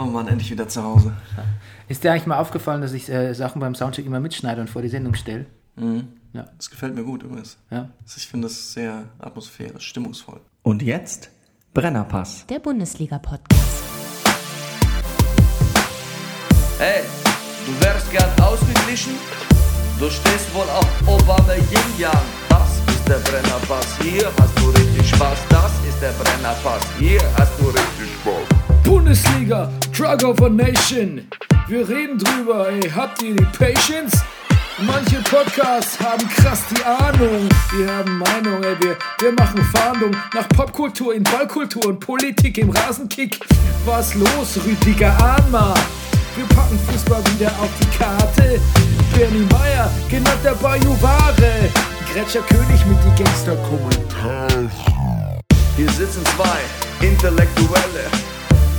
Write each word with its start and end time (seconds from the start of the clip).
Oh 0.00 0.06
Mann, 0.06 0.28
endlich 0.28 0.50
wieder 0.50 0.66
zu 0.66 0.82
Hause. 0.82 1.12
Ist 1.88 2.04
dir 2.04 2.12
eigentlich 2.12 2.26
mal 2.26 2.38
aufgefallen, 2.38 2.80
dass 2.80 2.94
ich 2.94 3.10
äh, 3.10 3.34
Sachen 3.34 3.60
beim 3.60 3.74
Soundcheck 3.74 4.06
immer 4.06 4.18
mitschneide 4.20 4.60
und 4.62 4.70
vor 4.70 4.80
die 4.80 4.88
Sendung 4.88 5.14
stelle? 5.14 5.44
Mhm. 5.76 6.08
Ja. 6.32 6.46
Das 6.56 6.70
gefällt 6.70 6.94
mir 6.94 7.04
gut 7.04 7.22
übrigens. 7.22 7.58
Ja. 7.70 7.90
Ich 8.16 8.26
finde 8.26 8.48
das 8.48 8.72
sehr 8.72 9.04
atmosphärisch, 9.18 9.86
stimmungsvoll. 9.86 10.40
Und 10.62 10.80
jetzt 10.82 11.30
Brennerpass. 11.74 12.46
Der 12.46 12.60
Bundesliga-Podcast. 12.60 13.82
Hey, 16.78 17.02
du 17.66 17.84
wärst 17.84 18.10
gern 18.10 18.30
ausgeglichen? 18.40 19.12
Du 19.98 20.08
stehst 20.08 20.54
wohl 20.54 20.68
auf 20.70 20.88
Obama 21.06 21.52
Yin 21.52 21.98
Yang. 21.98 22.12
Das 22.48 22.78
ist 22.88 23.06
der 23.06 23.18
Brennerpass. 23.18 23.98
Hier 24.00 24.32
hast 24.38 24.58
du 24.58 24.70
richtig 24.70 25.10
Spaß. 25.10 25.38
Das 25.50 25.72
ist 25.86 26.00
der 26.00 26.12
Brennerpass. 26.12 26.86
Hier 26.98 27.20
hast 27.36 27.60
du 27.60 27.66
richtig 27.66 28.14
Spaß. 28.22 28.69
Bundesliga, 28.84 29.70
Drug 29.92 30.24
of 30.24 30.42
a 30.42 30.48
Nation. 30.48 31.28
Wir 31.68 31.88
reden 31.88 32.18
drüber, 32.18 32.68
ey, 32.68 32.90
habt 32.90 33.22
ihr 33.22 33.36
die 33.36 33.44
Patience? 33.58 34.22
Manche 34.78 35.16
Podcasts 35.22 35.98
haben 36.00 36.26
krass 36.28 36.62
die 36.70 36.82
Ahnung. 36.84 37.48
Wir 37.76 37.92
haben 37.92 38.18
Meinung, 38.18 38.62
ey, 38.64 38.76
wir, 38.80 38.96
wir 39.20 39.32
machen 39.32 39.62
Fahndung 39.74 40.12
nach 40.34 40.48
Popkultur 40.48 41.14
in 41.14 41.22
Ballkultur 41.22 41.86
und 41.86 42.00
Politik 42.00 42.58
im 42.58 42.70
Rasenkick. 42.70 43.38
Was 43.84 44.14
los, 44.14 44.58
Rüdiger 44.64 45.12
Ahnma? 45.22 45.74
Wir 46.36 46.44
packen 46.56 46.78
Fußball 46.88 47.22
wieder 47.34 47.50
auf 47.60 47.70
die 47.80 47.98
Karte. 47.98 48.60
Bernie 49.14 49.46
Meyer, 49.52 49.90
genannt 50.08 50.40
der 50.42 50.54
Bajuware. 50.54 51.70
Gretscher 52.12 52.42
König 52.42 52.84
mit 52.86 52.98
die 53.04 53.22
Gangster-Kommentare. 53.22 54.70
Hier 55.76 55.90
sitzen 55.90 56.24
zwei 56.36 57.06
Intellektuelle, 57.06 58.04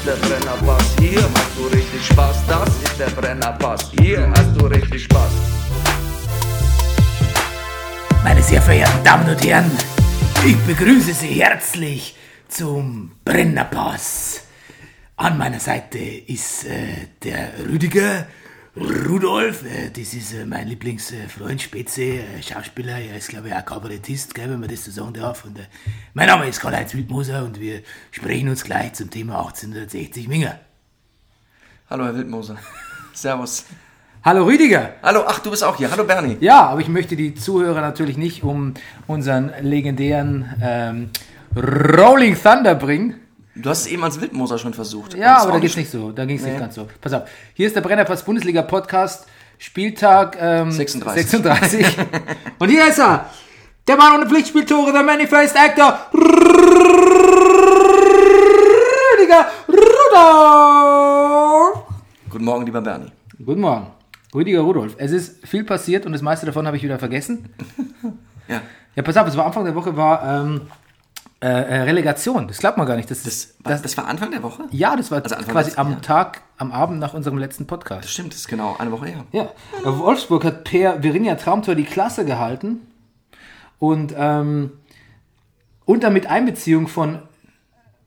ist 0.00 0.06
der 0.06 0.28
Brennerpass, 0.28 0.96
hier 0.98 1.22
hast 1.22 1.58
du 1.58 1.66
richtig 1.66 2.06
Spaß. 2.06 2.46
Das 2.46 2.68
ist 2.68 2.98
der 2.98 3.10
Brennerpass, 3.10 3.90
hier 4.00 4.30
hast 4.30 4.56
du 4.56 4.66
richtig 4.66 5.04
Spaß. 5.04 5.30
Meine 8.24 8.42
sehr 8.42 8.62
verehrten 8.62 9.04
Damen 9.04 9.28
und 9.28 9.44
Herren, 9.44 9.70
ich 10.46 10.56
begrüße 10.60 11.12
Sie 11.12 11.42
herzlich 11.42 12.16
zum 12.48 13.12
Brennerpass. 13.24 14.44
An 15.16 15.36
meiner 15.36 15.60
Seite 15.60 15.98
ist 15.98 16.64
äh, 16.64 17.08
der 17.22 17.50
Rüdiger 17.68 18.26
Rudolf, 18.76 19.64
äh, 19.64 19.90
das 19.90 20.14
ist 20.14 20.32
äh, 20.32 20.46
mein 20.46 20.68
Lieblingsfreund 20.68 21.60
Spätze, 21.60 22.02
äh, 22.02 22.40
Schauspieler, 22.40 22.98
er 22.98 23.16
ist 23.16 23.28
glaube 23.28 23.48
ich 23.48 23.54
auch 23.54 23.64
Kabarettist, 23.64 24.32
gell, 24.32 24.48
wenn 24.48 24.60
man 24.60 24.68
das 24.68 24.84
so 24.84 24.92
sagen 24.92 25.12
darf. 25.12 25.44
Und, 25.44 25.58
äh, 25.58 25.62
mein 26.14 26.28
Name 26.28 26.46
ist 26.46 26.60
Karl-Heinz 26.60 26.94
Wildmoser 26.94 27.44
und 27.44 27.58
wir 27.58 27.82
sprechen 28.12 28.48
uns 28.48 28.62
gleich 28.62 28.92
zum 28.92 29.10
Thema 29.10 29.40
1860 29.40 30.28
Minger. 30.28 30.60
Hallo, 31.88 32.04
Herr 32.04 32.14
Wildmoser. 32.14 32.58
Servus. 33.12 33.64
Hallo 34.22 34.44
Rüdiger! 34.44 34.94
Hallo, 35.02 35.24
ach, 35.26 35.40
du 35.40 35.50
bist 35.50 35.64
auch 35.64 35.76
hier. 35.76 35.90
Hallo, 35.90 36.04
Bernie. 36.04 36.36
Ja, 36.40 36.66
aber 36.66 36.80
ich 36.80 36.88
möchte 36.88 37.16
die 37.16 37.34
Zuhörer 37.34 37.80
natürlich 37.80 38.18
nicht 38.18 38.44
um 38.44 38.74
unseren 39.08 39.50
legendären 39.62 40.54
ähm, 40.62 41.10
Rolling 41.56 42.40
Thunder 42.40 42.76
bringen. 42.76 43.16
Du 43.56 43.68
hast 43.68 43.80
es 43.80 43.86
eben 43.88 44.04
als 44.04 44.20
Wildmoser 44.20 44.58
schon 44.58 44.74
versucht. 44.74 45.14
Ja, 45.14 45.38
aber 45.38 45.52
da 45.52 45.58
geht's 45.58 45.76
nicht 45.76 45.90
so. 45.90 46.12
Da 46.12 46.24
ging 46.24 46.36
es 46.36 46.44
nicht 46.44 46.58
ganz 46.58 46.76
so. 46.76 46.88
Pass 47.00 47.12
auf. 47.12 47.28
Hier 47.54 47.66
ist 47.66 47.74
der 47.74 47.80
Brennerpass 47.80 48.24
Bundesliga 48.24 48.62
Podcast. 48.62 49.26
Spieltag 49.58 50.36
ähm, 50.40 50.70
36. 50.70 51.26
36. 51.26 51.96
Und 52.58 52.68
hier 52.68 52.86
ist 52.86 52.98
er. 52.98 53.26
Der 53.88 53.96
Mann 53.96 54.14
ohne 54.20 54.28
Pflichtspieltore, 54.28 54.92
der 54.92 55.02
Manifest 55.02 55.56
Actor. 55.56 55.98
Rüdiger 59.18 59.46
Rudolf. 59.68 61.84
Guten 62.30 62.44
Morgen, 62.44 62.64
lieber 62.66 62.80
Bernie. 62.80 63.10
Guten 63.44 63.60
Morgen. 63.60 63.88
Rüdiger 64.32 64.60
Rudolf. 64.60 64.94
Es 64.98 65.10
ist 65.10 65.46
viel 65.46 65.64
passiert 65.64 66.06
und 66.06 66.12
das 66.12 66.22
meiste 66.22 66.46
davon 66.46 66.66
habe 66.66 66.76
ich 66.76 66.82
wieder 66.82 66.98
vergessen. 66.98 67.48
Ja, 68.48 68.62
Ja, 68.96 69.04
pass 69.04 69.16
auf, 69.16 69.28
es 69.28 69.36
war 69.36 69.46
Anfang 69.46 69.64
der 69.64 69.76
Woche 69.76 69.96
war 69.96 70.42
ähm, 70.42 70.62
äh, 71.42 71.46
äh, 71.48 71.80
Relegation. 71.82 72.48
Das 72.48 72.58
glaubt 72.58 72.76
man 72.76 72.86
gar 72.86 72.96
nicht. 72.96 73.10
Das, 73.10 73.22
das, 73.22 73.54
das, 73.62 73.64
war, 73.64 73.78
das 73.78 73.96
war 73.96 74.06
Anfang 74.06 74.30
der 74.30 74.42
Woche? 74.42 74.64
ja, 74.70 74.94
das 74.96 75.10
war 75.10 75.22
Also 75.22 75.36
quasi 75.36 75.72
am 75.76 75.92
Jahr. 75.92 76.02
Tag, 76.02 76.42
am 76.58 76.70
Abend 76.72 76.98
nach 77.00 77.14
unserem 77.14 77.38
letzten 77.38 77.66
Podcast. 77.66 78.04
Das 78.04 78.10
stimmt, 78.12 78.32
das 78.32 78.40
ist 78.40 78.48
genau 78.48 78.76
eine 78.78 78.92
Woche 78.92 79.06
her. 79.06 79.24
Ja, 79.32 79.44
äh, 79.44 79.84
Wolfsburg 79.98 80.44
hat 80.44 80.64
per 80.64 81.02
Virinja 81.02 81.36
Traumtor 81.36 81.74
die 81.74 81.84
Klasse 81.84 82.24
gehalten 82.26 82.80
und 83.78 84.14
ähm, 84.16 84.72
unter 85.86 86.10
mit 86.10 86.26
Einbeziehung 86.26 86.88
von 86.88 87.20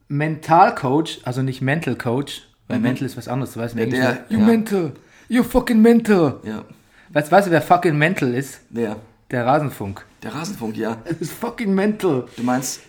Mentalcoach, 0.07 1.21
also 1.23 1.41
nicht 1.41 1.61
Mental 1.61 1.95
Coach, 1.95 2.43
weil 2.67 2.79
Mental 2.79 3.05
ist 3.05 3.17
was 3.17 3.27
anderes, 3.27 3.53
du 3.53 3.59
weißt 3.59 3.75
Der, 3.77 3.85
nicht. 3.87 3.97
der, 3.97 4.25
You 4.29 4.39
ja, 4.39 4.45
mental. 4.45 4.91
You 5.27 5.43
fucking 5.43 5.81
mental. 5.81 6.39
ja, 6.43 6.63
Weißt, 7.09 7.31
weißt 7.31 7.47
du, 7.47 7.51
wer 7.51 7.61
fucking 7.61 7.97
Mental 7.97 8.33
ist? 8.33 8.61
wer? 8.69 8.95
Der 9.31 9.45
Rasenfunk. 9.45 10.05
Der 10.21 10.33
Rasenfunk, 10.35 10.77
ja. 10.77 10.97
Das 11.05 11.17
ist 11.17 11.31
fucking 11.33 11.73
mental. 11.73 12.25
Du 12.37 12.43
meinst, 12.43 12.81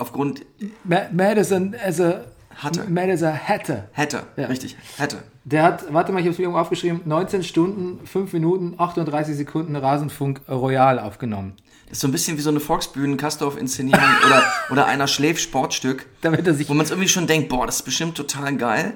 aufgrund 0.00 0.44
Ma- 0.84 1.08
Mad 1.12 1.38
as 1.40 1.52
a, 1.52 2.20
Hatte. 2.56 2.84
Mad 2.88 3.10
as 3.12 3.22
a 3.22 3.32
Hatter. 3.32 3.88
hätte, 3.92 4.22
Ja. 4.36 4.46
richtig, 4.46 4.76
hätte. 4.98 5.18
Der 5.44 5.62
hat, 5.62 5.92
warte 5.92 6.12
mal, 6.12 6.18
ich 6.18 6.24
habe 6.26 6.32
es 6.32 6.38
mir 6.38 6.44
irgendwo 6.44 6.60
aufgeschrieben, 6.60 7.00
19 7.04 7.42
Stunden, 7.44 8.06
5 8.06 8.32
Minuten, 8.32 8.74
38 8.78 9.34
Sekunden 9.36 9.74
Rasenfunk 9.76 10.42
Royal 10.48 10.98
aufgenommen. 10.98 11.54
Das 11.88 11.96
ist 11.98 12.00
so 12.02 12.08
ein 12.08 12.12
bisschen 12.12 12.36
wie 12.36 12.42
so 12.42 12.50
eine 12.50 12.60
Volksbühnen-Kastorf-Inszenierung 12.60 14.02
oder, 14.26 14.44
oder 14.70 14.86
einer 14.86 15.06
Schläf-Sportstück, 15.06 16.06
Damit 16.20 16.46
er 16.46 16.54
sich 16.54 16.68
wo 16.68 16.74
man 16.74 16.84
es 16.84 16.90
irgendwie 16.90 17.08
schon 17.08 17.26
denkt, 17.26 17.48
boah, 17.48 17.66
das 17.66 17.76
ist 17.76 17.82
bestimmt 17.82 18.16
total 18.16 18.56
geil, 18.56 18.94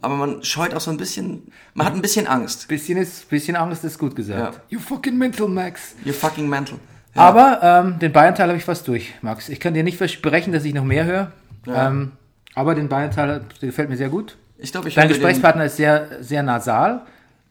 aber 0.00 0.14
man 0.16 0.44
scheut 0.44 0.74
auch 0.74 0.80
so 0.80 0.90
ein 0.90 0.96
bisschen, 0.98 1.50
man 1.74 1.86
hat 1.86 1.94
ein 1.94 2.02
bisschen 2.02 2.26
Angst. 2.28 2.68
Bisschen 2.68 2.98
ist, 2.98 3.28
bisschen 3.28 3.56
Angst 3.56 3.82
ist 3.84 3.98
gut 3.98 4.14
gesagt. 4.14 4.54
Ja. 4.54 4.60
You 4.68 4.78
fucking 4.78 5.16
mental, 5.18 5.48
Max. 5.48 5.94
You're 6.04 6.12
fucking 6.12 6.48
mental. 6.48 6.78
Ja. 7.14 7.22
Aber 7.22 7.60
ähm, 7.62 7.98
den 7.98 8.12
Bayern-Teil 8.12 8.48
habe 8.48 8.58
ich 8.58 8.64
fast 8.64 8.86
durch, 8.86 9.14
Max. 9.22 9.48
Ich 9.48 9.60
kann 9.60 9.74
dir 9.74 9.82
nicht 9.82 9.96
versprechen, 9.96 10.52
dass 10.52 10.64
ich 10.64 10.74
noch 10.74 10.84
mehr 10.84 11.04
höre. 11.04 11.32
Ja. 11.66 11.88
Ähm, 11.88 12.12
aber 12.54 12.74
den 12.74 12.88
Bayern-Teil 12.88 13.42
gefällt 13.60 13.88
mir 13.88 13.96
sehr 13.96 14.08
gut. 14.08 14.36
ich 14.58 14.72
glaube, 14.72 14.88
ich 14.88 14.94
Dein 14.94 15.08
Gesprächspartner 15.08 15.64
ist 15.64 15.76
sehr, 15.76 16.08
sehr 16.20 16.42
nasal. 16.42 17.02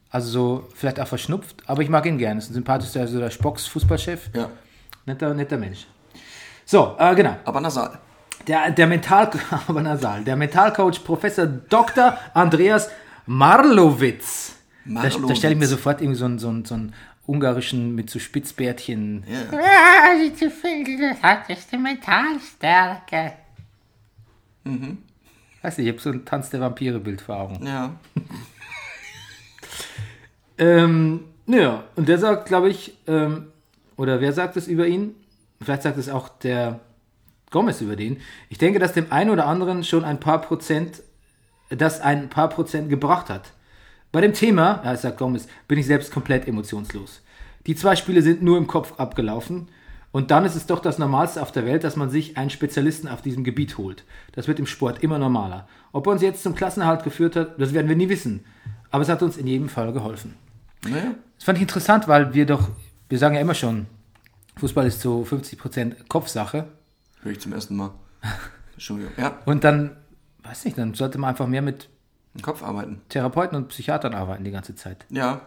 Also 0.09 0.29
so 0.29 0.69
vielleicht 0.75 0.99
auch 0.99 1.07
verschnupft. 1.07 1.57
Aber 1.65 1.81
ich 1.81 1.89
mag 1.89 2.05
ihn 2.05 2.17
gerne. 2.17 2.39
Ist 2.39 2.49
ein 2.49 2.53
sympathischer, 2.53 3.01
also 3.01 3.19
der 3.19 3.29
Spocks 3.29 3.67
Fußballchef. 3.67 4.29
Ja, 4.33 4.49
Netter, 5.05 5.33
netter 5.33 5.57
Mensch. 5.57 5.87
So, 6.65 6.95
äh, 6.99 7.15
genau. 7.15 7.37
aber 7.45 7.61
nasal. 7.61 7.97
Der, 8.45 8.71
der 8.71 8.87
Mental, 8.87 9.29
aber 9.67 9.81
nasal. 9.81 10.23
Der 10.23 10.35
Mentalcoach 10.35 11.03
Professor 11.03 11.45
Dr. 11.45 12.17
Andreas 12.33 12.89
Marlowitz. 13.25 14.55
Da, 14.83 15.01
da 15.01 15.09
Marlowitz. 15.09 15.37
stelle 15.37 15.53
ich 15.53 15.59
mir 15.59 15.67
sofort 15.67 16.01
irgendwie 16.01 16.17
so 16.17 16.25
einen, 16.25 16.39
so 16.39 16.49
einen, 16.49 16.65
so 16.65 16.75
einen 16.75 16.93
ungarischen 17.27 17.93
mit 17.93 18.09
so 18.09 18.19
Spitzbärtchen. 18.19 19.23
Ja. 19.27 19.57
Ja, 19.57 20.19
wie 20.19 20.33
zu 20.33 20.49
viel, 20.49 20.99
das 20.99 21.21
hat 21.21 21.49
ist 21.49 21.71
die 21.71 21.77
Mentalstärke. 21.77 23.33
Weiß 25.61 25.77
nicht, 25.77 25.87
ich 25.87 25.93
habe 25.93 26.01
so 26.01 26.09
ein 26.09 26.25
Tanz 26.25 26.49
der 26.49 26.61
Vampire-Bild 26.61 27.21
vor 27.21 27.37
Augen. 27.37 27.65
ja. 27.65 27.95
Ähm, 30.59 31.25
ja, 31.45 31.83
und 31.95 32.09
der 32.09 32.17
sagt, 32.17 32.47
glaube 32.47 32.69
ich, 32.69 32.97
ähm, 33.05 33.47
oder 33.95 34.21
wer 34.21 34.33
sagt 34.33 34.57
es 34.57 34.67
über 34.67 34.87
ihn? 34.87 35.15
Vielleicht 35.61 35.83
sagt 35.83 35.97
es 35.97 36.09
auch 36.09 36.29
der 36.29 36.79
Gomez 37.51 37.81
über 37.81 37.95
den. 37.95 38.19
Ich 38.49 38.57
denke, 38.57 38.79
dass 38.79 38.93
dem 38.93 39.11
einen 39.11 39.29
oder 39.29 39.45
anderen 39.45 39.83
schon 39.83 40.03
ein 40.03 40.19
paar 40.19 40.41
Prozent, 40.41 41.03
das 41.69 42.01
ein 42.01 42.29
paar 42.29 42.49
Prozent 42.49 42.89
gebracht 42.89 43.29
hat. 43.29 43.51
Bei 44.11 44.21
dem 44.21 44.33
Thema, 44.33 44.81
ja, 44.83 44.95
sagt 44.95 45.17
Gomez, 45.17 45.47
bin 45.67 45.77
ich 45.77 45.85
selbst 45.85 46.11
komplett 46.11 46.47
emotionslos. 46.47 47.21
Die 47.65 47.75
zwei 47.75 47.95
Spiele 47.95 48.21
sind 48.21 48.41
nur 48.41 48.57
im 48.57 48.67
Kopf 48.67 48.93
abgelaufen. 48.97 49.67
Und 50.13 50.31
dann 50.31 50.45
ist 50.45 50.55
es 50.55 50.65
doch 50.65 50.79
das 50.79 50.97
Normalste 50.97 51.41
auf 51.41 51.51
der 51.51 51.65
Welt, 51.65 51.83
dass 51.83 51.97
man 51.97 52.09
sich 52.09 52.37
einen 52.37 52.49
Spezialisten 52.49 53.07
auf 53.07 53.21
diesem 53.21 53.43
Gebiet 53.43 53.77
holt. 53.77 54.05
Das 54.31 54.47
wird 54.47 54.57
im 54.57 54.65
Sport 54.65 55.03
immer 55.03 55.19
normaler. 55.19 55.67
Ob 55.91 56.07
er 56.07 56.13
uns 56.13 56.21
jetzt 56.21 56.43
zum 56.43 56.55
Klassenerhalt 56.55 57.03
geführt 57.03 57.35
hat, 57.35 57.59
das 57.59 57.73
werden 57.73 57.89
wir 57.89 57.95
nie 57.95 58.09
wissen. 58.09 58.45
Aber 58.89 59.03
es 59.03 59.09
hat 59.09 59.21
uns 59.21 59.37
in 59.37 59.47
jedem 59.47 59.67
Fall 59.67 59.91
geholfen. 59.91 60.35
Naja. 60.83 61.15
Das 61.35 61.43
fand 61.43 61.57
ich 61.57 61.61
interessant, 61.61 62.07
weil 62.07 62.33
wir 62.33 62.45
doch, 62.45 62.69
wir 63.09 63.19
sagen 63.19 63.35
ja 63.35 63.41
immer 63.41 63.53
schon, 63.53 63.85
Fußball 64.55 64.87
ist 64.87 65.01
so 65.01 65.23
50% 65.29 66.07
Kopfsache. 66.07 66.65
Höre 67.21 67.31
ich 67.33 67.39
zum 67.41 67.53
ersten 67.53 67.75
Mal. 67.75 67.91
Entschuldigung. 68.73 69.11
Ja, 69.17 69.39
Und 69.45 69.63
dann, 69.63 69.97
weiß 70.43 70.65
nicht, 70.65 70.77
dann 70.77 70.93
sollte 70.93 71.17
man 71.17 71.31
einfach 71.31 71.47
mehr 71.47 71.61
mit 71.61 71.89
Im 72.37 72.41
Kopf 72.43 72.63
arbeiten. 72.63 73.01
Therapeuten 73.09 73.57
und 73.57 73.67
Psychiatern 73.69 74.13
arbeiten 74.13 74.43
die 74.43 74.51
ganze 74.51 74.75
Zeit. 74.75 75.05
Ja. 75.09 75.41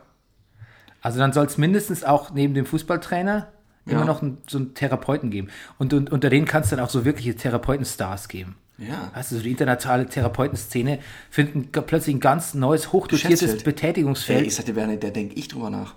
Also 1.00 1.18
dann 1.18 1.32
soll 1.32 1.46
es 1.46 1.56
mindestens 1.56 2.04
auch 2.04 2.30
neben 2.32 2.52
dem 2.54 2.66
Fußballtrainer 2.66 3.48
immer 3.86 4.00
Ja. 4.00 4.04
noch 4.04 4.20
einen, 4.22 4.38
so 4.46 4.58
einen 4.58 4.74
Therapeuten 4.74 5.30
geben. 5.30 5.48
Und, 5.78 5.94
und 5.94 6.10
unter 6.12 6.28
denen 6.28 6.46
kann 6.46 6.62
es 6.62 6.68
dann 6.70 6.80
auch 6.80 6.90
so 6.90 7.04
wirkliche 7.04 7.34
Therapeutenstars 7.34 8.28
geben. 8.28 8.56
Ja. 8.76 9.10
Weißt 9.14 9.32
du, 9.32 9.36
so 9.36 9.42
die 9.42 9.50
internationale 9.50 10.06
Therapeutenszene 10.06 10.98
finden 11.30 11.70
plötzlich 11.70 12.16
ein 12.16 12.20
ganz 12.20 12.54
neues, 12.54 12.92
hochdotiertes. 12.92 13.62
Betätigungsfeld. 13.62 14.40
Ey, 14.40 14.46
ich 14.46 14.54
sag 14.54 14.66
dir, 14.66 14.74
Bernie, 14.74 14.98
da 14.98 15.08
denke 15.10 15.34
ich 15.34 15.48
drüber 15.48 15.70
nach. 15.70 15.94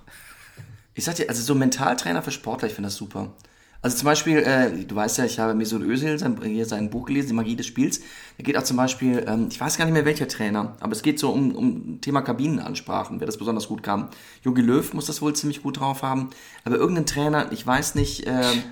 Ich 0.93 1.05
sag 1.05 1.15
dir, 1.15 1.27
also 1.29 1.41
so 1.41 1.55
Mentaltrainer 1.55 2.21
für 2.21 2.31
Sportler, 2.31 2.67
ich 2.67 2.73
finde 2.75 2.87
das 2.87 2.95
super. 2.95 3.31
Also 3.83 3.97
zum 3.97 4.05
Beispiel, 4.05 4.37
äh, 4.37 4.85
du 4.85 4.95
weißt 4.95 5.17
ja, 5.17 5.25
ich 5.25 5.39
habe 5.39 5.53
Mesut 5.53 5.81
Özil 5.81 6.17
sein, 6.17 6.41
hier 6.41 6.65
sein 6.65 6.89
Buch 6.89 7.05
gelesen, 7.05 7.27
Die 7.27 7.33
Magie 7.33 7.57
des 7.57 7.67
Spiels. 7.67 7.99
Da 8.37 8.43
geht 8.43 8.57
auch 8.57 8.63
zum 8.63 8.77
Beispiel, 8.77 9.25
ähm, 9.27 9.49
ich 9.51 9.59
weiß 9.59 9.77
gar 9.77 9.83
nicht 9.83 9.93
mehr 9.93 10.05
welcher 10.05 10.29
Trainer, 10.29 10.77
aber 10.79 10.93
es 10.93 11.01
geht 11.01 11.19
so 11.19 11.31
um, 11.31 11.53
um 11.53 11.99
Thema 11.99 12.21
Kabinenansprachen, 12.21 13.19
wer 13.19 13.27
das 13.27 13.37
besonders 13.37 13.67
gut 13.67 13.83
kann. 13.83 14.07
Jogi 14.41 14.61
Löw 14.61 14.93
muss 14.93 15.07
das 15.07 15.21
wohl 15.21 15.35
ziemlich 15.35 15.61
gut 15.61 15.81
drauf 15.81 16.01
haben. 16.01 16.29
Aber 16.63 16.77
irgendein 16.77 17.05
Trainer, 17.05 17.51
ich 17.51 17.67
weiß 17.67 17.95
nicht, 17.95 18.23
ähm, 18.25 18.63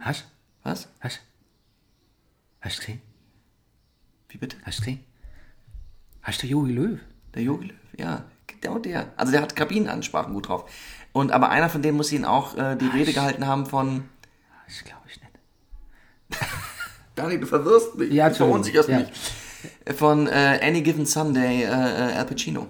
Hast 0.00 0.24
was? 0.62 0.88
Hast 1.00 1.20
Hast 2.62 2.88
du? 2.88 2.92
Wie 4.30 4.38
bitte? 4.38 4.56
Hast 4.64 4.86
du? 4.86 4.98
Hast 6.22 6.42
du 6.42 6.46
Jogi 6.46 6.72
Löw? 6.72 6.98
Der 7.34 7.42
Jogi 7.42 7.66
Löw, 7.66 7.76
ja, 7.98 8.24
genau 8.46 8.78
der. 8.78 9.12
Also 9.18 9.32
der 9.32 9.42
hat 9.42 9.54
Kabinenansprachen 9.54 10.32
gut 10.32 10.48
drauf. 10.48 10.64
Und 11.12 11.30
aber 11.30 11.50
einer 11.50 11.68
von 11.68 11.82
denen 11.82 11.98
muss 11.98 12.10
ihn 12.10 12.24
auch 12.24 12.56
äh, 12.56 12.76
die 12.76 12.86
Rede 12.86 13.12
gehalten 13.12 13.46
haben 13.46 13.66
von 13.66 14.04
Das 14.66 14.84
glaube 14.84 15.02
ich 15.08 15.20
nicht. 15.20 16.42
Dani, 17.14 17.40
du 17.40 17.46
verwirrst 17.46 17.94
mich. 17.96 18.12
Ja, 18.12 18.28
du 18.28 18.34
verunsicherst 18.34 18.88
Entschuldigung. 18.88 19.20
mich. 19.86 19.96
Von 19.96 20.26
äh, 20.26 20.60
Any 20.62 20.82
Given 20.82 21.06
Sunday, 21.06 21.62
äh, 21.62 21.66
äh, 21.66 21.70
Al 22.18 22.24
Pacino. 22.26 22.66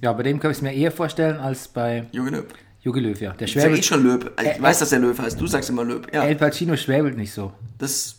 Ja, 0.00 0.12
bei 0.14 0.22
dem 0.22 0.40
kann 0.40 0.50
ich 0.50 0.56
es 0.56 0.62
mir 0.62 0.72
eher 0.72 0.90
vorstellen 0.90 1.36
als 1.38 1.68
bei 1.68 2.06
Jogi 2.12 2.30
Löw. 2.30 2.44
Jogi 2.82 3.00
Löw, 3.00 3.20
ja. 3.20 3.32
Der 3.34 3.46
Ich 3.46 3.52
sag 3.54 3.60
eh 3.60 3.64
schwäbelt. 3.66 3.84
schon 3.84 4.02
Löw. 4.02 4.30
Ich 4.40 4.46
Äh, 4.48 4.62
weiß, 4.62 4.78
dass 4.80 4.88
der 4.90 4.98
Löw 5.00 5.16
heißt. 5.16 5.38
Du 5.40 5.46
sagst 5.46 5.68
immer 5.68 5.84
Löw. 5.84 6.00
Ja, 6.12 6.24
El 6.24 6.34
Pacino 6.36 6.76
schwäbelt 6.76 7.16
nicht 7.16 7.32
so. 7.32 7.52
das, 7.78 8.16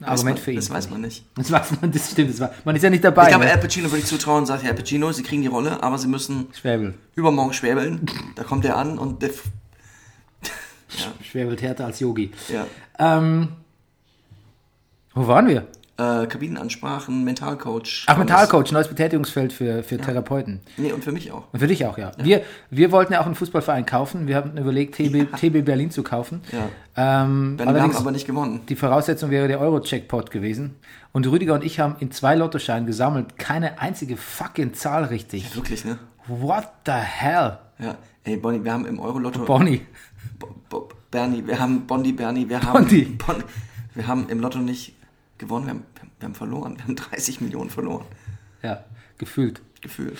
Argument 0.00 0.36
man, 0.38 0.44
für 0.44 0.50
ihn. 0.52 0.56
das 0.56 0.70
weiß 0.70 0.88
man 0.88 1.02
nicht. 1.02 1.22
Das 1.36 1.52
weiß 1.52 1.80
man, 1.82 1.92
das 1.92 2.10
stimmt. 2.10 2.30
Das 2.30 2.40
war, 2.40 2.50
man 2.64 2.74
ist 2.74 2.82
ja 2.82 2.88
nicht 2.90 3.04
dabei. 3.04 3.24
Ich 3.24 3.28
glaube, 3.28 3.44
ne? 3.44 3.52
Al 3.52 3.58
Pacino 3.58 3.90
würde 3.90 3.98
ich 3.98 4.06
zutrauen 4.06 4.38
und 4.40 4.46
sagt, 4.46 4.62
Herr 4.62 4.72
Pacino, 4.72 5.12
Sie 5.12 5.22
kriegen 5.22 5.42
die 5.42 5.48
Rolle, 5.48 5.82
aber 5.82 5.98
Sie 5.98 6.08
müssen 6.08 6.46
Schwäbel. 6.58 6.94
übermorgen 7.14 7.52
schwäbeln. 7.52 8.06
Da 8.36 8.42
kommt 8.44 8.64
er 8.64 8.78
an 8.78 8.98
und 8.98 9.20
der, 9.22 9.30
f- 10.90 11.24
Schwäbelt 11.24 11.62
härter 11.62 11.86
als 11.86 12.00
Yogi. 12.00 12.30
ja. 12.48 12.66
Ähm, 12.98 13.48
wo 15.14 15.26
waren 15.26 15.48
wir? 15.48 15.66
Äh, 15.98 16.26
Kabinenansprachen, 16.28 17.24
Mentalcoach. 17.24 18.04
Ach, 18.06 18.16
Mentalcoach, 18.16 18.72
neues 18.72 18.88
Betätigungsfeld 18.88 19.52
für, 19.52 19.82
für 19.82 19.98
Therapeuten. 19.98 20.60
Nee, 20.78 20.92
und 20.92 21.04
für 21.04 21.12
mich 21.12 21.30
auch. 21.30 21.44
Und 21.52 21.58
für 21.60 21.66
dich 21.66 21.84
auch, 21.84 21.98
ja. 21.98 22.12
Wir, 22.16 22.42
wir 22.70 22.90
wollten 22.92 23.12
ja 23.12 23.20
auch 23.20 23.26
einen 23.26 23.34
Fußballverein 23.34 23.84
kaufen. 23.84 24.26
Wir 24.26 24.36
haben 24.36 24.56
überlegt, 24.56 24.94
TB, 24.94 25.34
TB 25.36 25.62
Berlin 25.64 25.90
zu 25.90 26.02
kaufen. 26.02 26.40
Ja. 26.52 27.22
Ähm, 27.24 27.58
Wir 27.58 27.66
haben 27.66 27.96
aber 27.96 28.12
nicht 28.12 28.26
gewonnen. 28.26 28.60
die 28.68 28.76
Voraussetzung 28.76 29.30
wäre 29.30 29.48
der 29.48 29.60
Euro-Checkpot 29.60 30.30
gewesen. 30.30 30.76
Und 31.12 31.26
Rüdiger 31.26 31.54
und 31.54 31.64
ich 31.64 31.80
haben 31.80 31.96
in 31.98 32.10
zwei 32.12 32.34
Lottoscheinen 32.34 32.86
gesammelt. 32.86 33.36
Keine 33.36 33.78
einzige 33.80 34.16
fucking 34.16 34.72
Zahl 34.74 35.04
richtig. 35.04 35.54
Wirklich, 35.56 35.84
ne? 35.84 35.98
What 36.28 36.68
the 36.86 36.92
hell? 36.92 37.58
Ja. 37.78 37.96
Ey, 38.24 38.36
Bonnie, 38.36 38.62
wir 38.62 38.72
haben 38.72 38.86
im 38.86 39.00
Euro-Lotto... 39.00 39.44
Bonnie. 39.44 39.80
Bernie, 41.10 41.44
wir 41.46 41.58
haben 41.58 41.86
Bondi, 41.86 42.12
Bernie, 42.12 42.48
wir 42.48 42.62
haben 42.62 42.72
Bondi. 42.72 43.02
Bon, 43.26 43.36
wir 43.94 44.06
haben 44.06 44.28
im 44.28 44.38
Lotto 44.40 44.58
nicht 44.58 44.94
gewonnen, 45.38 45.66
wir 45.66 45.70
haben, 45.74 45.82
wir 46.20 46.26
haben 46.26 46.34
verloren, 46.34 46.76
wir 46.76 46.84
haben 46.84 46.96
30 46.96 47.40
Millionen 47.40 47.70
verloren, 47.70 48.04
Ja, 48.62 48.84
gefühlt. 49.18 49.60
gefühlt. 49.80 50.18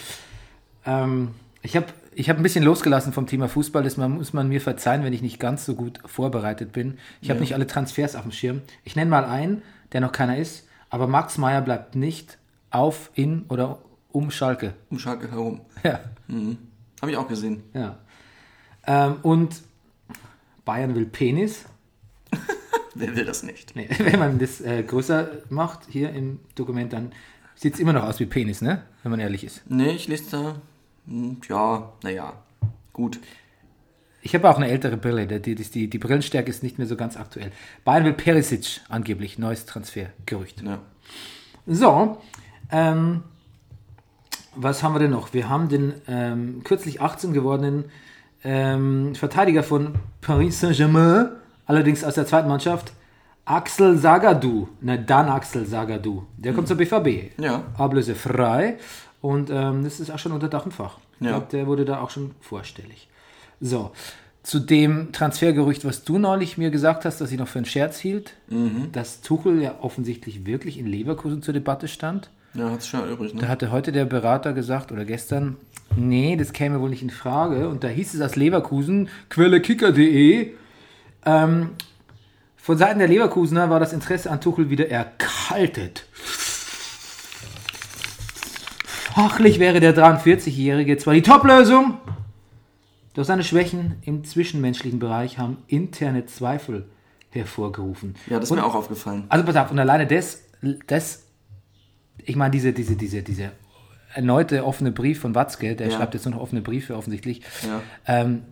Ähm, 0.85 1.31
ich 1.62 1.76
habe 1.76 1.87
ich 2.14 2.29
hab 2.29 2.38
ein 2.38 2.43
bisschen 2.43 2.64
losgelassen 2.64 3.12
vom 3.12 3.26
Thema 3.26 3.49
Fußball. 3.49 3.85
Das 3.85 3.97
muss 3.97 4.32
man 4.32 4.49
mir 4.49 4.61
verzeihen, 4.61 5.05
wenn 5.05 5.12
ich 5.12 5.23
nicht 5.23 5.38
ganz 5.38 5.64
so 5.64 5.76
gut 5.76 6.00
vorbereitet 6.06 6.73
bin. 6.73 6.99
Ich 7.20 7.31
habe 7.31 7.38
nicht 7.38 7.55
alle 7.55 7.69
Transfers 7.69 8.17
auf 8.17 8.23
dem 8.23 8.32
Schirm. 8.32 8.62
Ich 8.82 8.97
nenne 8.97 9.11
mal 9.11 9.25
einen, 9.25 9.62
der 9.93 10.00
noch 10.00 10.11
keiner 10.11 10.37
ist. 10.37 10.67
Aber 10.88 11.06
Max 11.06 11.38
Meyer 11.38 11.62
bleibt 11.62 11.94
nicht 11.94 12.37
auf, 12.70 13.11
in 13.14 13.44
oder 13.49 13.79
um 14.11 14.32
Schalke. 14.32 14.75
Um 14.91 14.99
Schalke 14.99 15.31
herum. 15.31 15.61
Ja. 15.85 16.00
Habe 17.00 17.11
ich 17.12 17.17
auch 17.17 17.29
gesehen. 17.29 17.62
ja. 17.75 17.97
Ähm, 18.87 19.17
und 19.23 19.62
Bayern 20.65 20.95
will 20.95 21.07
Penis. 21.07 21.65
Wer 22.95 23.17
will 23.17 23.25
das 23.25 23.43
nicht? 23.43 23.77
Nee, 23.77 23.89
wenn 23.99 24.19
man 24.19 24.39
das 24.39 24.61
äh, 24.61 24.83
größer 24.83 25.29
macht 25.49 25.81
hier 25.89 26.11
im 26.11 26.41
Dokument, 26.55 26.93
dann 26.93 27.12
sieht 27.55 27.75
es 27.75 27.81
immer 27.81 27.93
noch 27.93 28.05
aus 28.05 28.21
wie 28.21 28.27
Penis, 28.27 28.62
ne? 28.62 28.83
Wenn 29.03 29.11
man 29.11 29.21
ehrlich 29.21 29.45
ist. 29.45 29.62
Nee, 29.69 29.91
ich 29.91 30.09
lese 30.09 30.31
da, 30.31 30.55
hm, 31.07 31.39
ja, 31.49 31.93
naja, 32.03 32.35
gut. 32.93 33.21
Ich 34.23 34.35
habe 34.35 34.51
auch 34.51 34.57
eine 34.57 34.69
ältere 34.69 34.97
Brille. 34.97 35.27
Die, 35.27 35.55
die, 35.55 35.65
die, 35.65 35.89
die 35.89 35.99
Brillenstärke 35.99 36.51
ist 36.51 36.62
nicht 36.62 36.79
mehr 36.79 36.87
so 36.87 36.97
ganz 36.97 37.17
aktuell. 37.17 37.53
Bayern 37.85 38.05
will 38.05 38.12
Perisic 38.12 38.83
angeblich. 38.89 39.39
Neues 39.39 39.65
Transfergerücht. 39.65 40.62
Ja. 40.62 40.81
So, 41.67 42.21
ähm, 42.71 43.23
was 44.55 44.83
haben 44.83 44.95
wir 44.95 44.99
denn 44.99 45.11
noch? 45.11 45.33
Wir 45.33 45.49
haben 45.49 45.69
den 45.69 45.95
ähm, 46.07 46.62
kürzlich 46.65 47.01
18 47.01 47.33
gewordenen 47.33 47.85
ähm, 48.44 49.14
Verteidiger 49.14 49.62
von 49.62 49.94
Paris 50.20 50.60
Saint-Germain, 50.60 51.28
allerdings 51.66 52.04
aus 52.04 52.14
der 52.14 52.26
zweiten 52.26 52.48
Mannschaft, 52.48 52.92
Axel 53.44 53.96
Sagadou. 53.98 54.69
Ne, 54.81 54.98
dann 55.02 55.28
Axel 55.28 55.66
Sagadou. 55.66 56.25
Der 56.37 56.52
kommt 56.52 56.69
zur 56.69 56.76
BVB. 56.76 57.38
Ja. 57.40 57.64
Ablösefrei. 57.76 58.76
Und 59.20 59.50
ähm, 59.50 59.84
das 59.84 60.00
ist 60.00 60.10
auch 60.10 60.19
schon 60.19 60.32
unter 60.32 60.48
Dach 60.48 60.64
und 60.64 60.72
Fach. 60.72 60.98
Ich 61.19 61.26
Ja. 61.26 61.32
glaube, 61.32 61.46
der 61.52 61.66
wurde 61.66 61.84
da 61.84 62.00
auch 62.00 62.10
schon 62.10 62.31
vorstellig. 62.40 63.08
So, 63.60 63.90
zu 64.42 64.58
dem 64.58 65.12
Transfergerücht, 65.12 65.84
was 65.84 66.04
du 66.04 66.19
neulich 66.19 66.56
mir 66.56 66.70
gesagt 66.70 67.04
hast, 67.04 67.20
dass 67.20 67.31
ich 67.31 67.38
noch 67.38 67.48
für 67.48 67.58
einen 67.58 67.66
Scherz 67.66 67.98
hielt, 67.98 68.32
dass 68.92 69.20
Tuchel 69.20 69.60
ja 69.60 69.75
offensichtlich 69.82 70.46
wirklich 70.46 70.78
in 70.78 70.87
Leverkusen 70.87 71.42
zur 71.42 71.52
Debatte 71.52 71.88
stand. 71.88 72.31
Ja, 72.54 72.70
hat's 72.70 72.88
schon 72.88 73.06
übrig, 73.10 73.32
Da 73.37 73.42
ne? 73.42 73.48
hatte 73.48 73.70
heute 73.70 73.92
der 73.92 74.06
Berater 74.06 74.54
gesagt, 74.54 74.90
oder 74.92 75.04
gestern, 75.04 75.56
nee, 75.96 76.37
das 76.37 76.52
käme 76.52 76.81
wohl 76.81 76.90
nicht 76.90 77.02
in 77.02 77.10
Frage. 77.10 77.69
Und 77.69 77.84
da 77.84 77.88
hieß 77.88 78.14
es 78.14 78.20
aus 78.20 78.37
Leverkusen, 78.37 79.08
Quelle 79.28 79.60
kicker.de, 79.60 80.52
ähm, 81.26 81.70
von 82.56 82.78
Seiten 82.78 82.98
der 82.98 83.08
Leverkusener 83.08 83.70
war 83.70 83.81
das 83.81 83.92
Interesse 83.92 84.31
an 84.31 84.40
Tuchel 84.40 84.70
wieder 84.70 84.88
erkaltet. 84.90 86.06
Fachlich 89.14 89.58
wäre 89.58 89.81
der 89.81 89.96
43-Jährige 89.96 90.96
zwar 90.98 91.14
die 91.14 91.22
Top-Lösung, 91.22 91.98
doch 93.14 93.25
seine 93.25 93.42
Schwächen 93.42 93.97
im 94.02 94.25
zwischenmenschlichen 94.25 94.99
Bereich 94.99 95.38
haben 95.38 95.59
interne 95.66 96.26
Zweifel 96.26 96.88
hervorgerufen. 97.30 98.14
Ja, 98.28 98.38
das 98.38 98.50
ist 98.50 98.56
mir 98.56 98.64
auch 98.64 98.75
aufgefallen. 98.75 99.25
Also 99.28 99.44
pass 99.44 99.56
auf, 99.56 99.70
und 99.70 99.78
alleine 99.78 100.06
das, 100.06 100.42
das 100.87 101.25
ich 102.25 102.37
meine, 102.37 102.50
diese, 102.52 102.73
diese, 102.73 102.97
diese, 102.97 103.23
diese 103.23 103.52
erneute 104.14 104.64
offene 104.64 104.90
Brief 104.93 105.21
von 105.21 105.35
Watzke, 105.35 105.75
der 105.76 105.88
Ja. 105.88 105.97
schreibt 105.97 106.14
jetzt 106.14 106.25
nur 106.26 106.35
noch 106.35 106.40
offene 106.43 106.61
Briefe 106.62 106.97
offensichtlich, 106.97 107.43
Ja. 107.62 107.81
ähm, 108.07 108.43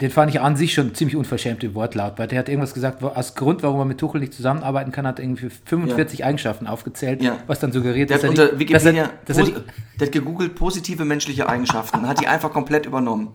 den 0.00 0.10
fand 0.12 0.30
ich 0.30 0.40
an 0.40 0.54
sich 0.54 0.72
schon 0.72 0.94
ziemlich 0.94 1.16
unverschämt 1.16 1.64
im 1.64 1.74
Wortlaut, 1.74 2.16
weil 2.18 2.28
der 2.28 2.38
hat 2.38 2.48
irgendwas 2.48 2.74
gesagt, 2.74 3.02
als 3.02 3.34
Grund, 3.34 3.64
warum 3.64 3.80
er 3.80 3.84
mit 3.86 3.98
Tuchel 3.98 4.20
nicht 4.20 4.32
zusammenarbeiten 4.32 4.92
kann, 4.92 5.04
hat 5.04 5.18
er 5.18 5.24
irgendwie 5.24 5.48
45 5.64 6.24
Eigenschaften 6.24 6.68
aufgezählt, 6.68 7.22
Ja. 7.22 7.38
was 7.48 7.58
dann 7.58 7.72
suggeriert, 7.72 8.08
Der 8.10 8.18
dass 8.18 8.24
er, 8.38 8.58
Wikipedia, 8.58 8.74
dass 8.76 8.86
er, 8.86 9.10
dass 9.26 9.38
er 9.38 9.44
posi- 9.44 9.62
der 9.98 10.06
hat 10.06 10.12
gegoogelt 10.12 10.54
positive 10.54 11.04
menschliche 11.04 11.48
Eigenschaften, 11.48 12.06
hat 12.06 12.20
die 12.20 12.28
einfach 12.28 12.52
komplett 12.52 12.86
übernommen. 12.86 13.28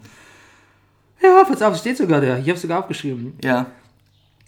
ja, 1.22 1.44
pass 1.46 1.62
auf, 1.62 1.76
steht 1.78 1.98
sogar 1.98 2.22
da, 2.22 2.38
ich 2.38 2.48
habe 2.48 2.58
sogar 2.60 2.80
aufgeschrieben. 2.80 3.34
Ja, 3.44 3.66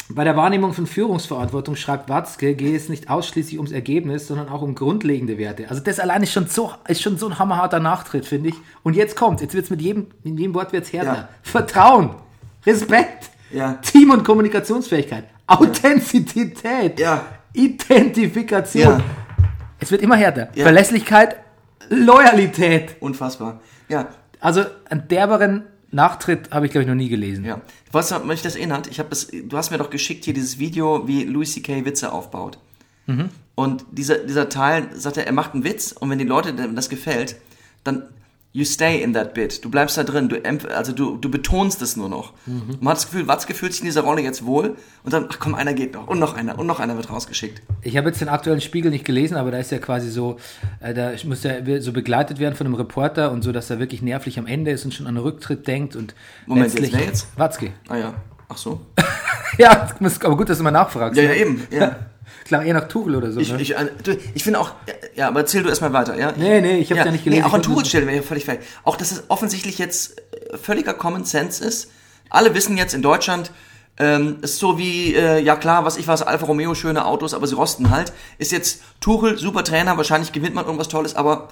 Bei 0.10 0.24
der 0.24 0.38
Wahrnehmung 0.38 0.74
von 0.74 0.88
Führungsverantwortung 0.88 1.76
schreibt 1.76 2.08
Watzke, 2.08 2.56
gehe 2.56 2.76
es 2.78 2.88
nicht 2.88 3.10
ausschließlich 3.10 3.58
ums 3.58 3.72
Ergebnis, 3.74 4.28
sondern 4.28 4.48
auch 4.48 4.62
um 4.62 4.74
grundlegende 4.74 5.38
Werte. 5.38 5.70
Also 5.70 5.82
das 5.82 6.00
allein 6.00 6.24
ist 6.24 6.32
schon 6.32 6.48
so, 6.48 6.72
ist 6.88 7.02
schon 7.02 7.18
so 7.18 7.28
ein 7.28 7.38
hammerharter 7.40 7.80
Nachtritt, 7.82 8.26
finde 8.26 8.50
ich. 8.50 8.56
Und 8.84 8.96
jetzt 8.96 9.18
kommt, 9.18 9.42
jetzt 9.42 9.54
wird 9.54 9.66
es 9.66 9.70
mit 9.70 9.82
jedem, 9.82 10.08
mit 10.24 10.40
jedem 10.40 10.54
Wort 10.54 10.72
wird's 10.72 10.94
härter. 10.94 11.14
Ja. 11.14 11.30
Vertrauen, 11.44 12.12
Respekt, 12.66 13.30
Ja. 13.52 13.74
Team- 13.82 14.12
und 14.12 14.24
Kommunikationsfähigkeit, 14.24 15.26
Authentizität, 15.46 17.00
Ja. 17.00 17.26
Identifikation. 17.54 19.04
Es 19.80 19.92
wird 19.92 20.02
immer 20.02 20.16
härter. 20.16 20.50
Verlässlichkeit, 20.56 21.38
Loyalität. 21.90 22.96
unfassbar. 23.02 23.60
Ja, 23.90 24.08
Also 24.40 24.64
einen 24.90 25.08
derberen 25.08 25.64
Nachtritt 25.92 26.52
habe 26.52 26.66
ich, 26.66 26.72
glaube 26.72 26.84
ich, 26.84 26.88
noch 26.88 26.96
nie 26.96 27.10
gelesen. 27.10 27.46
ja. 27.46 27.62
Was 27.92 28.12
hat 28.12 28.26
mich 28.26 28.42
das 28.42 28.56
erinnert? 28.56 28.88
Ich 28.88 29.00
habe 29.00 29.10
das, 29.10 29.28
du 29.28 29.58
hast 29.58 29.72
mir 29.72 29.78
doch 29.78 29.90
geschickt 29.90 30.26
hier 30.26 30.34
dieses 30.34 30.60
Video, 30.60 31.08
wie 31.08 31.24
Louis 31.24 31.54
C.K. 31.54 31.86
Witze 31.86 32.12
aufbaut. 32.12 32.58
Mhm. 33.06 33.30
Und 33.56 33.86
dieser, 33.92 34.20
dieser 34.20 34.50
Teil 34.50 34.90
sagt 34.94 35.18
er, 35.18 35.26
er 35.26 35.34
macht 35.34 35.54
einen 35.54 35.64
Witz 35.64 35.94
und 35.94 36.10
wenn 36.10 36.20
die 36.20 36.26
Leute 36.26 36.54
dem 36.54 36.76
das 36.76 36.90
gefällt, 36.90 37.38
dann 37.84 38.04
You 38.58 38.66
stay 38.66 39.04
in 39.04 39.14
that 39.14 39.36
bit. 39.36 39.64
Du 39.64 39.70
bleibst 39.70 40.00
da 40.00 40.04
drin. 40.04 40.30
Du, 40.30 40.42
also 40.76 40.92
du, 40.92 41.18
du 41.18 41.30
betonst 41.30 41.80
es 41.84 41.96
nur 41.96 42.10
noch. 42.10 42.34
Mhm. 42.48 42.78
Man 42.80 42.90
hat 42.90 42.98
das 42.98 43.06
Gefühl, 43.06 43.28
Watzke 43.28 43.54
fühlt 43.54 43.72
sich 43.72 43.82
in 43.82 43.86
dieser 43.86 44.02
Rolle 44.02 44.24
jetzt 44.24 44.48
wohl 44.48 44.78
und 45.04 45.14
dann, 45.14 45.28
ach 45.32 45.38
komm, 45.38 45.54
einer 45.54 45.76
geht 45.76 45.94
noch 45.94 46.08
und 46.08 46.18
noch 46.18 46.36
einer 46.36 46.58
und 46.58 46.66
noch 46.66 46.80
einer 46.80 46.96
wird 46.96 47.12
rausgeschickt. 47.12 47.62
Ich 47.84 47.98
habe 47.98 48.08
jetzt 48.08 48.20
den 48.20 48.30
aktuellen 48.30 48.60
Spiegel 48.60 48.90
nicht 48.90 49.06
gelesen, 49.06 49.38
aber 49.38 49.52
da 49.52 49.60
ist 49.60 49.70
ja 49.70 49.78
quasi 49.78 50.10
so, 50.10 50.38
äh, 50.80 50.96
da 50.96 51.12
muss 51.26 51.46
er 51.46 51.84
so 51.84 51.94
begleitet 51.94 52.40
werden 52.40 52.56
von 52.56 52.66
einem 52.66 52.74
Reporter 52.74 53.30
und 53.32 53.44
so, 53.44 53.52
dass 53.52 53.70
er 53.70 53.78
wirklich 53.78 54.02
nervlich 54.02 54.40
am 54.40 54.48
Ende 54.48 54.72
ist 54.72 54.86
und 54.86 54.92
schon 54.92 55.06
an 55.06 55.18
einen 55.18 55.24
Rücktritt 55.24 55.68
denkt 55.68 55.96
und 55.96 56.16
Moment, 56.48 56.74
jetzt 56.74 56.94
wer 56.94 57.06
jetzt? 57.06 57.28
Watzke. 57.38 57.74
Ah 57.90 57.98
ja, 57.98 58.14
ach 58.50 58.58
so. 58.58 58.82
Ja, 59.60 59.90
aber 60.00 60.38
gut, 60.38 60.50
dass 60.50 60.58
du 60.60 60.64
mal 60.64 60.72
nachfragst. 60.72 61.18
Ja, 61.18 61.24
ja, 61.24 61.34
eben. 61.34 61.66
Ja. 61.72 61.96
Klar, 62.48 62.64
eher 62.64 62.74
nach 62.74 62.88
Tuchel 62.88 63.16
oder 63.16 63.32
so. 63.32 63.40
Ich, 63.42 63.52
ne? 63.52 63.62
ich, 63.62 63.76
ich 64.34 64.44
finde 64.44 64.60
auch, 64.60 64.72
ja, 65.16 65.28
aber 65.28 65.42
erzähl 65.42 65.64
du 65.64 65.70
erstmal 65.70 65.92
weiter, 65.92 66.18
ja? 66.18 66.32
Nee, 66.36 66.62
nee, 66.62 66.78
ich 66.78 66.90
hab's 66.92 67.04
ja 67.04 67.12
nicht 67.12 67.26
gelesen. 67.26 67.44
Nee, 67.44 67.50
auch 67.50 67.54
an 67.54 67.62
Tuchel 67.62 67.86
stellen 67.86 68.08
wir 68.08 68.16
ja 68.16 68.22
völlig 68.22 68.46
fertig. 68.46 68.66
Auch, 68.84 68.96
dass 68.96 69.12
es 69.12 69.30
offensichtlich 69.30 69.78
jetzt 69.80 70.18
äh, 70.18 70.58
völliger 70.58 70.94
Common 70.94 71.26
Sense 71.26 71.64
ist. 71.64 71.92
Alle 72.30 72.54
wissen 72.54 72.78
jetzt 72.78 72.94
in 72.94 73.02
Deutschland, 73.02 73.52
ähm, 74.00 74.38
ist 74.42 74.60
so 74.60 74.78
wie, 74.78 75.14
äh, 75.14 75.40
ja 75.40 75.56
klar, 75.56 75.84
was 75.84 75.98
ich 75.98 76.08
weiß, 76.08 76.22
Alfa 76.22 76.46
Romeo, 76.46 76.74
schöne 76.74 77.06
Autos, 77.06 77.34
aber 77.34 77.48
sie 77.48 77.56
rosten 77.56 77.90
halt. 77.90 78.14
Ist 78.38 78.52
jetzt 78.52 78.82
Tuchel, 79.02 79.38
super 79.38 79.64
Trainer, 79.64 79.98
wahrscheinlich 79.98 80.32
gewinnt 80.32 80.56
man 80.56 80.66
irgendwas 80.66 80.88
Tolles, 80.88 81.16
aber... 81.16 81.50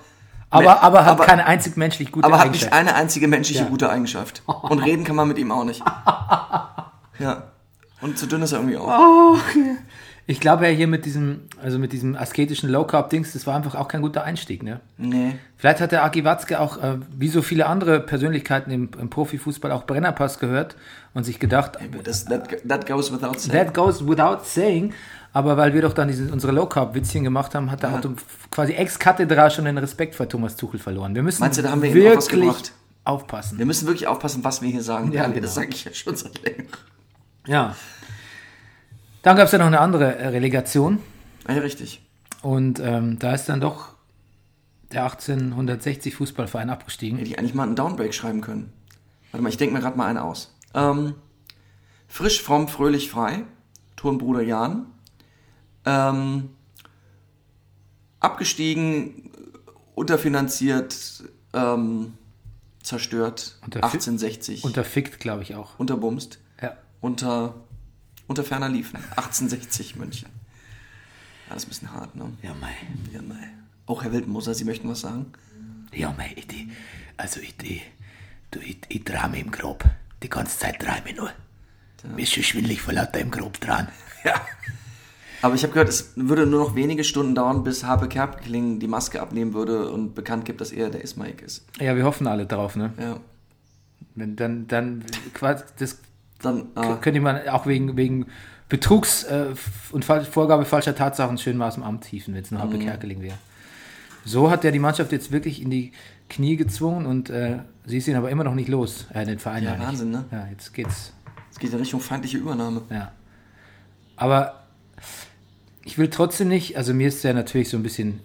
aber, 0.50 0.82
aber 0.82 1.04
hat 1.04 1.12
aber, 1.12 1.26
keine 1.26 1.46
einzig 1.46 1.76
menschlich 1.76 2.12
gute 2.12 2.26
aber 2.26 2.38
hat 2.40 2.52
nicht 2.52 2.72
Eigenschaft. 2.72 2.74
eine 2.74 2.96
einzige 2.96 3.28
menschliche 3.28 3.64
Ja. 3.64 3.70
gute 3.70 3.90
Eigenschaft. 3.90 4.44
Und 4.46 4.80
reden 4.80 5.04
kann 5.04 5.16
man 5.16 5.28
mit 5.28 5.38
ihm 5.40 5.52
auch 5.52 5.66
nicht. 5.66 5.84
Ja. 7.18 7.44
Und 8.02 8.20
zu 8.20 8.28
dünn 8.28 8.42
ist 8.42 8.52
er 8.52 8.60
irgendwie 8.60 8.78
auch. 8.78 8.88
Oh. 8.88 9.38
Ich 10.28 10.40
glaube 10.40 10.66
ja 10.66 10.72
hier 10.72 10.88
mit 10.88 11.06
diesem, 11.06 11.42
also 11.62 11.78
mit 11.78 11.94
diesem 11.94 12.16
asketischen 12.16 12.70
Low-Carb-Dings, 12.70 13.34
das 13.34 13.46
war 13.46 13.56
einfach 13.56 13.76
auch 13.76 13.88
kein 13.88 14.02
guter 14.02 14.24
Einstieg, 14.24 14.64
ne? 14.64 14.80
Nee. 14.98 15.36
Vielleicht 15.56 15.82
hat 15.82 15.92
der 15.92 16.04
Aki 16.04 16.26
Watzke 16.26 16.60
auch, 16.60 16.82
äh, 16.82 16.98
wie 17.16 17.28
so 17.28 17.44
viele 17.44 17.68
andere 17.68 18.00
Persönlichkeiten 18.00 18.72
im, 18.72 18.90
im 19.00 19.10
Profifußball, 19.12 19.72
auch 19.72 19.86
Brennerpass 19.86 20.40
gehört 20.40 20.76
und 21.14 21.26
sich 21.26 21.40
gedacht, 21.40 21.78
Das, 22.04 22.26
that, 22.26 22.50
that 22.68 22.88
goes 22.88 23.12
without 23.14 23.38
saying. 23.38 23.52
that 23.66 23.74
goes 23.76 24.08
without 24.08 24.40
saying, 24.44 24.94
aber 25.32 25.58
weil 25.58 25.76
wir 25.76 25.84
doch 25.84 25.94
dann 25.94 26.08
diese, 26.08 26.32
unsere 26.32 26.54
Low-Carb-Witzchen 26.54 27.24
gemacht 27.24 27.54
haben, 27.54 27.70
hat 27.70 27.84
der 27.84 27.94
Auto 27.94 28.14
quasi 28.50 28.74
ex 28.74 28.98
cathedra 28.98 29.52
schon 29.52 29.66
den 29.66 29.78
Respekt 29.78 30.16
vor 30.16 30.28
Thomas 30.28 30.56
Tuchel 30.56 30.80
verloren. 30.80 31.14
Wir 31.14 31.22
müssen 31.22 31.42
Meinst 31.42 31.60
du, 31.60 31.62
da 31.62 31.70
haben 31.70 31.84
wir 31.84 31.94
wirklich 31.94 32.72
aufpassen. 33.04 33.60
Wir 33.60 33.66
müssen 33.68 33.86
wirklich 33.88 34.08
aufpassen, 34.08 34.44
was 34.44 34.64
wir 34.64 34.70
hier 34.70 34.82
sagen. 34.82 35.12
Ja, 35.12 35.24
Ja, 35.24 35.28
genau. 35.28 35.42
Das 35.42 35.54
sage 35.54 35.70
ich 35.70 35.86
ja 35.86 35.94
schon 35.94 36.16
seit 36.16 36.42
länger. 36.44 36.64
Ja. 37.48 37.76
Dann 39.26 39.36
gab 39.38 39.48
es 39.48 39.52
ja 39.54 39.58
noch 39.58 39.66
eine 39.66 39.80
andere 39.80 40.18
äh, 40.18 40.28
Relegation. 40.28 41.00
Ja, 41.48 41.56
richtig. 41.56 42.00
Und 42.44 42.80
ähm, 42.80 43.18
da 43.18 43.34
ist 43.34 43.50
dann 43.50 43.60
doch 43.60 43.96
der 44.92 45.04
1860 45.06 46.14
Fußballverein 46.16 46.70
abgestiegen. 46.70 47.18
Hätte 47.18 47.32
ich 47.32 47.40
eigentlich 47.40 47.56
mal 47.56 47.64
einen 47.64 47.76
Downbreak 47.76 48.14
schreiben 48.14 48.42
können. 48.42 48.72
Warte 49.32 49.42
mal, 49.42 49.50
ich 49.50 49.58
denke 49.58 49.74
mir 49.74 49.82
gerade 49.82 49.98
mal 49.98 50.06
einen 50.06 50.20
aus. 50.20 50.56
Ähm, 50.76 51.16
frisch, 52.08 52.44
fromm, 52.44 52.68
fröhlich, 52.68 53.10
frei. 53.10 53.42
Turnbruder 53.96 54.44
Jan. 54.44 54.86
Ähm, 55.86 56.50
abgestiegen, 58.20 59.32
unterfinanziert, 59.96 61.24
ähm, 61.54 62.14
zerstört. 62.84 63.58
Unter- 63.66 63.84
1860. 63.84 64.64
Unterfickt, 64.64 65.20
glaube 65.20 65.42
ich 65.42 65.56
auch. 65.56 65.80
unterbumst. 65.80 66.38
Ja. 66.62 66.78
Unter, 67.02 67.56
unter 68.28 68.44
ferner 68.44 68.70
Liefen. 68.70 68.98
1860 69.12 69.96
München. 69.96 70.30
Ja, 71.48 71.54
das 71.54 71.64
ist 71.64 71.68
ein 71.68 71.70
bisschen 71.70 71.94
hart, 71.94 72.16
ne? 72.16 72.32
Ja, 72.42 72.54
mei. 72.56 72.76
Ja, 73.14 73.22
mei. 73.22 73.50
Auch 73.86 74.04
Herr 74.04 74.12
Wildmoser, 74.12 74.54
Sie 74.54 74.66
möchten 74.66 74.90
was 74.90 75.02
sagen? 75.02 75.32
Ja, 75.94 76.14
mei, 76.18 76.34
ich, 76.36 76.48
die, 76.48 76.72
also 77.18 77.40
ich, 77.40 77.56
die, 77.58 77.82
du, 78.52 78.60
ich, 78.60 78.80
ich 78.90 79.04
träume 79.04 79.40
im 79.40 79.52
Grab. 79.52 79.84
Die 80.24 80.30
ganze 80.30 80.58
Zeit 80.58 80.80
träume 80.80 81.10
ich 81.10 81.16
nur. 81.16 81.32
Mir 82.16 82.22
ist 82.24 82.34
schon 82.34 82.44
schwindelig 82.44 82.82
vor 82.82 82.94
lauter 82.94 83.20
im 83.20 83.32
Grab 83.32 83.60
dran. 83.60 83.88
Ja. 84.24 84.42
Aber 85.44 85.54
ich 85.54 85.62
habe 85.62 85.74
gehört, 85.74 85.90
es 85.90 86.14
würde 86.16 86.48
nur 86.48 86.60
noch 86.60 86.74
wenige 86.74 87.04
Stunden 87.04 87.36
dauern, 87.36 87.64
bis 87.64 87.84
Habe 87.84 88.10
Kerkeling 88.10 88.80
die 88.80 88.88
Maske 88.88 89.22
abnehmen 89.22 89.54
würde 89.54 89.92
und 89.92 90.16
bekannt 90.16 90.46
gibt, 90.46 90.62
dass 90.62 90.72
er 90.72 90.90
der 90.90 91.04
Ismaik 91.04 91.44
ist. 91.44 91.64
Ja, 91.80 91.96
wir 91.96 92.06
hoffen 92.06 92.26
alle 92.26 92.48
drauf, 92.48 92.76
ne? 92.76 92.92
Ja. 93.00 93.20
Wenn 94.16 94.36
dann, 94.36 94.68
dann, 94.68 95.06
quasi, 95.36 95.64
das 95.78 96.00
Dann, 96.46 96.68
ah, 96.76 96.96
könnte 96.96 97.20
man 97.20 97.48
auch 97.50 97.66
wegen, 97.66 97.98
wegen 97.98 98.28
Betrugs 98.70 99.24
äh, 99.24 99.48
und 99.92 100.06
Vorgabe 100.06 100.66
falscher 100.66 100.96
Tatsachen 100.96 101.38
schön 101.38 101.58
mal 101.58 101.68
aus 101.68 101.76
dem 101.76 101.84
Amt 101.84 102.06
hieven, 102.06 102.34
wenn 102.34 102.42
es 102.42 102.52
nur 102.52 102.64
Mhm. 102.64 102.70
Happe 102.70 102.80
Kerkeling 102.80 103.22
wäre. 103.22 103.38
So 104.24 104.50
hat 104.50 104.66
er 104.66 104.72
die 104.72 104.80
Mannschaft 104.80 105.12
jetzt 105.12 105.32
wirklich 105.32 105.62
in 105.62 105.70
die 105.70 105.92
Knie 106.30 106.56
gezwungen 106.56 107.06
und 107.06 107.30
äh, 107.30 107.60
sie 107.86 107.98
ist 107.98 108.08
ihn 108.08 108.16
aber 108.16 108.32
immer 108.32 108.44
noch 108.44 108.56
nicht 108.56 108.70
los, 108.70 109.06
äh, 109.14 109.26
den 109.26 109.38
Verein. 109.38 109.64
Ja. 109.64 109.78
Wahnsinn, 109.80 110.10
ne? 110.10 110.26
Ja, 110.32 110.48
jetzt 110.50 110.74
geht's. 110.74 111.14
es 111.52 111.60
geht 111.60 111.72
in 111.72 111.78
Richtung 111.78 112.00
feindliche 112.00 112.38
Übernahme. 112.38 112.82
Ja. 112.90 113.12
Aber 114.16 114.64
ich 115.84 115.98
will 116.00 116.10
trotzdem 116.10 116.48
nicht, 116.48 116.78
also 116.78 116.94
mir 116.94 117.08
ist 117.08 117.24
der 117.24 117.36
natürlich 117.36 117.70
so 117.70 117.78
ein 117.78 117.84
bisschen, 117.84 118.20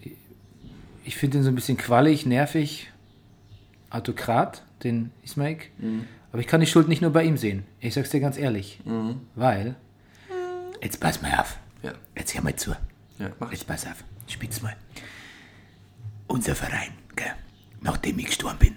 ich 1.05 1.17
finde 1.17 1.39
ihn 1.39 1.45
so 1.45 1.51
ein 1.51 1.55
bisschen 1.55 1.77
quallig, 1.77 2.25
nervig, 2.25 2.91
Autokrat, 3.91 4.63
den 4.85 5.11
Ismaik. 5.23 5.71
Aber 6.33 6.41
ich 6.41 6.47
kann 6.47 6.61
die 6.61 6.67
Schuld 6.67 6.89
nicht 6.89 7.03
nur 7.03 7.13
bei 7.13 7.25
ihm 7.25 7.37
sehen. 7.37 7.65
Ich 7.81 7.95
sag's 7.95 8.11
dir 8.11 8.21
ganz 8.21 8.37
ehrlich. 8.37 8.81
Weil, 9.35 9.77
Jetzt 10.83 11.01
pass 11.01 11.21
mal 11.21 11.35
auf. 11.39 11.59
Ja. 11.83 11.93
Jetzt 12.17 12.35
hör 12.35 12.43
mal 12.43 12.57
zu. 12.57 12.71
Ja, 13.19 13.31
mach. 13.39 13.51
Jetzt 13.53 13.67
pass 13.67 13.87
auf. 13.87 14.03
Spitz 14.27 14.63
mal. 14.63 14.75
Unser 16.27 16.55
Verein, 16.55 16.93
gell, 17.17 17.33
nachdem 17.83 18.19
ich 18.21 18.27
gestorben 18.27 18.59
bin 18.59 18.77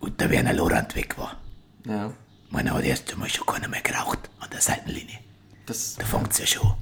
und 0.00 0.20
der 0.20 0.30
Werner 0.30 0.52
Lorand 0.52 0.94
weg 0.94 1.18
war, 1.18 1.36
Ja. 1.84 2.12
meiner 2.50 2.74
hat 2.74 2.84
erst 2.84 3.12
einmal 3.12 3.28
schon 3.28 3.44
keiner 3.46 3.66
mehr 3.68 3.80
geraucht 3.82 4.30
an 4.38 4.48
der 4.50 4.60
Seitenlinie. 4.60 5.18
Das, 5.66 5.96
Da 5.96 6.06
fängt's 6.06 6.38
ja 6.38 6.46
schon. 6.46 6.74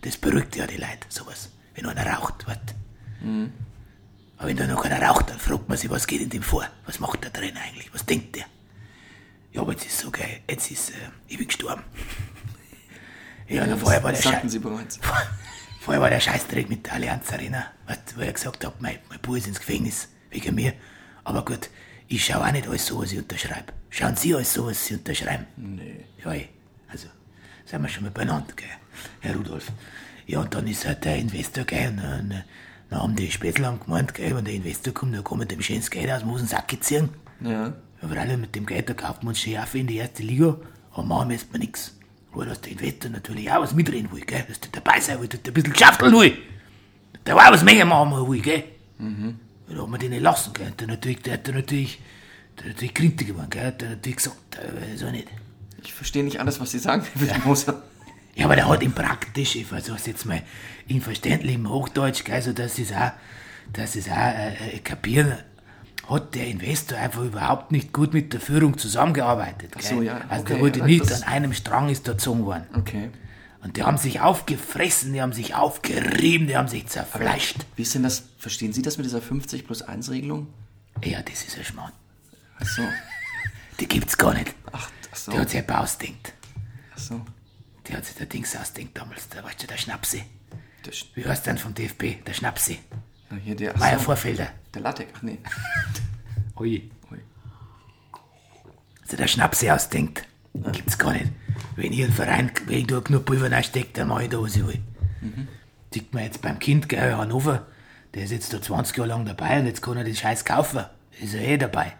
Das 0.00 0.16
beruhigt 0.16 0.56
ja 0.56 0.66
die 0.66 0.78
Leute, 0.78 1.06
sowas. 1.10 1.50
Wenn 1.74 1.86
einer 1.86 2.06
raucht, 2.10 2.46
was? 2.46 2.58
Aber 4.42 4.48
wenn 4.48 4.56
da 4.56 4.66
noch 4.66 4.84
einer 4.84 5.00
raucht, 5.00 5.30
dann 5.30 5.38
fragt 5.38 5.68
man 5.68 5.78
sich, 5.78 5.88
was 5.88 6.04
geht 6.04 6.20
in 6.20 6.28
dem 6.28 6.42
vor? 6.42 6.66
Was 6.84 6.98
macht 6.98 7.22
der 7.22 7.30
drin 7.30 7.56
eigentlich? 7.56 7.94
Was 7.94 8.04
denkt 8.04 8.34
der? 8.34 8.44
Ja, 9.52 9.60
aber 9.60 9.70
jetzt 9.70 9.86
ist 9.86 10.00
so 10.00 10.10
geil. 10.10 10.40
Jetzt 10.50 10.68
ist, 10.68 10.90
äh, 10.90 10.94
ich 11.28 11.38
bin 11.38 11.46
gestorben. 11.46 11.84
Ja, 13.46 13.64
na, 13.68 13.76
vorher 13.76 14.02
war 14.02 14.10
der 14.10 14.20
sagten 14.20 14.40
Scheiß. 14.48 14.52
Sie 14.52 14.58
bereits. 14.58 14.98
Vorher 15.80 16.02
war 16.02 16.10
der 16.10 16.18
Scheißdreck 16.18 16.68
mit 16.68 16.86
der 16.86 16.94
Allianz 16.94 17.32
Arena, 17.32 17.66
weißt, 17.86 18.16
wo 18.16 18.20
er 18.20 18.32
gesagt 18.32 18.64
hat, 18.64 18.80
mein, 18.80 18.98
mein 19.08 19.20
Bub 19.20 19.36
ist 19.36 19.46
ins 19.46 19.60
Gefängnis, 19.60 20.08
wegen 20.30 20.56
mir. 20.56 20.72
Aber 21.22 21.44
gut, 21.44 21.70
ich 22.08 22.24
schaue 22.24 22.44
auch 22.44 22.52
nicht 22.52 22.66
alles 22.66 22.86
so, 22.86 23.00
was 23.00 23.12
ich 23.12 23.18
unterschreibe. 23.18 23.72
Schauen 23.90 24.16
Sie 24.16 24.34
alles 24.34 24.52
so, 24.52 24.66
was 24.66 24.84
Sie 24.84 24.94
unterschreiben? 24.94 25.46
Nee. 25.56 26.04
Ja, 26.24 26.30
also, 26.88 27.06
sind 27.64 27.82
wir 27.82 27.88
schon 27.88 28.04
mal 28.04 28.10
beieinander, 28.10 28.54
gell, 28.56 28.68
Herr 29.20 29.36
Rudolf. 29.36 29.70
Ja, 30.26 30.40
und 30.40 30.52
dann 30.52 30.66
ist 30.66 30.84
halt 30.84 31.04
der 31.04 31.16
Investor, 31.16 31.64
gell, 31.64 31.90
und 31.90 31.96
dann, 31.98 32.44
dann 32.92 33.02
haben 33.02 33.16
die 33.16 33.30
Spätzl 33.30 33.64
haben 33.64 33.80
gemeint, 33.80 34.12
gell, 34.12 34.36
wenn 34.36 34.44
der 34.44 34.54
Investor 34.54 34.92
kommt, 34.92 35.14
dann 35.14 35.24
kann 35.24 35.38
man 35.38 35.48
dem 35.48 35.62
schönes 35.62 35.90
Geld 35.90 36.10
aus 36.10 36.20
dem 36.20 36.30
Hosensack 36.30 36.76
ziehen. 36.80 37.08
Ja. 37.40 37.72
Aber 38.02 38.16
alle 38.18 38.36
mit 38.36 38.54
dem 38.54 38.66
Geld, 38.66 38.90
da 38.90 38.94
kauft 38.94 39.22
man 39.22 39.30
uns 39.30 39.40
schon 39.40 39.56
auf 39.56 39.74
in 39.74 39.86
die 39.86 39.96
erste 39.96 40.22
Liga, 40.22 40.58
aber 40.92 41.02
machen 41.02 41.30
wir 41.30 41.58
nix. 41.58 41.96
Nur, 42.34 42.44
dass 42.44 42.60
der 42.60 42.72
Investor 42.72 43.10
natürlich 43.10 43.50
auch 43.50 43.62
was 43.62 43.74
mitreden 43.74 44.12
will, 44.12 44.20
gell? 44.22 44.44
Dass 44.46 44.60
der 44.60 44.70
dabei 44.72 45.00
sein 45.00 45.20
will, 45.20 45.28
dass 45.28 45.40
der 45.42 45.52
ein 45.52 45.54
bisschen 45.54 45.72
geschafteln 45.72 46.12
will. 46.12 46.36
Der 47.24 47.34
war 47.34 47.50
was 47.50 47.62
mehr 47.62 47.84
machen 47.84 48.28
will, 48.28 48.40
gell? 48.40 48.64
Mhm. 48.98 49.38
Da 49.68 49.82
hat 49.82 49.88
man 49.88 50.00
den 50.00 50.10
nicht 50.10 50.22
lassen, 50.22 50.52
gell? 50.52 50.72
Der, 50.78 50.86
natürlich, 50.86 51.22
der 51.22 51.34
hat 51.34 51.48
da 51.48 51.52
natürlich, 51.52 51.98
der 52.58 52.64
hat 52.64 52.72
natürlich 52.72 52.94
Kritiker 52.94 53.32
geworden, 53.32 53.50
gell? 53.50 53.72
Der 53.72 53.88
hat 53.88 53.96
natürlich 53.96 54.16
gesagt, 54.16 54.36
äh, 54.56 54.96
so 54.96 55.10
nicht. 55.10 55.28
Ich 55.82 55.94
verstehe 55.94 56.24
nicht 56.24 56.40
alles, 56.40 56.60
was 56.60 56.70
Sie 56.70 56.78
sagen, 56.78 57.04
Herr 57.14 57.20
Wildmoser. 57.22 57.82
Ja, 58.34 58.46
aber 58.46 58.56
der 58.56 58.68
hat 58.68 58.82
ihn 58.82 58.92
praktisch, 58.92 59.56
ich 59.56 59.66
versuch's 59.66 60.06
jetzt 60.06 60.24
mal 60.24 60.42
in 60.88 61.02
verständlichem 61.02 61.68
Hochdeutsch, 61.68 62.24
gell, 62.24 62.40
so 62.40 62.52
dass 62.52 62.78
es 62.78 62.92
auch, 62.92 63.12
dass 63.72 63.94
es 63.94 64.08
auch 64.08 64.16
äh, 64.16 64.76
äh, 64.76 64.78
kapieren, 64.78 65.34
hat 66.08 66.34
der 66.34 66.46
Investor 66.48 66.98
einfach 66.98 67.22
überhaupt 67.22 67.72
nicht 67.72 67.92
gut 67.92 68.12
mit 68.14 68.32
der 68.32 68.40
Führung 68.40 68.78
zusammengearbeitet. 68.78 69.72
Gell? 69.72 69.82
so, 69.82 70.02
ja, 70.02 70.22
Also 70.28 70.44
okay, 70.44 70.54
der 70.54 70.60
wurde 70.62 70.78
ja, 70.80 70.86
nicht 70.86 71.12
an 71.12 71.22
einem 71.24 71.52
Strang 71.52 71.88
ist 71.90 72.04
gezogen 72.04 72.44
worden. 72.44 72.66
Okay. 72.74 73.10
Und 73.62 73.76
die 73.76 73.84
haben 73.84 73.96
sich 73.96 74.20
aufgefressen, 74.20 75.12
die 75.12 75.22
haben 75.22 75.32
sich 75.32 75.54
aufgerieben, 75.54 76.48
die 76.48 76.56
haben 76.56 76.66
sich 76.68 76.88
zerfleischt. 76.88 77.58
Wie 77.76 77.82
ist 77.82 77.94
denn 77.94 78.02
das, 78.02 78.24
verstehen 78.38 78.72
Sie 78.72 78.82
das 78.82 78.96
mit 78.96 79.06
dieser 79.06 79.22
50 79.22 79.66
plus 79.66 79.82
1 79.82 80.10
Regelung? 80.10 80.48
Ja, 81.04 81.22
das 81.22 81.44
ist 81.44 81.56
ein 81.56 81.64
Schmarrn. 81.64 81.92
Ach 82.58 82.66
so. 82.66 82.82
Die 83.80 83.86
gibt's 83.86 84.18
gar 84.18 84.34
nicht. 84.34 84.54
Ach, 84.72 84.90
ach 85.10 85.16
so. 85.16 85.32
Die 85.32 85.38
hat 85.38 85.50
sich 85.50 85.60
aber 85.60 85.80
ausdenkt. 85.80 86.32
Ach 86.94 86.98
so. 86.98 87.20
Die 87.86 87.96
hat 87.96 88.04
sich 88.04 88.14
der 88.16 88.26
Dings 88.26 88.54
ausdenkt 88.56 88.96
damals, 88.96 89.28
der 89.28 89.42
weißt 89.44 89.62
du, 89.62 89.66
der 89.66 89.76
Schnapsi. 89.76 90.24
Der, 90.86 90.92
Wie 91.14 91.26
heißt 91.28 91.46
denn 91.46 91.58
vom 91.58 91.74
DFB? 91.74 92.24
Der 92.24 92.32
Schnapsi. 92.34 92.78
ja, 93.30 93.36
hier 93.36 93.56
der, 93.56 93.76
Meier 93.76 93.98
so, 93.98 94.04
Vorfelder. 94.04 94.48
der 94.74 94.82
Latex, 94.82 95.10
ach 95.16 95.22
nee. 95.22 95.38
ui. 96.58 96.90
Ui. 97.10 97.18
Also 99.02 99.16
der 99.16 99.26
Schnapsi 99.26 99.70
ausdenkt. 99.70 100.26
Gibt's 100.72 100.98
gar 100.98 101.12
nicht. 101.12 101.26
Wenn 101.76 101.92
ich 101.92 102.04
einen 102.04 102.12
Verein, 102.12 102.50
wenn 102.66 102.78
ich 102.78 102.86
da 102.86 103.00
genug 103.00 103.24
Pulver 103.24 103.50
reinstecke, 103.50 103.90
dann 103.94 104.08
mache 104.08 104.24
ich 104.24 104.30
da, 104.30 104.40
was 104.40 104.56
ich 104.56 104.66
will. 104.66 104.80
Sieht 105.92 106.12
man 106.12 106.24
jetzt 106.24 106.42
beim 106.42 106.58
Kind, 106.58 106.88
gell, 106.88 107.14
Hannover, 107.14 107.66
der 108.14 108.24
ist 108.24 108.30
jetzt 108.32 108.52
da 108.52 108.60
20 108.60 108.96
Jahre 108.96 109.08
lang 109.08 109.24
dabei 109.24 109.60
und 109.60 109.66
jetzt 109.66 109.80
kann 109.82 109.96
er 109.96 110.04
den 110.04 110.14
Scheiß 110.16 110.44
kaufen. 110.44 110.84
Ist 111.20 111.34
er 111.34 111.42
eh 111.42 111.56
dabei. 111.58 111.94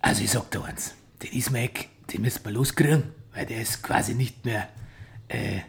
Also 0.00 0.22
ich 0.22 0.30
sag 0.30 0.50
da 0.50 0.62
eins, 0.62 0.94
den 1.22 1.32
Ismaek, 1.32 1.88
den 2.12 2.22
müssen 2.22 2.44
wir 2.44 2.52
loskriegen, 2.52 3.04
weil 3.34 3.46
der 3.46 3.60
ist 3.60 3.82
quasi 3.82 4.14
nicht 4.14 4.44
mehr, 4.44 4.68
äh, 5.28 5.60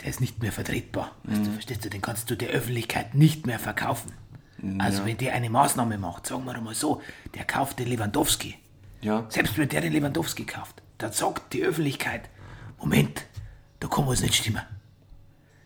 der 0.00 0.08
ist 0.08 0.20
nicht 0.20 0.42
mehr 0.42 0.52
vertretbar. 0.52 1.14
Weißt 1.24 1.46
du, 1.46 1.52
verstehst 1.52 1.84
du, 1.84 1.90
den 1.90 2.02
kannst 2.02 2.30
du 2.30 2.36
der 2.36 2.48
Öffentlichkeit 2.48 3.14
nicht 3.14 3.46
mehr 3.46 3.58
verkaufen. 3.58 4.12
Also 4.78 5.04
wenn 5.04 5.18
der 5.18 5.34
eine 5.34 5.50
Maßnahme 5.50 5.98
macht, 5.98 6.26
sagen 6.26 6.44
wir 6.44 6.58
mal 6.60 6.74
so, 6.74 7.02
der 7.34 7.44
kauft 7.44 7.78
den 7.78 7.88
Lewandowski. 7.88 8.56
Ja. 9.02 9.26
Selbst 9.28 9.58
wenn 9.58 9.68
der 9.68 9.82
den 9.82 9.92
Lewandowski 9.92 10.44
kauft, 10.44 10.82
dann 10.98 11.12
sagt 11.12 11.52
die 11.52 11.62
Öffentlichkeit, 11.62 12.30
Moment, 12.78 13.26
da 13.80 13.88
kann 13.88 14.06
was 14.06 14.22
nicht 14.22 14.34
stimmen. 14.34 14.62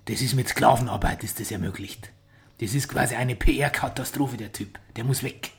Das 0.07 0.21
ist 0.21 0.35
mit 0.35 0.49
Sklavenarbeit 0.49 1.23
ist 1.23 1.39
das 1.39 1.53
ermöglicht. 1.53 2.11
Das 2.61 2.75
ist 2.75 2.89
quasi 2.89 3.15
eine 3.15 3.37
PR-Katastrophe, 3.37 4.37
der 4.37 4.53
Typ. 4.53 4.79
Der 4.97 5.05
muss 5.05 5.23
weg. 5.23 5.53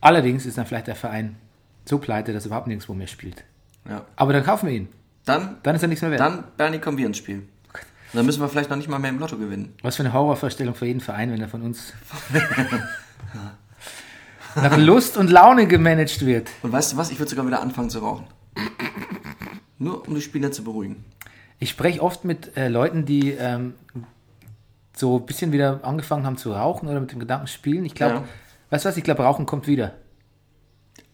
Allerdings 0.00 0.46
ist 0.46 0.58
dann 0.58 0.66
vielleicht 0.66 0.86
der 0.86 0.96
Verein 0.96 1.36
so 1.84 1.98
pleite, 1.98 2.32
dass 2.32 2.44
er 2.44 2.46
überhaupt 2.46 2.66
nirgendwo 2.66 2.94
mehr 2.94 3.06
spielt. 3.06 3.44
Ja. 3.88 4.04
Aber 4.16 4.32
dann 4.32 4.44
kaufen 4.44 4.68
wir 4.68 4.74
ihn. 4.74 4.88
Dann, 5.24 5.56
Dann 5.62 5.74
ist 5.76 5.82
er 5.82 5.88
nichts 5.88 6.02
mehr 6.02 6.10
wert. 6.10 6.20
dann, 6.20 6.44
Bernie, 6.56 6.78
kommen 6.78 6.98
wir 6.98 7.06
ins 7.06 7.16
Spiel. 7.18 7.38
Und 7.38 8.18
dann 8.18 8.26
müssen 8.26 8.40
wir 8.40 8.48
vielleicht 8.48 8.70
noch 8.70 8.76
nicht 8.76 8.88
mal 8.88 8.98
mehr 8.98 9.10
im 9.10 9.18
Lotto 9.18 9.36
gewinnen. 9.38 9.74
Was 9.82 9.96
für 9.96 10.02
eine 10.04 10.12
Horrorvorstellung 10.12 10.74
für 10.74 10.86
jeden 10.86 11.00
Verein, 11.00 11.32
wenn 11.32 11.40
er 11.40 11.48
von 11.48 11.62
uns 11.62 11.92
nach 14.54 14.76
Lust 14.76 15.16
und 15.16 15.30
Laune 15.30 15.66
gemanagt 15.66 16.24
wird. 16.24 16.48
Und 16.62 16.72
weißt 16.72 16.92
du 16.92 16.96
was? 16.96 17.10
Ich 17.10 17.18
würde 17.18 17.30
sogar 17.30 17.46
wieder 17.46 17.60
anfangen 17.60 17.90
zu 17.90 17.98
rauchen. 18.00 18.26
Nur 19.78 20.06
um 20.06 20.14
die 20.14 20.20
Spieler 20.20 20.52
zu 20.52 20.62
beruhigen. 20.62 21.04
Ich 21.58 21.70
spreche 21.70 22.02
oft 22.02 22.24
mit 22.24 22.56
äh, 22.56 22.68
Leuten, 22.68 23.04
die 23.04 23.32
ähm, 23.32 23.74
so 24.94 25.18
ein 25.18 25.26
bisschen 25.26 25.52
wieder 25.52 25.80
angefangen 25.82 26.24
haben 26.26 26.36
zu 26.36 26.52
rauchen 26.52 26.88
oder 26.88 27.00
mit 27.00 27.10
dem 27.12 27.18
Gedanken 27.18 27.46
spielen. 27.48 27.84
Ich 27.84 27.94
glaube, 27.94 28.14
Ja. 28.16 28.24
weißt 28.70 28.84
du 28.84 28.88
was? 28.90 28.96
Ich 28.96 29.04
glaube, 29.04 29.22
Rauchen 29.24 29.46
kommt 29.46 29.66
wieder. 29.66 29.94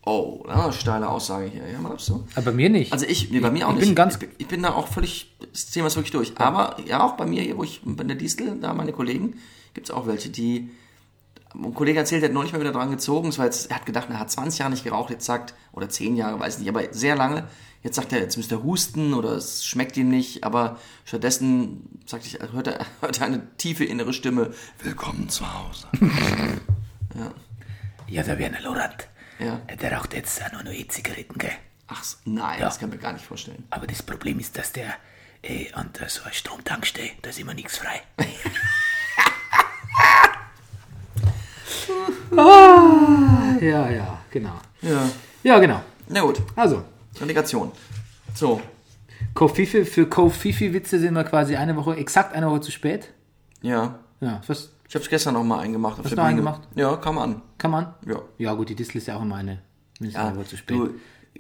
Oh, 0.05 0.45
ah, 0.49 0.73
steile 0.73 1.09
Aussage 1.09 1.47
hier. 1.47 1.69
Ja, 1.71 1.79
mal 1.79 1.99
so. 1.99 2.27
Aber 2.35 2.47
bei 2.47 2.53
mir 2.53 2.71
nicht. 2.71 2.93
Also 2.93 3.05
ich, 3.07 3.31
nee, 3.31 3.41
bei 3.41 3.51
mir 3.51 3.67
auch 3.69 3.73
ich 3.73 3.77
nicht. 3.81 3.87
bin 3.89 3.95
ganz- 3.95 4.15
ich, 4.15 4.21
bin, 4.21 4.29
ich 4.39 4.47
bin 4.47 4.63
da 4.63 4.73
auch 4.73 4.89
völlig, 4.89 5.31
das 5.53 5.71
Thema 5.71 5.89
ist 5.89 5.97
wirklich 5.97 6.11
durch. 6.13 6.33
Aber 6.39 6.77
ja, 6.87 7.03
auch 7.03 7.17
bei 7.19 7.27
mir, 7.27 7.43
hier, 7.43 7.59
wo 7.59 7.65
ich 7.65 7.83
bei 7.85 8.05
der 8.05 8.17
Distel, 8.17 8.59
da 8.61 8.73
meine 8.73 8.93
Kollegen, 8.93 9.35
gibt 9.75 9.89
es 9.89 9.95
auch 9.95 10.07
welche, 10.07 10.31
die. 10.31 10.71
Ein 11.53 11.75
Kollege 11.75 11.99
erzählt, 11.99 12.23
der 12.23 12.29
hat 12.29 12.35
neulich 12.35 12.53
mal 12.53 12.61
wieder 12.61 12.71
dran 12.73 12.93
gezogen. 12.93 13.29
Es 13.29 13.39
war 13.39 13.45
jetzt, 13.45 13.71
er 13.71 13.77
hat 13.77 13.85
gedacht, 13.85 14.07
er 14.09 14.21
hat 14.21 14.31
20 14.31 14.61
Jahre 14.61 14.71
nicht 14.71 14.85
geraucht, 14.85 15.11
jetzt 15.11 15.27
sagt, 15.27 15.53
oder 15.73 15.89
10 15.89 16.15
Jahre, 16.17 16.39
weiß 16.39 16.61
nicht, 16.61 16.69
aber 16.69 16.83
sehr 16.93 17.17
lange. 17.17 17.49
Jetzt 17.83 17.97
sagt 17.97 18.13
er, 18.13 18.21
jetzt 18.21 18.37
müsste 18.37 18.55
er 18.57 18.63
husten 18.63 19.15
oder 19.15 19.31
es 19.33 19.65
schmeckt 19.65 19.97
ihm 19.97 20.11
nicht, 20.11 20.45
aber 20.45 20.79
stattdessen, 21.05 21.99
sagte 22.07 22.29
ich, 22.29 22.39
hört 22.53 22.69
er, 22.69 22.87
hört 23.01 23.21
er 23.21 23.27
eine 23.27 23.57
tiefe 23.57 23.85
innere 23.85 24.13
Stimme, 24.13 24.51
willkommen 24.83 25.29
zu 25.29 25.45
Hause. 25.53 25.89
Ja, 28.09 28.25
der 28.25 28.39
Werner 28.41 28.61
Lorand, 28.63 29.09
Ja. 29.41 29.57
der 29.77 29.93
raucht 29.97 30.15
jetzt 30.15 30.43
auch 30.43 30.63
noch 30.63 30.73
E-Zigaretten, 30.73 31.39
gell? 31.39 31.51
Ach, 31.89 32.03
nein, 32.25 32.59
Ja. 32.61 32.67
das 32.67 32.79
kann 32.79 32.89
ich 32.91 32.97
mir 32.97 33.01
gar 33.03 33.13
nicht 33.13 33.25
vorstellen. 33.25 33.65
Aber 33.71 33.87
das 33.87 34.03
Problem 34.03 34.39
ist, 34.39 34.57
dass 34.59 34.73
der 34.73 34.95
äh, 35.43 35.73
an 35.73 35.91
der 35.99 36.09
so 36.09 36.23
einer 36.23 36.33
Stromtankstelle, 36.35 37.11
da 37.23 37.31
ist 37.31 37.39
immer 37.41 37.55
nichts 37.55 37.79
frei. 37.79 38.03
ja, 43.61 43.91
ja, 43.91 44.19
genau. 44.31 44.55
Ja. 44.83 45.09
Ja, 45.43 45.59
genau. 45.59 45.83
Na 46.09 46.21
gut, 46.21 46.41
Also, 46.57 46.85
Relegation. 47.21 47.73
So, 48.35 48.61
Kofifi, 49.35 49.85
für 49.85 50.07
Kofifi-Witze 50.07 50.99
sind 50.99 51.15
wir 51.15 51.25
quasi 51.25 51.57
eine 51.57 51.77
Woche, 51.77 51.97
exakt 51.97 52.35
eine 52.35 52.51
Woche 52.51 52.61
zu 52.63 52.71
spät. 52.71 53.09
ja. 53.63 53.99
Ja, 54.23 54.43
was 54.49 54.69
Ich 54.91 54.95
habe 54.97 55.05
es 55.05 55.09
gestern 55.09 55.35
noch 55.35 55.45
mal 55.45 55.61
eingemacht. 55.61 56.03
Hast 56.03 56.11
du 56.17 56.21
eingemacht? 56.21 56.63
Ja, 56.75 56.97
kam 56.97 57.17
an. 57.19 57.43
kann 57.59 57.71
man? 57.71 57.95
Ja. 58.05 58.17
Ja, 58.39 58.55
gut, 58.55 58.71
die 58.71 58.75
Distel 58.75 58.99
ist 58.99 59.07
ja 59.07 59.17
auch 59.17 59.23
immer 59.23 59.37
eine, 59.37 59.59
Ja, 60.01 60.35
Woche 60.35 60.47
zu 60.47 60.57
spät. 60.57 60.77
du, 60.77 60.95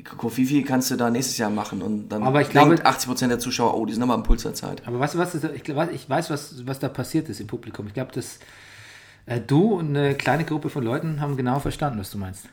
Kofifi 0.04 0.62
kannst 0.62 0.92
du 0.92 0.94
da 0.94 1.10
nächstes 1.10 1.36
Jahr 1.36 1.50
machen 1.50 1.82
und 1.82 2.10
dann 2.10 2.22
Aber 2.22 2.42
ich 2.42 2.50
glaube- 2.50 2.76
80% 2.76 3.26
der 3.26 3.40
Zuschauer, 3.40 3.76
oh, 3.76 3.84
die 3.86 3.92
sind 3.92 4.04
aber 4.04 4.14
am 4.14 4.22
Puls 4.22 4.44
der 4.44 4.54
Zeit. 4.54 4.86
Aber 4.86 5.00
weißt 5.00 5.14
du, 5.14 5.18
was, 5.18 5.34
ist, 5.34 5.42
ich, 5.52 5.68
ich 5.68 6.08
weiß, 6.08 6.30
was, 6.30 6.64
was 6.64 6.78
da 6.78 6.88
passiert 6.88 7.28
ist 7.28 7.40
im 7.40 7.48
Publikum. 7.48 7.88
Ich 7.88 7.94
glaube, 7.94 8.12
dass 8.12 8.38
äh, 9.26 9.40
du 9.40 9.74
und 9.74 9.96
eine 9.96 10.14
kleine 10.14 10.44
Gruppe 10.44 10.70
von 10.70 10.84
Leuten 10.84 11.20
haben 11.20 11.36
genau 11.36 11.58
verstanden, 11.58 11.98
was 11.98 12.12
du 12.12 12.18
meinst. 12.18 12.44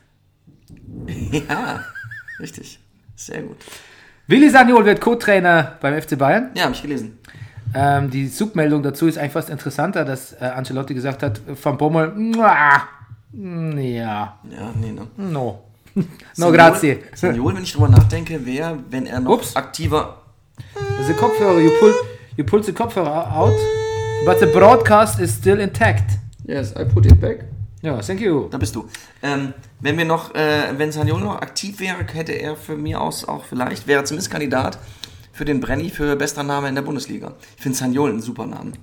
ja, 1.47 1.83
richtig. 2.39 2.79
Sehr 3.15 3.43
gut. 3.43 3.57
Willi 4.25 4.49
Sagnol 4.49 4.83
wird 4.83 4.99
Co-Trainer 4.99 5.77
beim 5.79 6.01
FC 6.01 6.17
Bayern. 6.17 6.49
Ja, 6.55 6.63
habe 6.63 6.73
ich 6.73 6.81
gelesen. 6.81 7.19
Ähm, 7.73 8.09
die 8.09 8.27
Submeldung 8.27 8.81
dazu 8.83 9.07
ist 9.07 9.17
eigentlich 9.17 9.33
fast 9.33 9.49
interessanter, 9.49 10.05
dass 10.05 10.33
äh, 10.33 10.45
Ancelotti 10.45 10.93
gesagt 10.93 11.21
hat, 11.23 11.41
Van 11.61 11.77
Bommel, 11.77 12.11
"Mua, 12.15 12.55
mm, 13.33 13.77
ja, 13.77 14.37
Ja, 14.49 14.71
nee, 14.79 14.91
ne. 14.91 15.07
no. 15.17 15.63
no, 16.37 16.51
grazie. 16.51 16.99
Saniol, 17.13 17.55
wenn 17.55 17.63
ich 17.63 17.73
drüber 17.73 17.89
nachdenke, 17.89 18.45
wäre, 18.45 18.77
wenn 18.89 19.05
er 19.05 19.19
noch 19.19 19.31
Ups. 19.33 19.55
aktiver. 19.55 20.17
The 21.05 21.13
Kopfhörer, 21.13 21.59
you 21.59 21.71
pull, 21.79 21.93
you 22.35 22.43
pull 22.43 22.63
the 22.63 22.71
Kopfhörer 22.73 23.31
out, 23.35 23.53
but 24.25 24.39
the 24.39 24.45
broadcast 24.47 25.19
is 25.19 25.35
still 25.35 25.59
intact. 25.59 26.17
Yes, 26.45 26.73
I 26.75 26.83
put 26.85 27.05
it 27.05 27.19
back. 27.19 27.45
Ja, 27.81 27.99
thank 28.01 28.21
you. 28.21 28.47
Da 28.49 28.57
bist 28.57 28.75
du. 28.75 28.87
Ähm, 29.21 29.53
wenn 29.81 29.97
wir 29.97 30.05
noch, 30.05 30.33
äh, 30.33 30.73
wenn 30.77 30.91
Saniol 30.91 31.19
noch 31.21 31.41
aktiv 31.41 31.79
wäre, 31.79 31.97
hätte 32.11 32.31
er 32.31 32.55
für 32.55 32.75
mir 32.75 32.99
aus 33.01 33.27
auch 33.27 33.43
vielleicht, 33.43 33.85
wäre 33.87 34.03
zumindest 34.03 34.31
Kandidat 34.31 34.79
für 35.37 35.45
den 35.45 35.59
Brenny 35.59 35.89
für 35.91 36.15
bester 36.15 36.41
Name 36.43 36.67
in 36.67 36.75
der 36.75 36.81
Bundesliga. 36.81 37.33
Ich 37.55 37.61
finde 37.61 37.77
Saniol 37.77 38.09
einen 38.09 38.21
super 38.21 38.45
Namen. 38.47 38.73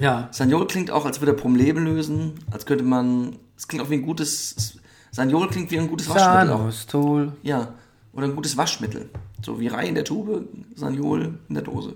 Ja, 0.00 0.28
Saniol 0.30 0.66
klingt 0.66 0.90
auch, 0.90 1.04
als 1.04 1.20
würde 1.20 1.32
er 1.32 1.36
Probleme 1.36 1.80
lösen, 1.80 2.34
als 2.50 2.64
könnte 2.64 2.82
man, 2.84 3.36
es 3.56 3.68
klingt 3.68 3.84
auch 3.84 3.90
wie 3.90 3.94
ein 3.96 4.02
gutes, 4.02 4.78
Saniol 5.10 5.48
klingt 5.50 5.70
wie 5.70 5.78
ein 5.78 5.88
gutes 5.88 6.08
Waschmittel. 6.08 6.50
auch. 6.52 6.58
Sanostol. 6.60 7.32
Ja, 7.42 7.74
oder 8.12 8.26
ein 8.26 8.34
gutes 8.34 8.56
Waschmittel. 8.56 9.10
So 9.44 9.60
wie 9.60 9.68
Rai 9.68 9.86
in 9.88 9.94
der 9.94 10.04
Tube, 10.04 10.48
Saniol 10.76 11.38
in 11.48 11.54
der 11.54 11.62
Dose. 11.64 11.94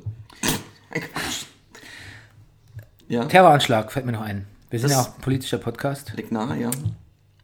Ja, 3.09 3.25
Terroranschlag 3.27 3.93
fällt 3.93 4.07
mir 4.07 4.13
noch 4.13 4.23
ein. 4.23 4.47
Wir 4.71 4.79
sind 4.81 4.91
Das- 4.91 4.97
ja 4.97 5.03
auch 5.11 5.15
ein 5.17 5.21
politischer 5.21 5.59
Podcast. 5.59 6.13
liegt 6.17 6.33
nahe, 6.33 6.59
ja. 6.59 6.71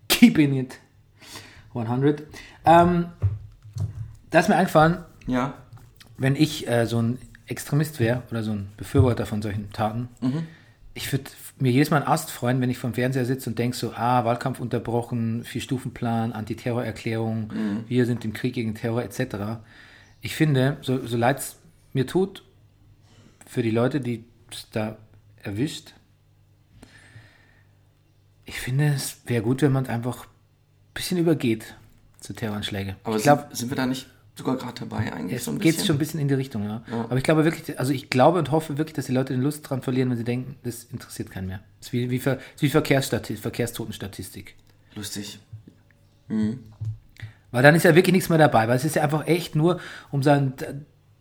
Keeping 0.09 0.55
it 0.55 0.79
100. 1.75 2.23
Ähm, 2.65 3.07
da 4.31 4.39
ist 4.41 4.49
mir 4.49 4.57
eingefallen, 4.57 4.99
Ja, 5.27 5.55
wenn 6.19 6.37
ich 6.37 6.69
äh, 6.69 6.87
so 6.87 7.01
ein 7.01 7.19
Extremist 7.47 7.99
wäre 8.01 8.23
oder 8.31 8.43
so 8.43 8.53
ein 8.53 8.69
Befürworter 8.77 9.25
von 9.25 9.41
solchen 9.41 9.73
Taten, 9.73 10.09
ich 10.93 11.11
würde 11.13 11.31
mir 11.59 11.73
jedes 11.73 11.91
Mal 11.91 11.99
einen 11.99 12.09
Ast 12.09 12.31
freuen, 12.31 12.61
wenn 12.61 12.71
ich 12.71 12.79
vom 12.79 12.93
Fernseher 12.93 13.25
sitze 13.25 13.49
und 13.49 13.59
denke 13.59 13.77
so, 13.77 13.93
ah, 13.95 14.25
Wahlkampf 14.25 14.61
unterbrochen, 14.61 15.45
Vier-Stufen-Plan, 15.45 16.33
Antiterrorerklärung, 16.33 17.53
wir 17.87 18.05
sind 18.05 18.25
im 18.25 18.33
Krieg 18.33 18.55
gegen 18.55 18.75
Terror 18.75 19.03
etc. 19.03 19.61
Ich 20.21 20.35
finde, 20.35 20.77
so, 20.83 21.07
so 21.07 21.17
leid 21.17 21.39
es 21.39 21.57
mir 21.93 22.07
tut, 22.07 22.43
für 23.47 23.63
die 23.63 23.71
Leute, 23.71 24.01
die 24.01 24.25
es 24.51 24.69
da 24.71 24.99
erwischt, 25.43 25.95
ich 28.45 28.61
finde, 28.61 28.89
es 28.95 29.19
wäre 29.27 29.43
gut, 29.43 29.63
wenn 29.63 29.73
man 29.73 29.85
es 29.85 29.91
einfach 29.91 30.25
ein 30.25 30.95
bisschen 30.95 31.19
übergeht 31.19 31.77
zu 32.19 32.33
Terroranschläge. 32.33 32.97
aber 33.05 33.17
ich 33.17 33.23
glaube, 33.23 33.43
sind, 33.49 33.57
sind 33.57 33.71
wir 33.71 33.77
da 33.77 33.87
nicht 33.87 34.07
sogar 34.39 34.57
gerade 34.57 34.87
dabei 34.87 35.13
eigentlich 35.13 35.39
es 35.39 35.45
so 35.45 35.53
geht 35.55 35.85
schon 35.85 35.97
ein 35.97 35.99
bisschen 35.99 36.21
in 36.21 36.29
die 36.29 36.35
Richtung, 36.35 36.65
ja. 36.65 36.83
Aber 36.91 37.17
ich 37.17 37.25
glaube 37.25 37.45
wirklich, 37.45 37.79
also 37.79 37.93
ich 37.93 38.09
glaube 38.09 38.39
und 38.39 38.53
hoffe 38.53 38.79
wirklich, 38.79 38.95
dass 38.95 39.07
die 39.07 39.13
Leute 39.13 39.33
den 39.33 39.43
Lust 39.43 39.69
dran 39.69 39.83
verlieren, 39.83 40.11
wenn 40.11 40.17
sie 40.17 40.25
denken, 40.25 40.55
das 40.63 40.85
interessiert 40.85 41.31
keinen 41.31 41.49
mehr. 41.49 41.61
Das 41.81 41.89
ist 41.89 41.93
wie, 41.93 42.09
wie, 42.11 42.21
Ver, 42.21 42.39
ist 42.55 42.63
wie 42.63 42.71
Verkehrsstatistik, 42.71 43.43
Verkehrstotenstatistik. 43.43 44.55
Lustig. 44.95 45.41
Weil 47.51 47.63
dann 47.63 47.75
ist 47.75 47.83
ja 47.83 47.95
wirklich 47.95 48.13
nichts 48.13 48.29
mehr 48.29 48.39
dabei, 48.39 48.69
weil 48.69 48.77
es 48.77 48.85
ist 48.85 48.95
ja 48.95 49.03
einfach 49.03 49.27
echt 49.27 49.57
nur 49.57 49.81
um 50.11 50.23
sein, 50.23 50.55